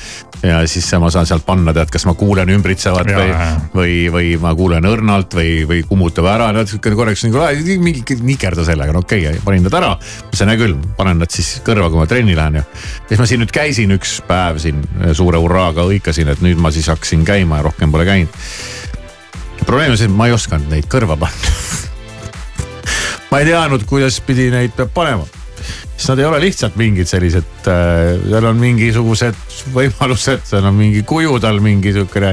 ja 0.44 0.60
siis 0.70 0.86
ma 1.00 1.10
saan 1.12 1.28
sealt 1.28 1.46
panna, 1.46 1.74
tead, 1.76 1.90
kas 1.92 2.06
ma 2.08 2.14
kuulen 2.18 2.52
ümbritsevat 2.54 3.10
ja, 3.10 3.20
või, 3.20 3.34
või, 3.74 3.94
või 4.14 4.32
ma 4.42 4.54
kuulen 4.58 4.88
õrnalt 4.90 5.36
või, 5.36 5.52
või 5.68 5.82
kummutab 5.88 6.28
ära. 6.30 6.50
no 6.56 6.64
sihuke 6.68 6.92
korraks 6.96 7.24
nagu 7.26 7.44
mingi 7.84 8.18
nikerda 8.24 8.66
sellega, 8.68 8.94
no 8.96 9.04
okei 9.04 9.26
okay,, 9.26 9.44
panin 9.44 9.66
nad 9.66 9.78
ära. 9.80 9.92
mõtlesin, 10.26 10.52
hea 10.52 10.62
küll, 10.64 10.76
panen 10.98 11.22
nad 11.24 11.34
siis 11.34 11.52
kõrva, 11.66 11.90
kui 11.92 12.02
ma 12.02 12.08
trenni 12.10 12.36
lähen 12.38 12.60
ja. 12.60 12.66
siis 13.08 13.22
ma 13.22 13.28
siin 13.30 13.44
nüüd 13.44 13.54
käisin 13.54 13.96
üks 13.96 14.18
päev 14.28 14.60
siin 14.62 14.82
suure 15.16 15.40
hurraaga 15.40 15.88
hõikasin, 15.88 16.32
et 16.32 16.44
nüüd 16.44 16.60
ma 16.60 16.72
siis 16.74 16.90
hakkasin 16.92 17.24
käima 17.28 17.60
ja 17.60 17.68
rohkem 17.70 17.92
pole 17.92 18.08
käinud. 18.08 18.42
probleem 19.64 19.94
on 19.94 20.00
see, 20.00 20.10
et 20.10 20.16
ma 20.16 20.28
ei 20.28 20.36
osanud 20.36 20.68
neid 20.72 20.90
kõrva 20.90 21.18
panna 21.20 21.56
ma 23.30 23.42
ei 23.42 23.50
teadnud, 23.50 23.86
kuidas 23.88 24.20
pidi 24.26 24.50
neid 24.54 24.74
peab 24.76 24.94
panema 24.94 25.28
siis 26.00 26.08
nad 26.08 26.18
ei 26.18 26.24
ole 26.24 26.40
lihtsalt 26.40 26.76
mingid 26.80 27.08
sellised 27.08 27.68
äh,, 27.68 28.16
seal 28.24 28.46
on 28.48 28.56
mingisugused 28.60 29.36
võimalused, 29.74 30.44
seal 30.48 30.64
on 30.68 30.76
mingi 30.78 31.02
kuju 31.06 31.36
tal 31.42 31.60
mingi 31.60 31.92
siukene. 31.92 32.32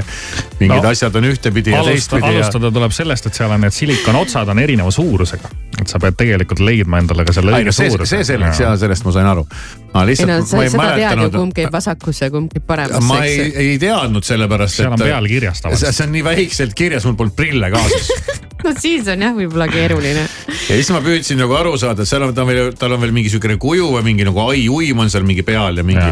mingid 0.60 0.82
no, 0.82 0.88
asjad 0.90 1.16
on 1.20 1.28
ühtepidi 1.28 1.74
ja 1.74 1.82
teistpidi. 1.84 2.24
alustada 2.30 2.70
ja... 2.70 2.74
tuleb 2.78 2.94
sellest, 2.96 3.28
et 3.28 3.38
seal 3.38 3.52
on 3.52 3.64
need 3.66 3.76
silikonotsad 3.76 4.48
on 4.48 4.62
erineva 4.62 4.90
suurusega. 4.94 5.52
et 5.78 5.86
sa 5.88 6.00
pead 6.02 6.16
tegelikult 6.18 6.64
leidma 6.64 7.02
endale 7.02 7.28
ka 7.28 7.36
selle 7.36 7.54
õige 7.58 7.74
suuruse. 7.76 8.10
see 8.16 8.28
selleks 8.32 8.64
ja 8.64 8.74
sellest 8.80 9.06
ma 9.06 9.16
sain 9.18 9.30
aru. 9.34 9.46
ma 9.94 10.06
lihtsalt. 10.08 10.32
ei 10.32 10.40
no 10.40 10.48
sa, 10.48 10.66
seda 10.72 10.90
tead 10.96 11.24
ju, 11.26 11.30
kumb 11.36 11.56
käib 11.60 11.72
vasakusse 11.74 12.28
ja 12.28 12.34
kumb 12.34 12.52
käib 12.52 12.68
paremasse. 12.68 13.08
ma 13.12 13.24
ei, 13.28 13.50
ei 13.68 13.80
teadnud 13.82 14.24
sellepärast, 14.24 14.78
et. 14.78 14.84
seal 14.84 14.96
on 14.96 15.04
peal 15.04 15.32
kirjas 15.36 15.64
tavaliselt. 15.64 16.00
see 16.00 16.08
on 16.08 16.16
nii 16.16 16.28
väikselt 16.32 16.78
kirjas, 16.78 17.08
mul 17.08 17.20
polnud 17.20 17.36
prille 17.36 17.74
kaasas 17.74 18.14
no 18.64 18.74
siis 18.78 19.08
on 19.12 19.22
jah, 19.22 19.34
võib-olla 19.36 19.68
keeruline. 19.70 20.24
ja 20.24 20.74
siis 20.74 20.90
ma 20.94 21.00
püüdsin 21.04 21.40
nagu 21.40 21.56
aru 21.58 21.76
saada, 21.80 22.04
et 22.04 22.10
seal 22.10 22.26
on, 22.26 22.34
ta 22.36 22.44
on 22.44 22.50
veel, 22.50 22.74
tal 22.78 22.96
on 22.96 23.02
veel 23.04 23.14
mingi 23.16 23.32
sihukene 23.32 23.58
kuju 23.62 23.90
või 23.96 24.04
mingi 24.10 24.28
nagu 24.28 24.42
ai 24.48 24.66
uim 24.72 25.04
on 25.04 25.10
seal 25.12 25.26
mingi 25.28 25.46
peal 25.46 25.80
ja 25.80 25.86
mingi. 25.86 26.10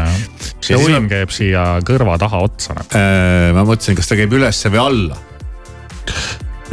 see 0.63 0.79
uim 0.79 1.03
ma... 1.03 1.05
käib 1.11 1.33
siia 1.35 1.69
kõrva 1.87 2.17
taha 2.21 2.43
otsa 2.47 2.77
nagu 2.79 2.99
äh,. 2.99 3.53
ma 3.57 3.67
mõtlesin, 3.67 3.97
kas 3.99 4.11
ta 4.11 4.19
käib 4.19 4.35
ülesse 4.37 4.73
või 4.73 4.83
alla 4.83 5.23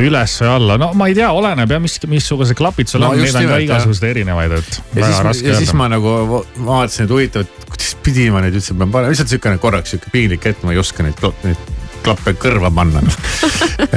üles 0.03 0.33
või 0.43 0.51
alla, 0.51 0.77
no 0.81 0.91
ma 0.99 1.07
ei 1.11 1.15
tea, 1.17 1.29
oleneb 1.35 1.71
jah, 1.71 1.83
mis, 1.83 1.97
missugused 2.11 2.59
klapid 2.59 2.91
sul 2.91 3.05
no, 3.05 3.13
on, 3.15 3.21
neid 3.23 3.37
on 3.39 3.47
ka 3.53 3.61
igasuguseid 3.63 4.09
erinevaid, 4.11 4.57
et. 4.59 4.81
ja, 4.99 5.11
siis, 5.11 5.45
ja 5.47 5.59
siis 5.61 5.71
ma 5.79 5.87
nagu 5.93 6.43
vaatasin, 6.57 7.07
et 7.07 7.15
huvitav, 7.15 7.47
et 7.47 7.69
kuidas 7.71 7.93
pidi 8.03 8.27
ma 8.35 8.43
neid 8.43 8.59
üldse 8.59 8.75
pean 8.75 8.91
panema, 8.91 9.15
lihtsalt 9.15 9.31
siukene 9.31 9.61
korraks 9.63 9.95
sihuke 9.95 10.11
piinlik 10.15 10.51
hetk, 10.51 10.65
ma 10.67 10.75
ei 10.75 10.83
oska 10.83 11.07
neid, 11.07 11.23
neid 11.47 11.71
klappe 12.05 12.37
kõrva 12.39 12.71
panna 12.75 13.03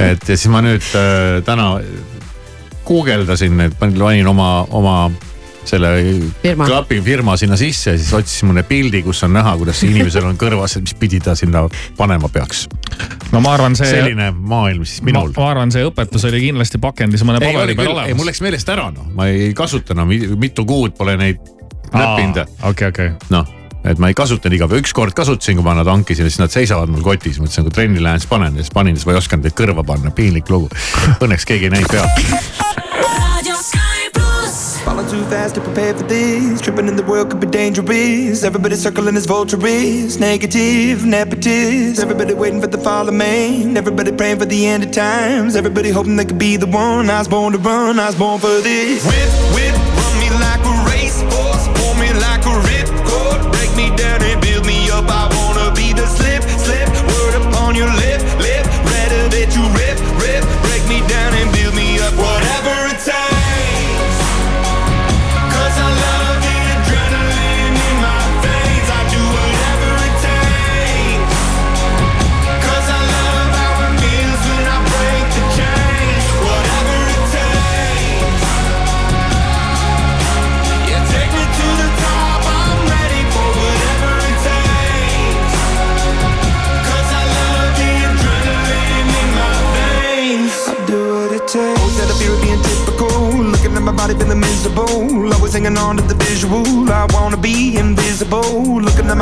et 0.08 0.28
ja 0.28 0.36
siis 0.36 0.48
ma 0.52 0.62
nüüd 0.64 0.84
äh, 0.98 1.38
täna 1.46 1.74
guugeldasin, 2.88 3.60
et 3.60 3.74
panin 3.78 4.28
oma, 4.30 4.66
oma 4.72 4.94
selle 5.68 5.88
firma. 6.42 6.66
klapi 6.66 7.00
firma 7.04 7.36
sinna 7.36 7.56
sisse 7.60 7.92
ja 7.92 7.98
siis 7.98 8.12
otsisime 8.16 8.52
mõne 8.52 8.64
pildi, 8.68 9.02
kus 9.04 9.20
on 9.26 9.34
näha, 9.36 9.52
kuidas 9.60 9.82
inimesel 9.84 10.24
on 10.28 10.38
kõrvas, 10.40 10.78
mis 10.80 10.96
pidi 10.98 11.20
ta 11.24 11.34
sinna 11.38 11.66
panema 11.98 12.30
peaks. 12.32 12.64
no 13.32 13.42
ma 13.44 13.52
arvan, 13.58 13.76
see. 13.78 13.90
selline 13.90 14.30
maailm 14.32 14.86
siis 14.88 15.04
minul. 15.06 15.34
ma 15.36 15.50
arvan, 15.52 15.74
see 15.74 15.84
õpetus 15.88 16.24
oli 16.30 16.40
kindlasti 16.46 16.80
pakendis 16.82 17.26
mõne 17.28 17.42
paberi 17.44 17.76
peal 17.76 17.92
olemas. 17.92 18.08
ei, 18.08 18.18
mul 18.18 18.30
läks 18.30 18.42
meelest 18.44 18.72
ära, 18.72 18.88
noh, 18.94 19.12
ma 19.14 19.28
ei 19.28 19.52
kasuta 19.56 19.96
enam 19.96 20.08
no,, 20.14 20.40
mitu 20.40 20.64
kuud 20.68 20.96
pole 20.98 21.18
neid 21.20 21.44
näppinud. 21.92 22.44
okei, 22.72 22.92
okei. 22.94 23.14
noh 23.34 23.57
et 23.84 23.98
ma 23.98 24.10
ei 24.10 24.16
kasutanud 24.18 24.56
iga 24.56 24.68
päev, 24.70 24.82
ükskord 24.82 25.14
kasutasin, 25.16 25.58
kui 25.58 25.66
ma 25.66 25.76
nad 25.78 25.88
hankisin, 25.90 26.28
siis 26.28 26.40
nad 26.42 26.52
seisavad 26.54 26.90
mul 26.92 27.04
kotis, 27.06 27.38
mõtlesin, 27.42 27.68
kui 27.68 27.74
trenni 27.74 28.02
lähen, 28.02 28.22
siis 28.22 28.30
panen 28.30 28.56
ja 28.58 28.64
siis 28.64 28.74
panin, 28.74 28.96
siis 28.98 29.06
ma 29.06 29.14
ei 29.14 29.20
osanud 29.22 29.46
neid 29.46 29.58
kõrva 29.58 29.86
panna, 29.86 30.14
piinlik 30.14 30.50
lugu. 30.52 30.70
Õnneks 31.22 31.46
keegi 31.48 31.70
ei 31.70 31.76
näinud 31.76 31.92
pealt. 31.92 32.66
Falling 34.88 35.08
too 35.08 35.22
fast 35.24 35.54
to 35.54 35.60
prepare 35.60 35.92
for 35.92 36.04
this. 36.04 36.62
Tripping 36.62 36.88
in 36.88 36.96
the 36.96 37.02
world 37.02 37.28
could 37.28 37.40
be 37.40 37.46
dangerous. 37.46 38.42
Everybody 38.42 38.74
circling 38.74 39.16
as 39.16 39.26
vultures. 39.26 40.18
Negative, 40.18 41.00
nepotist. 41.00 42.00
Everybody 42.00 42.32
waiting 42.32 42.62
for 42.62 42.68
the 42.68 42.78
fall 42.78 43.06
of 43.06 43.12
man. 43.12 43.76
Everybody 43.76 44.12
praying 44.12 44.38
for 44.38 44.46
the 44.46 44.66
end 44.66 44.84
of 44.84 44.90
times. 44.90 45.56
Everybody 45.56 45.90
hoping 45.90 46.16
they 46.16 46.24
could 46.24 46.38
be 46.38 46.56
the 46.56 46.66
one. 46.66 47.10
I 47.10 47.18
was 47.18 47.28
born 47.28 47.52
to 47.52 47.58
run. 47.58 48.00
I 48.00 48.06
was 48.06 48.16
born 48.16 48.40
for 48.40 48.62
this. 48.62 49.04
Whip, 49.04 49.30
whip, 49.52 49.74
run 49.98 50.14
me 50.22 50.30
like 50.40 50.64
a 50.64 50.74
racehorse. 50.88 51.68
Pull 51.76 51.94
me 52.00 52.08
like 52.14 52.46
a 52.46 52.54
ripcord. 52.64 52.97
Me 53.78 53.94
down 53.94 54.27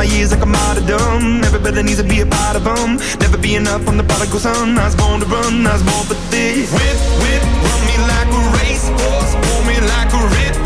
years 0.09 0.31
like 0.33 0.43
I'm 0.43 0.55
out 0.55 0.79
of 0.79 0.87
dumb. 0.87 1.45
Everybody 1.45 1.83
needs 1.83 2.01
to 2.03 2.05
be 2.05 2.21
a 2.21 2.27
part 2.27 2.57
of 2.57 2.65
them. 2.65 2.97
Never 3.21 3.39
be 3.39 3.55
enough. 3.55 3.89
I'm 3.89 3.97
the 3.97 4.05
prodigal 4.05 4.39
son. 4.39 4.79
I 4.79 4.85
was 4.85 4.97
born 4.97 5.21
to 5.21 5.27
run. 5.27 5.67
I 5.67 5.73
was 5.75 5.83
born 5.83 6.05
for 6.07 6.19
this. 6.31 6.71
Whip, 6.73 6.99
whip, 7.23 7.43
run 7.67 7.81
me 7.89 7.97
like 8.11 8.31
a 8.31 8.43
racehorse. 8.59 9.33
Pull 9.45 9.63
me 9.69 9.77
like 9.93 10.13
a 10.13 10.23
ripcord. 10.35 10.66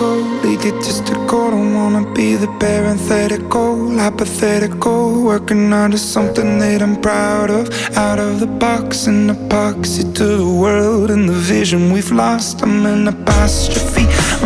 Critical, 0.00 0.50
egotistical. 0.50 1.50
Don't 1.50 1.74
wanna 1.74 2.12
be 2.14 2.36
the 2.36 2.48
parenthetical, 2.58 3.98
hypothetical. 3.98 5.22
Working 5.22 5.72
onto 5.72 5.98
something 5.98 6.58
that 6.58 6.82
I'm 6.82 6.96
proud 7.00 7.50
of. 7.50 7.68
Out 7.96 8.18
of 8.18 8.40
the 8.40 8.46
box, 8.46 9.06
an 9.06 9.28
epoxy 9.28 10.04
to 10.14 10.26
the 10.42 10.52
world 10.62 11.10
and 11.10 11.28
the 11.28 11.40
vision 11.54 11.92
we've 11.92 12.12
lost. 12.12 12.62
I'm 12.62 12.86
an 12.86 13.08
apostrophe. 13.08 13.89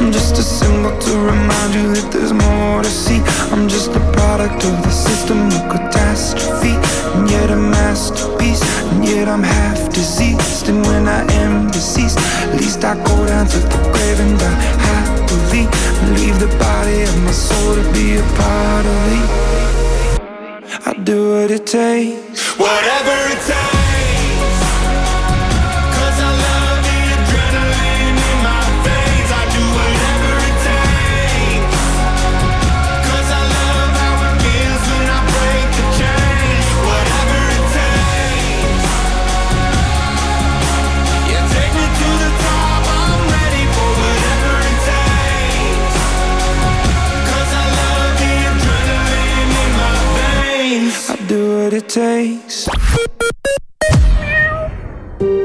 I'm 0.05 0.13
just 0.13 0.37
a 0.37 0.43
symbol 0.43 0.91
to 0.91 1.13
remind 1.17 1.75
you 1.75 1.95
that 1.95 2.13
there's 2.13 2.35
more 2.35 2.83
to 2.83 2.91
see. 2.91 3.21
I'm 3.51 3.67
just 3.71 3.89
a 3.89 4.01
product 4.13 4.63
of 4.63 4.77
the 4.85 4.91
system 4.91 5.47
of 5.47 5.65
catastrophe. 5.73 6.77
And 7.17 7.31
yet 7.31 7.49
a 7.49 7.57
masterpiece, 7.57 8.61
and 8.93 9.03
yet 9.03 9.29
I'm 9.29 9.43
half 9.43 9.81
diseased. 9.95 10.69
And 10.69 10.85
when 10.85 11.09
I 11.09 11.25
am 11.41 11.71
deceased, 11.71 12.19
at 12.19 12.53
least 12.61 12.85
I 12.85 13.03
go 13.03 13.17
down 13.27 13.47
to 13.47 13.59
the 13.59 13.81
grave 13.97 14.21
and 14.21 14.39
die 14.39 14.61
happily. 14.85 15.65
And 15.73 16.21
leave 16.21 16.39
the 16.39 16.53
body 16.59 17.01
of 17.05 17.17
my 17.25 17.33
soul 17.33 17.75
to 17.75 17.85
be 17.97 18.19
a 18.19 18.25
part 18.37 18.85
of 18.85 18.97
me. 19.09 19.21
I 20.85 20.93
do 21.03 21.33
what 21.33 21.51
it 21.51 21.67
takes, 21.67 22.59
whatever 22.59 23.17
it 23.33 23.41
takes. 23.49 23.84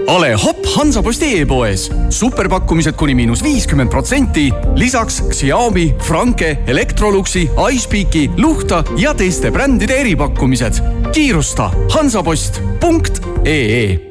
Ole 0.07 0.33
hopp 0.33 0.65
Hansaposti 0.75 1.41
e-poes. 1.41 1.91
superpakkumised 2.09 2.97
kuni 2.97 3.15
miinus 3.15 3.43
viiskümmend 3.43 3.89
protsenti. 3.89 4.51
lisaks 4.75 5.23
Xiaomi, 5.29 5.95
Franke, 5.99 6.57
Electroluxi, 6.67 7.49
iSpeaki, 7.71 8.31
Luhta 8.37 8.83
ja 8.97 9.13
teiste 9.13 9.51
brändide 9.51 10.01
eripakkumised. 10.01 10.73
kiirusta 11.13 11.71
hansapost.ee 11.89 14.08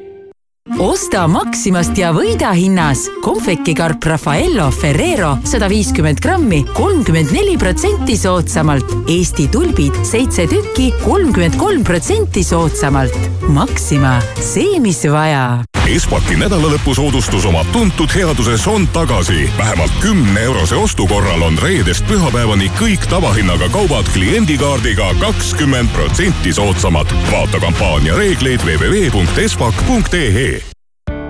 osta 0.79 1.25
Maximast 1.31 1.99
ja 1.99 2.11
võida 2.15 2.51
hinnas 2.55 3.07
kohvikikarp 3.25 4.05
Raffaello 4.11 4.69
Ferrero 4.75 5.35
sada 5.49 5.69
viiskümmend 5.71 6.23
grammi, 6.23 6.63
kolmkümmend 6.77 7.33
neli 7.35 7.57
protsenti 7.59 8.17
soodsamalt. 8.19 8.93
Eesti 9.11 9.49
tulbid 9.53 9.99
seitse 10.07 10.47
tükki, 10.51 10.93
kolmkümmend 11.05 11.59
kolm 11.59 11.87
protsenti 11.87 12.45
soodsamalt. 12.47 13.17
Maxima, 13.49 14.19
see, 14.43 14.79
mis 14.83 15.03
vaja 15.11 15.65
Espaki 15.89 16.35
nädalalõpusoodustus 16.37 17.47
oma 17.49 17.63
tuntud 17.73 18.13
headuses 18.13 18.67
on 18.69 18.85
tagasi. 18.93 19.49
vähemalt 19.59 19.93
kümne 20.03 20.41
eurose 20.41 20.77
ostu 20.77 21.07
korral 21.07 21.43
on 21.43 21.57
reedest 21.59 22.05
pühapäevani 22.11 22.69
kõik 22.77 23.09
tavahinnaga 23.09 23.71
kaubad 23.73 24.11
kliendikaardiga 24.13 25.15
kakskümmend 25.21 25.89
protsenti 25.97 26.53
soodsamad. 26.53 27.09
vaata 27.33 27.61
kampaania 27.61 28.17
reegleid 28.17 28.61
www.espak.ee 28.61 30.68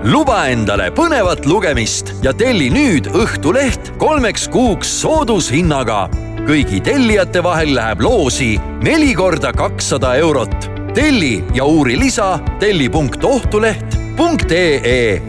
luba 0.03 0.47
endale 0.47 0.91
põnevat 0.95 1.45
lugemist 1.49 2.13
ja 2.23 2.31
telli 2.35 2.69
nüüd 2.71 3.07
Õhtuleht 3.11 3.97
kolmeks 3.99 4.47
kuuks 4.51 5.01
soodushinnaga. 5.01 6.09
kõigi 6.47 6.81
tellijate 6.83 7.43
vahel 7.43 7.75
läheb 7.75 8.01
loosi 8.01 8.59
neli 8.83 9.13
korda 9.13 9.51
kakssada 9.51 10.15
eurot. 10.15 10.69
telli 10.93 11.43
ja 11.53 11.65
uuri 11.65 11.99
lisa 11.99 12.39
telli.ohtuleht.ee. 12.59 15.21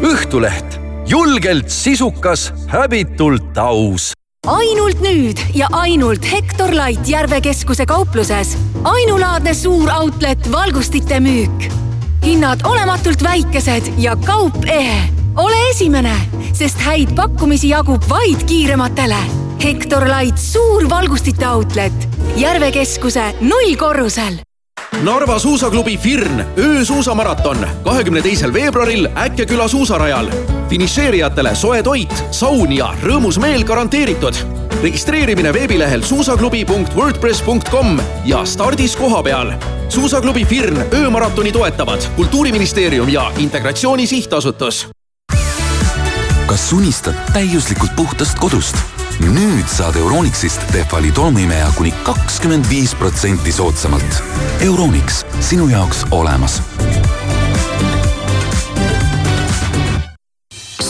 Õhtuleht, 0.00 0.80
julgelt 1.06 1.70
sisukas, 1.70 2.52
häbitult 2.68 3.58
aus 3.58 4.12
ainult 4.48 5.00
nüüd 5.04 5.36
ja 5.54 5.66
ainult 5.72 6.24
Hektor 6.24 6.70
Light 6.72 7.08
Järve 7.08 7.40
keskuse 7.40 7.86
kaupluses. 7.86 8.56
ainulaadne 8.84 9.54
suur 9.54 9.90
outlet 9.90 10.52
valgustite 10.52 11.20
müük. 11.20 11.89
Hinnad 12.24 12.60
olematult 12.64 13.22
väikesed 13.22 13.92
ja 13.98 14.16
kaup 14.16 14.64
ehe. 14.66 15.02
ole 15.36 15.70
esimene, 15.70 16.16
sest 16.52 16.78
häid 16.78 17.14
pakkumisi 17.16 17.68
jagub 17.68 18.02
vaid 18.08 18.44
kiirematele. 18.46 19.50
Hektor 19.64 20.06
Light 20.08 20.38
suur 20.38 20.90
valgustite 20.90 21.48
outlet 21.48 21.92
Järve 22.36 22.70
keskuse 22.72 23.34
nullkorrusel 23.40 24.38
Narva 25.02 25.38
suusaklubi 25.38 25.96
Firn 25.96 26.40
öösuusamaraton 26.58 27.66
kahekümne 27.84 28.22
teisel 28.22 28.54
veebruaril 28.54 29.08
Äkkeküla 29.16 29.68
suusarajal. 29.68 30.28
Finišeerijatele 30.70 31.54
soe 31.58 31.82
toit, 31.82 32.14
saun 32.30 32.72
ja 32.72 32.92
rõõmus 33.02 33.40
meel 33.42 33.64
garanteeritud. 33.64 34.34
registreerimine 34.82 35.52
veebilehel 35.52 36.02
suusaklubi.wordpress.com 36.02 37.98
ja 38.24 38.44
stardis 38.44 38.96
kohapeal. 38.96 39.52
suusaklubi 39.88 40.44
Firn 40.44 40.84
öömaratoni 40.94 41.52
toetavad 41.52 42.06
Kultuuriministeerium 42.16 43.08
ja 43.08 43.32
Integratsiooni 43.38 44.06
Sihtasutus 44.06 44.88
kas 46.50 46.72
unistad 46.72 47.14
täiuslikult 47.32 47.92
puhtast 47.96 48.38
kodust? 48.38 48.76
nüüd 49.20 49.68
saad 49.68 49.96
Euronixist 50.00 50.64
Tehvali 50.72 51.12
tolmuimeja 51.12 51.68
kuni 51.76 51.92
kakskümmend 52.02 52.66
viis 52.70 52.94
protsenti 52.94 53.52
soodsamalt. 53.52 54.22
Euronix, 54.64 55.22
sinu 55.40 55.68
jaoks 55.68 56.06
olemas. 56.10 56.62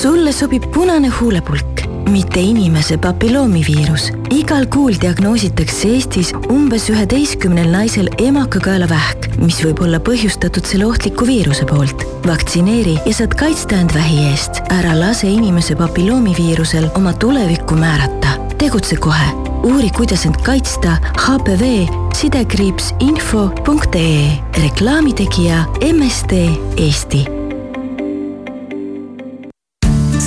Sulle 0.03 0.32
sobib 0.32 0.64
punane 0.72 1.09
huulepulk, 1.12 1.80
mitte 2.09 2.40
inimese 2.40 2.96
papilloomiviirus. 2.98 4.07
igal 4.32 4.64
kuul 4.72 4.94
diagnoositakse 5.01 5.88
Eestis 5.88 6.30
umbes 6.48 6.86
üheteistkümnel 6.88 7.68
naisel 7.68 8.09
emakakaelavähk, 8.16 9.26
mis 9.42 9.59
võib 9.61 9.82
olla 9.84 10.01
põhjustatud 10.01 10.64
selle 10.64 10.86
ohtliku 10.86 11.26
viiruse 11.28 11.66
poolt. 11.68 12.05
vaktsineeri 12.26 12.94
ja 13.05 13.12
saad 13.12 13.36
kaitsta 13.36 13.76
end 13.76 13.92
vähi 13.94 14.22
eest. 14.30 14.62
ära 14.72 14.94
lase 14.96 15.28
inimese 15.28 15.76
papilloomiviirusel 15.76 16.88
oma 16.94 17.12
tulevikku 17.12 17.76
määrata. 17.76 18.38
tegutse 18.59 18.96
kohe. 18.96 19.26
uuri, 19.64 19.90
kuidas 19.90 20.24
end 20.26 20.40
kaitsta 20.46 20.96
HPV 21.26 21.90
sidekriips 22.14 22.94
info.ee. 23.01 24.32
reklaamitegija 24.62 25.66
MSD 25.92 26.32
Eesti 26.76 27.39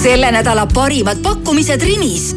selle 0.04 0.32
nädala 0.36 0.66
parimad 0.68 1.22
pakkumised 1.24 1.84
Rimis. 1.88 2.34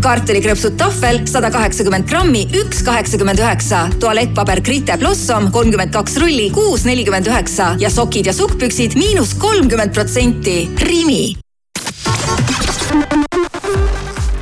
kartulikrõpsud 0.00 0.78
tahvel 0.80 1.18
sada 1.28 1.50
kaheksakümmend 1.52 2.08
grammi, 2.08 2.46
üks 2.56 2.80
kaheksakümmend 2.86 3.42
üheksa. 3.42 3.82
tualettpaber 4.00 4.62
Grite 4.64 4.96
Blossom 4.96 5.50
kolmkümmend 5.52 5.92
kaks 5.92 6.16
rulli, 6.16 6.48
kuus 6.56 6.88
nelikümmend 6.88 7.28
üheksa 7.28 7.74
ja 7.78 7.90
sokid 7.90 8.26
ja 8.26 8.32
sukkpüksid 8.32 8.96
miinus 8.96 9.34
kolmkümmend 9.34 9.92
protsenti. 9.92 10.70
Rimi. 10.80 11.36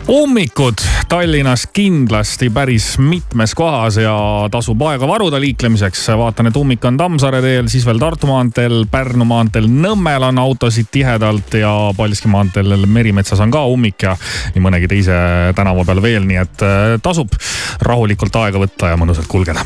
Ummikud 0.09 0.75
Tallinnas 1.09 1.67
kindlasti 1.73 2.51
päris 2.51 2.99
mitmes 2.99 3.55
kohas 3.55 3.97
ja 3.97 4.15
tasub 4.51 4.83
aega 4.83 5.09
varuda 5.09 5.41
liiklemiseks. 5.41 6.09
vaatan, 6.19 6.47
et 6.47 6.57
ummik 6.57 6.85
on 6.85 6.97
Tammsaare 6.97 7.41
teel, 7.43 7.69
siis 7.69 7.87
veel 7.87 7.99
Tartu 7.99 8.27
maanteel, 8.27 8.85
Pärnu 8.91 9.25
maanteel, 9.25 9.69
Nõmmel 9.69 10.29
on 10.29 10.39
autosid 10.39 10.91
tihedalt 10.91 11.55
ja 11.61 11.73
Paldiski 11.97 12.29
maanteel 12.29 12.87
Merimetsas 12.87 13.41
on 13.41 13.51
ka 13.55 13.65
ummik 13.71 14.03
ja 14.03 14.17
nii 14.55 14.65
mõnegi 14.65 14.91
teise 14.91 15.17
tänava 15.57 15.85
peal 15.85 16.03
veel, 16.03 16.29
nii 16.29 16.43
et 16.43 16.67
äh, 16.67 16.85
tasub 17.03 17.33
rahulikult 17.81 18.37
aega 18.45 18.61
võtta 18.61 18.93
ja 18.93 19.01
mõnusalt 19.01 19.31
kulgeda 19.31 19.65